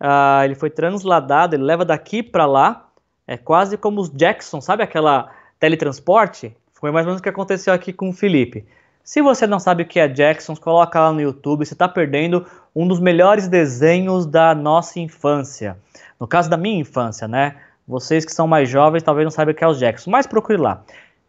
Ah, 0.00 0.40
ele 0.42 0.54
foi 0.54 0.70
transladado, 0.70 1.54
ele 1.54 1.62
leva 1.62 1.84
daqui 1.84 2.22
para 2.22 2.46
lá. 2.46 2.88
É 3.26 3.36
quase 3.36 3.76
como 3.76 4.00
os 4.00 4.08
Jackson, 4.08 4.58
sabe 4.62 4.82
aquela 4.82 5.30
teletransporte? 5.60 6.56
Foi 6.72 6.90
mais 6.90 7.04
ou 7.04 7.10
menos 7.10 7.20
o 7.20 7.22
que 7.22 7.28
aconteceu 7.28 7.74
aqui 7.74 7.92
com 7.92 8.08
o 8.08 8.12
Felipe. 8.12 8.64
Se 9.04 9.20
você 9.20 9.46
não 9.46 9.60
sabe 9.60 9.82
o 9.82 9.86
que 9.86 10.00
é 10.00 10.08
Jackson, 10.08 10.56
coloca 10.56 10.98
lá 10.98 11.12
no 11.12 11.20
YouTube, 11.20 11.66
você 11.66 11.74
está 11.74 11.86
perdendo 11.86 12.46
um 12.74 12.88
dos 12.88 13.00
melhores 13.00 13.48
desenhos 13.48 14.24
da 14.24 14.54
nossa 14.54 14.98
infância. 14.98 15.76
No 16.18 16.26
caso 16.26 16.48
da 16.48 16.56
minha 16.56 16.80
infância, 16.80 17.28
né? 17.28 17.56
Vocês 17.86 18.24
que 18.24 18.32
são 18.32 18.46
mais 18.46 18.66
jovens 18.66 19.02
talvez 19.02 19.26
não 19.26 19.30
saibam 19.30 19.52
o 19.52 19.54
que 19.54 19.62
é 19.62 19.68
os 19.68 19.78
Jackson, 19.78 20.10
mas 20.10 20.26
procure 20.26 20.58
lá. 20.58 20.82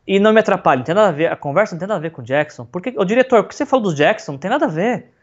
E 0.07 0.20
não 0.20 0.32
me 0.32 0.39
atrapalhe, 0.39 0.80
não 0.80 0.86
tem 0.86 0.95
nada 0.95 1.10
a 1.10 1.12
ver, 1.12 1.30
a 1.30 1.36
conversa 1.36 1.76
não 1.76 1.80
tem 1.80 1.88
nada 1.88 1.99
a 1.99 2.01
ver 2.01 2.12
com 2.12 2.22
o 2.22 2.26
Jackson. 2.26 2.66
Porque, 2.66 2.93
o 2.95 3.03
diretor, 3.03 3.43
por 3.43 3.49
que 3.49 3.55
você 3.55 3.66
falou 3.66 3.84
dos 3.84 3.95
Jackson? 3.95 4.32
Não 4.32 4.39
tem 4.39 4.49
nada 4.49 4.64
a 4.66 4.70
ver. 4.70 5.18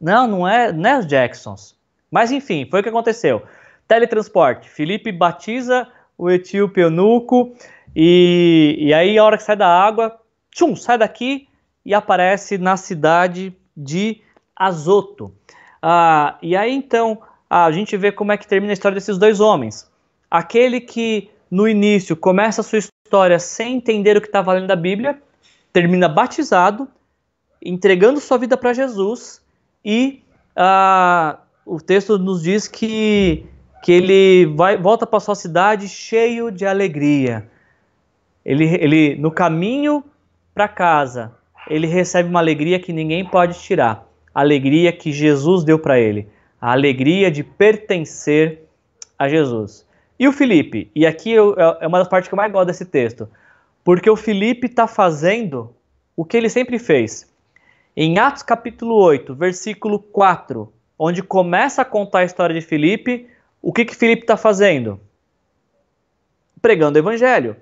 Não, 0.00 0.26
não 0.26 0.48
é, 0.48 0.72
não 0.72 0.90
é 0.90 0.98
os 0.98 1.06
Jacksons. 1.06 1.76
Mas 2.10 2.30
enfim, 2.30 2.66
foi 2.70 2.80
o 2.80 2.82
que 2.82 2.88
aconteceu. 2.88 3.42
Teletransporte. 3.86 4.68
Felipe 4.68 5.10
batiza 5.10 5.88
o 6.16 6.30
etíope 6.30 6.80
eunuco 6.80 7.54
e, 7.94 8.76
e 8.78 8.94
aí 8.94 9.18
a 9.18 9.24
hora 9.24 9.36
que 9.36 9.42
sai 9.42 9.56
da 9.56 9.68
água, 9.68 10.18
tchum, 10.50 10.76
sai 10.76 10.98
daqui 10.98 11.48
e 11.84 11.94
aparece 11.94 12.58
na 12.58 12.76
cidade 12.76 13.54
de 13.76 14.20
Azoto. 14.54 15.32
Ah, 15.80 16.36
e 16.42 16.56
aí 16.56 16.72
então 16.72 17.20
a 17.48 17.70
gente 17.70 17.96
vê 17.96 18.12
como 18.12 18.32
é 18.32 18.36
que 18.36 18.46
termina 18.46 18.72
a 18.72 18.74
história 18.74 18.94
desses 18.94 19.18
dois 19.18 19.40
homens. 19.40 19.90
Aquele 20.30 20.80
que 20.80 21.30
no 21.50 21.66
início 21.66 22.14
começa 22.16 22.60
a 22.60 22.64
sua 22.64 22.78
história 22.78 23.38
sem 23.38 23.76
entender 23.76 24.16
o 24.16 24.20
que 24.20 24.26
está 24.26 24.42
valendo 24.42 24.66
da 24.66 24.76
Bíblia, 24.76 25.18
termina 25.72 26.08
batizado, 26.08 26.86
entregando 27.62 28.20
sua 28.20 28.36
vida 28.36 28.56
para 28.56 28.74
Jesus 28.74 29.40
e 29.90 30.22
uh, 30.54 31.38
o 31.64 31.80
texto 31.80 32.18
nos 32.18 32.42
diz 32.42 32.68
que, 32.68 33.46
que 33.82 33.90
ele 33.90 34.44
vai, 34.54 34.76
volta 34.76 35.06
para 35.06 35.18
sua 35.18 35.34
cidade 35.34 35.88
cheio 35.88 36.50
de 36.50 36.66
alegria. 36.66 37.48
Ele, 38.44 38.66
ele 38.66 39.16
no 39.16 39.30
caminho 39.30 40.04
para 40.54 40.68
casa, 40.68 41.32
ele 41.70 41.86
recebe 41.86 42.28
uma 42.28 42.38
alegria 42.38 42.78
que 42.78 42.92
ninguém 42.92 43.24
pode 43.24 43.58
tirar. 43.58 44.06
A 44.34 44.40
alegria 44.40 44.92
que 44.92 45.10
Jesus 45.10 45.64
deu 45.64 45.78
para 45.78 45.98
ele. 45.98 46.28
A 46.60 46.72
alegria 46.72 47.30
de 47.30 47.42
pertencer 47.42 48.68
a 49.18 49.26
Jesus. 49.26 49.86
E 50.18 50.28
o 50.28 50.32
Felipe? 50.32 50.90
E 50.94 51.06
aqui 51.06 51.32
eu, 51.32 51.54
é 51.80 51.86
uma 51.86 51.98
das 51.98 52.08
partes 52.08 52.28
que 52.28 52.34
eu 52.34 52.36
mais 52.36 52.52
gosto 52.52 52.66
desse 52.66 52.84
texto. 52.84 53.26
Porque 53.82 54.10
o 54.10 54.16
Felipe 54.16 54.66
está 54.66 54.86
fazendo 54.86 55.74
o 56.14 56.26
que 56.26 56.36
ele 56.36 56.50
sempre 56.50 56.78
fez. 56.78 57.26
Em 58.00 58.16
Atos 58.16 58.44
capítulo 58.44 58.94
8, 58.94 59.34
versículo 59.34 59.98
4, 59.98 60.72
onde 60.96 61.20
começa 61.20 61.82
a 61.82 61.84
contar 61.84 62.20
a 62.20 62.24
história 62.24 62.54
de 62.54 62.64
Felipe, 62.64 63.26
o 63.60 63.72
que 63.72 63.84
que 63.84 63.92
Felipe 63.92 64.22
está 64.22 64.36
fazendo? 64.36 65.00
Pregando 66.62 66.96
o 66.96 67.00
evangelho. 67.00 67.56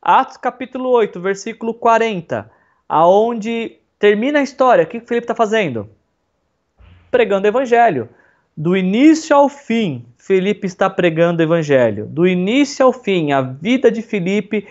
Atos 0.00 0.36
capítulo 0.36 0.90
8, 0.90 1.20
versículo 1.20 1.74
40, 1.74 2.48
aonde 2.88 3.76
termina 3.98 4.38
a 4.38 4.42
história, 4.42 4.84
o 4.84 4.86
que 4.86 5.00
que 5.00 5.06
Felipe 5.08 5.24
está 5.24 5.34
fazendo? 5.34 5.90
Pregando 7.10 7.46
o 7.46 7.48
evangelho. 7.48 8.08
Do 8.56 8.76
início 8.76 9.34
ao 9.34 9.48
fim, 9.48 10.06
Felipe 10.16 10.68
está 10.68 10.88
pregando 10.88 11.40
o 11.40 11.44
evangelho. 11.44 12.06
Do 12.06 12.24
início 12.24 12.86
ao 12.86 12.92
fim, 12.92 13.32
a 13.32 13.40
vida 13.40 13.90
de 13.90 14.00
Felipe 14.00 14.68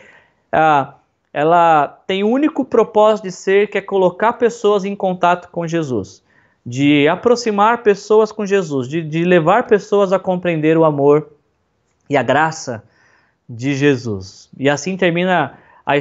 ah, 0.54 0.94
ela 1.36 2.02
tem 2.08 2.24
o 2.24 2.30
único 2.30 2.64
propósito 2.64 3.26
de 3.26 3.32
ser 3.34 3.68
que 3.68 3.78
é 3.78 3.82
colocar 3.82 4.32
pessoas 4.32 4.86
em 4.86 4.96
contato 4.96 5.50
com 5.52 5.68
Jesus, 5.68 6.24
de 6.66 7.10
aproximar 7.10 7.84
pessoas 7.84 8.32
com 8.32 8.46
Jesus, 8.46 8.88
de, 8.88 9.02
de 9.02 9.26
levar 9.26 9.68
pessoas 9.68 10.14
a 10.14 10.18
compreender 10.18 10.78
o 10.78 10.86
amor 10.86 11.30
e 12.10 12.16
a 12.16 12.24
graça 12.24 12.86
de 13.50 13.76
Jesus. 13.76 14.50
E 14.58 14.70
assim 14.70 14.96
termina, 14.96 15.60
a, 15.86 15.96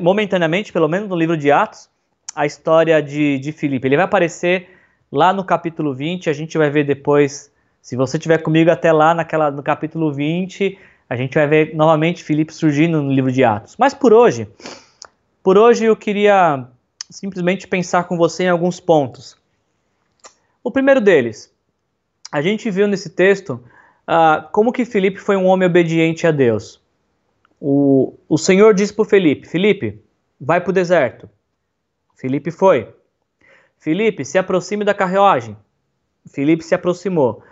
momentaneamente, 0.00 0.72
pelo 0.72 0.88
menos 0.88 1.08
no 1.08 1.14
livro 1.14 1.36
de 1.36 1.52
Atos, 1.52 1.88
a 2.34 2.44
história 2.44 3.00
de, 3.00 3.38
de 3.38 3.52
Filipe. 3.52 3.86
Ele 3.86 3.94
vai 3.94 4.06
aparecer 4.06 4.68
lá 5.12 5.32
no 5.32 5.44
capítulo 5.44 5.94
20, 5.94 6.28
a 6.28 6.32
gente 6.32 6.58
vai 6.58 6.70
ver 6.70 6.82
depois, 6.82 7.52
se 7.80 7.94
você 7.94 8.16
estiver 8.16 8.38
comigo 8.38 8.68
até 8.68 8.90
lá 8.90 9.14
naquela, 9.14 9.52
no 9.52 9.62
capítulo 9.62 10.12
20, 10.12 10.76
a 11.08 11.16
gente 11.16 11.34
vai 11.34 11.46
ver 11.46 11.74
novamente 11.74 12.24
Filipe 12.24 12.52
surgindo 12.52 13.02
no 13.02 13.12
livro 13.12 13.30
de 13.30 13.44
Atos. 13.44 13.76
Mas 13.78 13.94
por 13.94 14.12
hoje, 14.12 14.48
por 15.42 15.56
hoje 15.56 15.84
eu 15.84 15.96
queria 15.96 16.66
simplesmente 17.08 17.68
pensar 17.68 18.04
com 18.04 18.16
você 18.16 18.44
em 18.44 18.48
alguns 18.48 18.80
pontos. 18.80 19.36
O 20.62 20.70
primeiro 20.70 21.00
deles, 21.00 21.52
a 22.32 22.42
gente 22.42 22.70
viu 22.70 22.88
nesse 22.88 23.10
texto 23.10 23.62
uh, 24.08 24.48
como 24.50 24.72
que 24.72 24.84
Filipe 24.84 25.18
foi 25.18 25.36
um 25.36 25.46
homem 25.46 25.68
obediente 25.68 26.26
a 26.26 26.32
Deus. 26.32 26.80
O, 27.60 28.14
o 28.28 28.36
Senhor 28.36 28.74
disse 28.74 28.92
para 28.92 29.04
Felipe: 29.04 29.46
Felipe, 29.46 30.02
vai 30.40 30.60
para 30.60 30.70
o 30.70 30.74
deserto. 30.74 31.30
Felipe 32.16 32.50
foi. 32.50 32.92
Felipe, 33.78 34.24
se 34.24 34.38
aproxime 34.38 34.84
da 34.84 34.92
carruagem. 34.92 35.56
Felipe 36.26 36.64
se 36.64 36.74
aproximou 36.74 37.42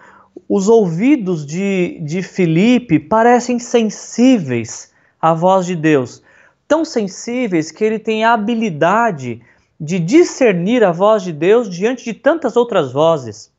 os 0.49 0.68
ouvidos 0.68 1.47
de, 1.47 1.99
de 2.01 2.22
Filipe 2.22 2.99
parecem 2.99 3.59
sensíveis 3.59 4.93
à 5.20 5.32
voz 5.32 5.66
de 5.66 5.74
Deus, 5.74 6.22
tão 6.66 6.85
sensíveis 6.85 7.70
que 7.70 7.85
ele 7.85 7.99
tem 7.99 8.24
a 8.24 8.32
habilidade 8.32 9.41
de 9.80 9.99
discernir 9.99 10.85
a 10.85 10.93
voz 10.93 11.22
de 11.22 11.32
Deus 11.32 11.68
diante 11.68 12.05
de 12.05 12.14
tantas 12.14 12.57
outras 12.57 12.93
vozes. 12.93 13.53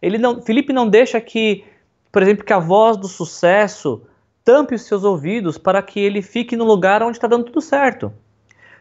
Ele 0.00 0.18
não, 0.18 0.42
Filipe 0.42 0.72
não 0.72 0.88
deixa 0.88 1.20
que, 1.20 1.64
por 2.12 2.22
exemplo, 2.22 2.44
que 2.44 2.52
a 2.52 2.58
voz 2.58 2.96
do 2.96 3.08
sucesso 3.08 4.02
tampe 4.44 4.74
os 4.74 4.82
seus 4.82 5.04
ouvidos 5.04 5.58
para 5.58 5.82
que 5.82 6.00
ele 6.00 6.22
fique 6.22 6.56
no 6.56 6.64
lugar 6.64 7.02
onde 7.02 7.16
está 7.16 7.26
dando 7.26 7.44
tudo 7.44 7.60
certo. 7.60 8.12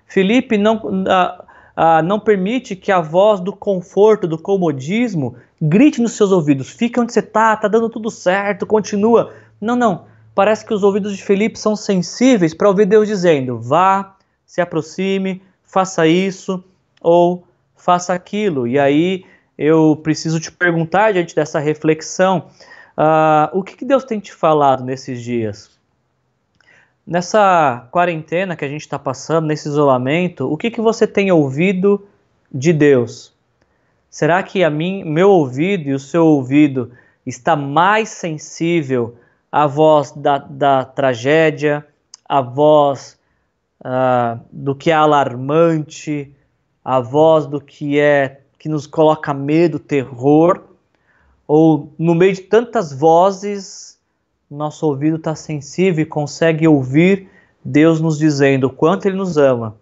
Filipe 0.06 0.58
não, 0.58 0.78
uh, 0.78 1.44
uh, 1.78 2.02
não 2.04 2.20
permite 2.20 2.76
que 2.76 2.92
a 2.92 3.00
voz 3.00 3.40
do 3.40 3.54
conforto, 3.54 4.28
do 4.28 4.38
comodismo, 4.38 5.36
grite 5.62 6.02
nos 6.02 6.14
seus 6.14 6.32
ouvidos: 6.32 6.70
fica 6.70 7.00
onde 7.00 7.14
você 7.14 7.20
está, 7.20 7.54
está 7.54 7.68
dando 7.68 7.90
tudo 7.90 8.10
certo, 8.10 8.66
continua. 8.66 9.32
Não, 9.62 9.76
não. 9.76 10.06
Parece 10.34 10.66
que 10.66 10.74
os 10.74 10.84
ouvidos 10.84 11.16
de 11.16 11.24
Felipe 11.24 11.58
são 11.58 11.76
sensíveis 11.76 12.54
para 12.54 12.68
ouvir 12.68 12.86
Deus 12.86 13.08
dizendo: 13.08 13.60
vá, 13.60 14.16
se 14.46 14.60
aproxime, 14.60 15.42
faça 15.64 16.08
isso 16.08 16.64
ou 17.02 17.44
faça 17.76 18.14
aquilo. 18.14 18.68
E 18.68 18.80
aí 18.80 19.24
eu 19.58 20.00
preciso 20.04 20.40
te 20.40 20.52
perguntar, 20.52 21.14
diante 21.14 21.36
dessa 21.36 21.60
reflexão, 21.60 22.48
uh, 22.98 23.58
o 23.58 23.64
que, 23.64 23.76
que 23.76 23.86
Deus 23.86 24.04
tem 24.04 24.20
te 24.20 24.34
falado 24.34 24.84
nesses 24.84 25.22
dias? 25.22 25.77
Nessa 27.08 27.88
quarentena 27.90 28.58
que 28.58 28.66
a 28.66 28.68
gente 28.68 28.82
está 28.82 29.00
passando, 29.00 29.48
nesse 29.48 29.70
isolamento, 29.70 30.52
o 30.52 30.58
que, 30.58 30.70
que 30.70 30.82
você 30.82 31.08
tem 31.08 31.32
ouvido 31.32 32.06
de 32.52 32.74
Deus? 32.74 33.34
Será 34.10 34.44
que 34.44 34.62
a 34.62 34.70
mim, 34.70 35.06
meu 35.06 35.30
ouvido 35.30 35.88
e 35.88 35.94
o 35.94 36.00
seu 36.00 36.26
ouvido 36.26 36.92
está 37.26 37.56
mais 37.56 38.10
sensível 38.10 39.16
à 39.50 39.66
voz 39.66 40.12
da, 40.12 40.38
da 40.38 40.84
tragédia, 40.84 41.88
à 42.28 42.42
voz 42.42 43.18
uh, 43.86 44.38
do 44.52 44.76
que 44.76 44.92
é 44.92 44.94
alarmante, 44.94 46.36
à 46.84 47.00
voz 47.00 47.46
do 47.46 47.62
que 47.62 47.98
é 47.98 48.42
que 48.60 48.68
nos 48.68 48.86
coloca 48.86 49.34
medo, 49.34 49.80
terror? 49.80 50.62
Ou 51.48 51.94
no 51.98 52.14
meio 52.14 52.34
de 52.34 52.42
tantas 52.42 52.92
vozes 52.92 53.97
nosso 54.50 54.86
ouvido 54.86 55.18
está 55.18 55.36
sensível 55.36 56.04
e 56.04 56.06
consegue 56.06 56.68
ouvir 56.68 57.30
Deus 57.64 58.00
nos 58.00 58.18
dizendo 58.18 58.68
o 58.68 58.70
quanto 58.70 59.06
Ele 59.06 59.18
nos 59.18 59.38
ama 59.38 59.76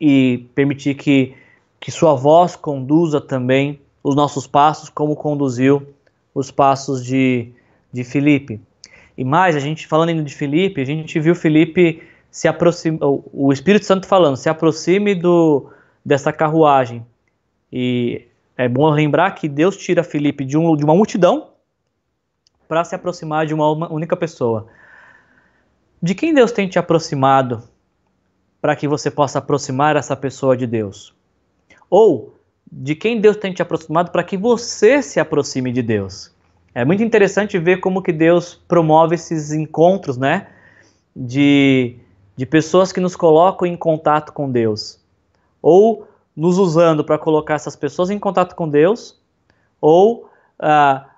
e 0.00 0.48
permitir 0.54 0.94
que, 0.94 1.34
que 1.78 1.90
Sua 1.90 2.14
voz 2.14 2.56
conduza 2.56 3.20
também 3.20 3.80
os 4.02 4.14
nossos 4.14 4.46
passos, 4.46 4.88
como 4.88 5.14
conduziu 5.16 5.82
os 6.34 6.50
passos 6.50 7.04
de, 7.04 7.52
de 7.92 8.04
Filipe. 8.04 8.60
E 9.16 9.24
mais, 9.24 9.54
a 9.54 9.60
gente 9.60 9.86
falando 9.86 10.08
ainda 10.08 10.22
de 10.22 10.34
Filipe, 10.34 10.80
a 10.80 10.84
gente 10.84 11.18
viu 11.20 11.34
Filipe 11.34 12.02
se 12.30 12.48
aproxima, 12.48 12.98
o 13.00 13.52
Espírito 13.52 13.86
Santo 13.86 14.08
falando, 14.08 14.36
se 14.36 14.48
aproxime 14.48 15.14
do, 15.14 15.70
dessa 16.04 16.32
carruagem. 16.32 17.06
E 17.72 18.26
é 18.56 18.68
bom 18.68 18.90
lembrar 18.90 19.30
que 19.30 19.48
Deus 19.48 19.76
tira 19.76 20.02
Filipe 20.02 20.44
de, 20.44 20.58
um, 20.58 20.76
de 20.76 20.84
uma 20.84 20.96
multidão 20.96 21.53
para 22.68 22.84
se 22.84 22.94
aproximar 22.94 23.46
de 23.46 23.54
uma 23.54 23.92
única 23.92 24.16
pessoa. 24.16 24.66
De 26.02 26.14
quem 26.14 26.34
Deus 26.34 26.52
tem 26.52 26.68
te 26.68 26.78
aproximado 26.78 27.62
para 28.60 28.76
que 28.76 28.88
você 28.88 29.10
possa 29.10 29.38
aproximar 29.38 29.96
essa 29.96 30.16
pessoa 30.16 30.56
de 30.56 30.66
Deus? 30.66 31.14
Ou 31.88 32.34
de 32.70 32.94
quem 32.94 33.20
Deus 33.20 33.36
tem 33.36 33.52
te 33.52 33.62
aproximado 33.62 34.10
para 34.10 34.24
que 34.24 34.36
você 34.36 35.02
se 35.02 35.20
aproxime 35.20 35.72
de 35.72 35.82
Deus? 35.82 36.32
É 36.74 36.84
muito 36.84 37.02
interessante 37.02 37.58
ver 37.58 37.78
como 37.78 38.02
que 38.02 38.12
Deus 38.12 38.54
promove 38.66 39.14
esses 39.14 39.52
encontros, 39.52 40.16
né? 40.18 40.48
De, 41.14 41.96
de 42.36 42.44
pessoas 42.44 42.90
que 42.90 43.00
nos 43.00 43.14
colocam 43.14 43.66
em 43.66 43.76
contato 43.76 44.32
com 44.32 44.50
Deus. 44.50 44.98
Ou 45.62 46.06
nos 46.36 46.58
usando 46.58 47.04
para 47.04 47.18
colocar 47.18 47.54
essas 47.54 47.76
pessoas 47.76 48.10
em 48.10 48.18
contato 48.18 48.56
com 48.56 48.68
Deus, 48.68 49.20
ou 49.80 50.28
uh, 50.58 51.13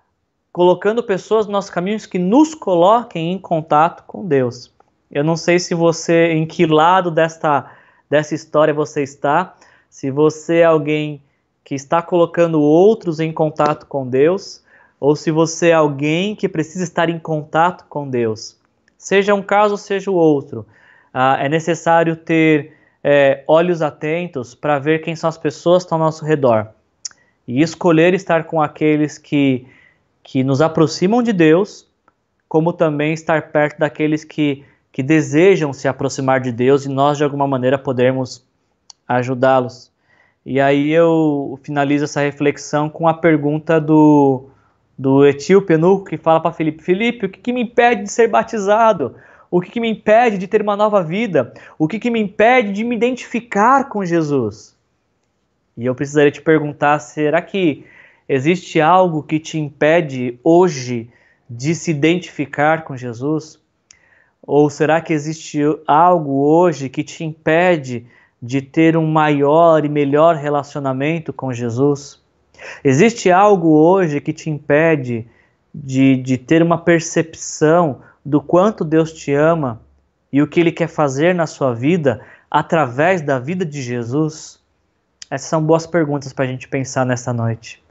colocando 0.57 1.03
pessoas 1.03 1.45
nos 1.45 1.53
nossos 1.53 1.71
caminhos 1.71 2.07
que 2.07 2.19
nos 2.19 2.55
coloquem 2.55 3.31
em 3.31 3.39
contato 3.39 4.05
com 4.07 4.27
Deus. 4.27 4.73
Eu 5.11 5.23
não 5.23 5.37
sei 5.37 5.59
se 5.59 5.75
você, 5.75 6.33
em 6.33 6.47
que 6.47 6.65
lado 6.65 7.11
desta, 7.11 7.71
dessa 8.09 8.35
história 8.35 8.73
você 8.73 9.03
está, 9.03 9.55
se 9.91 10.11
você 10.11 10.61
é 10.61 10.65
alguém 10.65 11.21
que 11.63 11.75
está 11.75 12.01
colocando 12.01 12.59
outros 12.59 13.21
em 13.21 13.31
contato 13.35 13.85
com 13.85 14.09
Deus, 14.09 14.65
ou 14.99 15.15
se 15.15 15.31
você 15.31 15.69
é 15.69 15.75
alguém 15.75 16.35
que 16.35 16.49
precisa 16.49 16.85
estar 16.85 17.11
em 17.11 17.19
contato 17.19 17.85
com 17.91 18.09
Deus. 18.09 18.57
Seja 18.97 19.35
um 19.35 19.43
caso, 19.43 19.77
seja 19.77 20.11
o 20.11 20.15
outro. 20.15 20.65
Ah, 21.13 21.37
é 21.39 21.51
necessário 21.51 22.17
ter 22.17 22.73
é, 23.05 23.45
olhos 23.47 23.83
atentos 23.83 24.55
para 24.55 24.79
ver 24.79 25.01
quem 25.01 25.15
são 25.15 25.29
as 25.29 25.37
pessoas 25.37 25.83
que 25.83 25.89
estão 25.89 25.99
ao 25.99 26.05
nosso 26.07 26.25
redor 26.25 26.69
e 27.47 27.61
escolher 27.61 28.15
estar 28.15 28.45
com 28.45 28.63
aqueles 28.63 29.19
que 29.19 29.67
que 30.27 30.43
nos 30.43 30.61
aproximam 30.61 31.23
de 31.23 31.33
Deus, 31.33 31.87
como 32.49 32.73
também 32.73 33.13
estar 33.13 33.53
perto 33.53 33.79
daqueles 33.79 34.25
que, 34.25 34.65
que 34.91 35.01
desejam 35.01 35.73
se 35.73 35.87
aproximar 35.87 36.41
de 36.41 36.51
Deus 36.51 36.85
e 36.85 36.89
nós, 36.89 37.17
de 37.17 37.23
alguma 37.23 37.47
maneira, 37.47 37.79
podermos 37.79 38.45
ajudá-los. 39.07 39.89
E 40.45 40.61
aí 40.61 40.91
eu 40.91 41.57
finalizo 41.63 42.07
essa 42.07 42.21
reflexão 42.23 42.89
com 42.89 43.07
a 43.07 43.15
pergunta 43.15 43.81
do, 43.81 44.49
do 44.99 45.25
etíope 45.25 45.75
eunuco 45.75 46.07
que 46.07 46.17
fala 46.17 46.41
para 46.41 46.53
Felipe: 46.53 46.83
Felipe, 46.83 47.27
o 47.27 47.29
que, 47.29 47.39
que, 47.39 47.53
me 47.53 47.63
impede 47.63 48.03
de 48.03 48.11
ser 48.11 48.27
batizado? 48.27 49.15
O 49.49 49.61
que, 49.61 49.71
que 49.71 49.81
me 49.81 49.89
impede 49.89 50.39
de 50.39 50.49
ter 50.49 50.61
uma 50.61 50.75
nova 50.75 51.05
vida? 51.05 51.55
O 51.79 51.87
que, 51.87 52.01
que 52.01 52.11
me 52.11 52.19
impede 52.19 52.73
de 52.73 52.83
me 52.83 52.97
identificar 52.97 53.89
com 53.89 54.05
Jesus? 54.05 54.77
E 55.77 55.87
eu 55.87 55.95
precisaria 55.95 56.33
te 56.33 56.43
perguntar: 56.43 56.99
será 56.99 57.41
que 57.41 57.85
Existe 58.29 58.81
algo 58.81 59.23
que 59.23 59.39
te 59.39 59.59
impede 59.59 60.39
hoje 60.43 61.11
de 61.49 61.75
se 61.75 61.91
identificar 61.93 62.83
com 62.85 62.97
Jesus? 62.97 63.61
Ou 64.43 64.69
será 64.69 65.01
que 65.01 65.13
existe 65.13 65.61
algo 65.87 66.45
hoje 66.45 66.89
que 66.89 67.05
te 67.05 67.25
impede 67.25 68.07
de 68.43 68.61
ter 68.61 68.97
um 68.97 69.07
maior 69.07 69.85
e 69.85 69.89
melhor 69.89 70.37
relacionamento 70.37 71.33
com 71.33 71.53
Jesus? 71.53 72.21
Existe 72.83 73.31
algo 73.31 73.69
hoje 73.69 74.21
que 74.21 74.33
te 74.33 74.51
impede 74.51 75.27
de, 75.73 76.17
de 76.17 76.39
ter 76.39 76.63
uma 76.63 76.79
percepção 76.79 78.01
do 78.25 78.41
quanto 78.41 78.85
Deus 78.85 79.13
te 79.13 79.33
ama 79.33 79.81
e 80.33 80.43
o 80.43 80.49
que 80.49 80.59
Ele 80.59 80.73
quer 80.73 80.89
fazer 80.89 81.35
na 81.35 81.47
sua 81.47 81.73
vida 81.73 82.21
através 82.51 83.21
da 83.21 83.39
vida 83.39 83.65
de 83.65 83.81
Jesus? 83.83 84.59
Essas 85.31 85.49
são 85.49 85.63
boas 85.63 85.87
perguntas 85.87 86.33
para 86.33 86.45
a 86.45 86.49
gente 86.49 86.69
pensar 86.69 87.05
nesta 87.05 87.33
noite. 87.33 87.86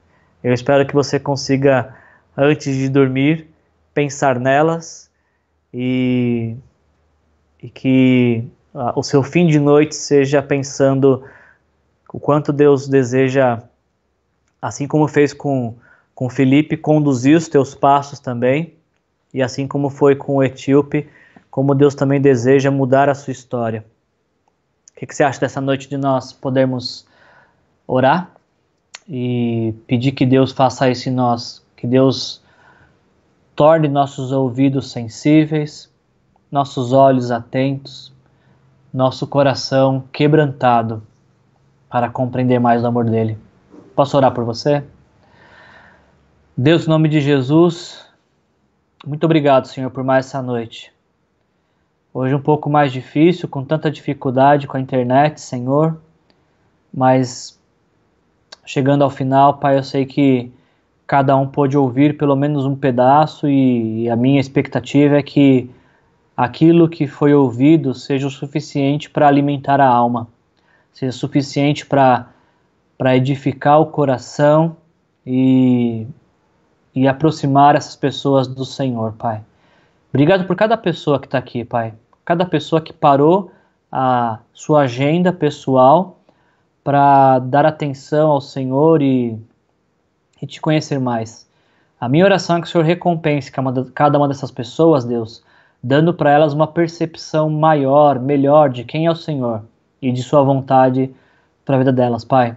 Eu 0.45 0.53
espero 0.53 0.85
que 0.85 0.93
você 0.93 1.19
consiga, 1.19 1.95
antes 2.37 2.75
de 2.75 2.87
dormir, 2.87 3.49
pensar 3.95 4.39
nelas 4.39 5.09
e, 5.73 6.55
e 7.63 7.67
que 7.67 8.47
uh, 8.71 8.93
o 8.95 9.01
seu 9.01 9.23
fim 9.23 9.47
de 9.47 9.57
noite 9.57 9.95
seja 9.95 10.43
pensando 10.43 11.23
o 12.13 12.19
quanto 12.19 12.53
Deus 12.53 12.87
deseja, 12.87 13.63
assim 14.61 14.87
como 14.87 15.07
fez 15.07 15.33
com, 15.33 15.73
com 16.13 16.29
Felipe, 16.29 16.77
conduzir 16.77 17.35
os 17.35 17.47
teus 17.47 17.73
passos 17.73 18.19
também, 18.19 18.75
e 19.33 19.41
assim 19.41 19.67
como 19.67 19.89
foi 19.89 20.15
com 20.15 20.35
o 20.35 20.43
etíope, 20.43 21.09
como 21.49 21.73
Deus 21.73 21.95
também 21.95 22.21
deseja 22.21 22.69
mudar 22.69 23.09
a 23.09 23.15
sua 23.15 23.31
história. 23.31 23.83
O 24.91 24.99
que, 24.99 25.07
que 25.07 25.15
você 25.15 25.23
acha 25.23 25.39
dessa 25.39 25.59
noite 25.59 25.89
de 25.89 25.97
nós 25.97 26.31
podermos 26.31 27.07
orar 27.87 28.34
e 29.07 29.73
pedir 29.87 30.11
que 30.11 30.25
Deus 30.25 30.51
faça 30.51 30.89
isso 30.89 31.09
em 31.09 31.11
nós, 31.11 31.65
que 31.75 31.85
Deus 31.85 32.41
torne 33.55 33.87
nossos 33.87 34.31
ouvidos 34.31 34.91
sensíveis, 34.91 35.91
nossos 36.51 36.91
olhos 36.91 37.31
atentos, 37.31 38.13
nosso 38.93 39.27
coração 39.27 40.03
quebrantado 40.11 41.03
para 41.89 42.09
compreender 42.09 42.59
mais 42.59 42.83
o 42.83 42.87
amor 42.87 43.09
dele. 43.09 43.37
Posso 43.95 44.17
orar 44.17 44.33
por 44.33 44.43
você? 44.43 44.83
Deus, 46.57 46.85
em 46.85 46.89
nome 46.89 47.09
de 47.09 47.21
Jesus, 47.21 48.05
muito 49.05 49.23
obrigado, 49.25 49.67
Senhor, 49.67 49.91
por 49.91 50.03
mais 50.03 50.25
essa 50.25 50.41
noite. 50.41 50.91
Hoje 52.13 52.33
um 52.33 52.41
pouco 52.41 52.69
mais 52.69 52.93
difícil, 52.93 53.47
com 53.47 53.63
tanta 53.63 53.91
dificuldade 53.91 54.67
com 54.67 54.77
a 54.77 54.79
internet, 54.79 55.39
Senhor, 55.41 55.97
mas 56.93 57.59
chegando 58.66 59.03
ao 59.03 59.09
final, 59.09 59.55
Pai, 59.55 59.78
eu 59.78 59.84
sei 59.84 60.05
que 60.05 60.51
cada 61.07 61.36
um 61.38 61.47
pôde 61.47 61.78
ouvir 61.78 62.18
pelo 62.18 62.36
menos 62.36 62.66
um 62.66 62.76
pedaço 62.76 63.47
e 63.47 64.09
a 64.09 64.16
minha 64.16 64.39
expectativa 64.39 65.18
é 65.18 65.24
que 65.24 65.70
aquilo 66.36 66.89
que 66.89 67.07
foi 67.07 67.34
ouvido 67.34 67.93
seja 67.93 68.28
o 68.28 68.32
suficiente 68.32 69.09
para 69.09 69.28
alimentar 69.28 69.80
a 69.80 69.88
alma, 69.88 70.28
seja 70.91 71.11
suficiente 71.11 71.86
para 71.86 72.28
edificar 73.16 73.80
o 73.80 73.86
coração 73.86 74.76
e, 75.26 76.07
e 76.93 77.07
aproximar 77.07 77.76
essas 77.76 77.95
pessoas 77.95 78.47
do 78.47 78.66
Senhor, 78.66 79.13
Pai. 79.13 79.41
Obrigado 80.09 80.45
por 80.45 80.55
cada 80.55 80.76
pessoa 80.76 81.20
que 81.20 81.28
está 81.28 81.38
aqui, 81.38 81.63
Pai. 81.63 81.93
Cada 82.24 82.45
pessoa 82.45 82.82
que 82.82 82.91
parou 82.91 83.51
a 83.91 84.39
sua 84.53 84.82
agenda 84.82 85.32
pessoal 85.32 86.20
para 86.86 87.39
dar 87.39 87.65
atenção 87.65 88.31
ao 88.31 88.39
Senhor 88.39 89.01
e 89.01 89.38
e 90.41 90.47
te 90.47 90.61
conhecer 90.61 90.99
mais. 90.99 91.47
A 91.99 92.07
minha 92.07 92.25
oração 92.25 92.57
é 92.57 92.61
que 92.61 92.67
o 92.67 92.69
Senhor 92.69 92.83
recompense 92.83 93.51
cada 93.93 94.17
uma 94.17 94.27
dessas 94.27 94.51
pessoas, 94.51 95.03
Deus, 95.03 95.43
dando 95.81 96.13
para 96.13 96.31
elas 96.31 96.53
uma 96.53 96.67
percepção 96.67 97.49
maior, 97.49 98.19
melhor 98.19 98.69
de 98.69 98.83
quem 98.83 99.05
é 99.05 99.11
o 99.11 99.15
Senhor 99.15 99.63
e 100.01 100.11
de 100.11 100.21
Sua 100.21 100.43
vontade 100.43 101.09
para 101.63 101.75
a 101.75 101.77
vida 101.79 101.91
delas, 101.91 102.23
Pai. 102.23 102.55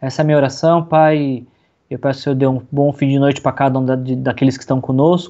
Essa 0.00 0.22
é 0.22 0.24
a 0.24 0.26
minha 0.26 0.38
oração, 0.38 0.84
Pai. 0.84 1.44
Eu 1.90 1.98
peço 1.98 2.18
que 2.18 2.20
o 2.20 2.24
Senhor 2.24 2.36
dê 2.36 2.46
um 2.46 2.62
bom 2.70 2.92
fim 2.92 3.08
de 3.08 3.18
noite 3.18 3.40
para 3.40 3.52
cada 3.52 3.78
um 3.78 3.84
daqueles 4.22 4.56
que 4.56 4.62
estão 4.62 4.80
conosco 4.80 5.26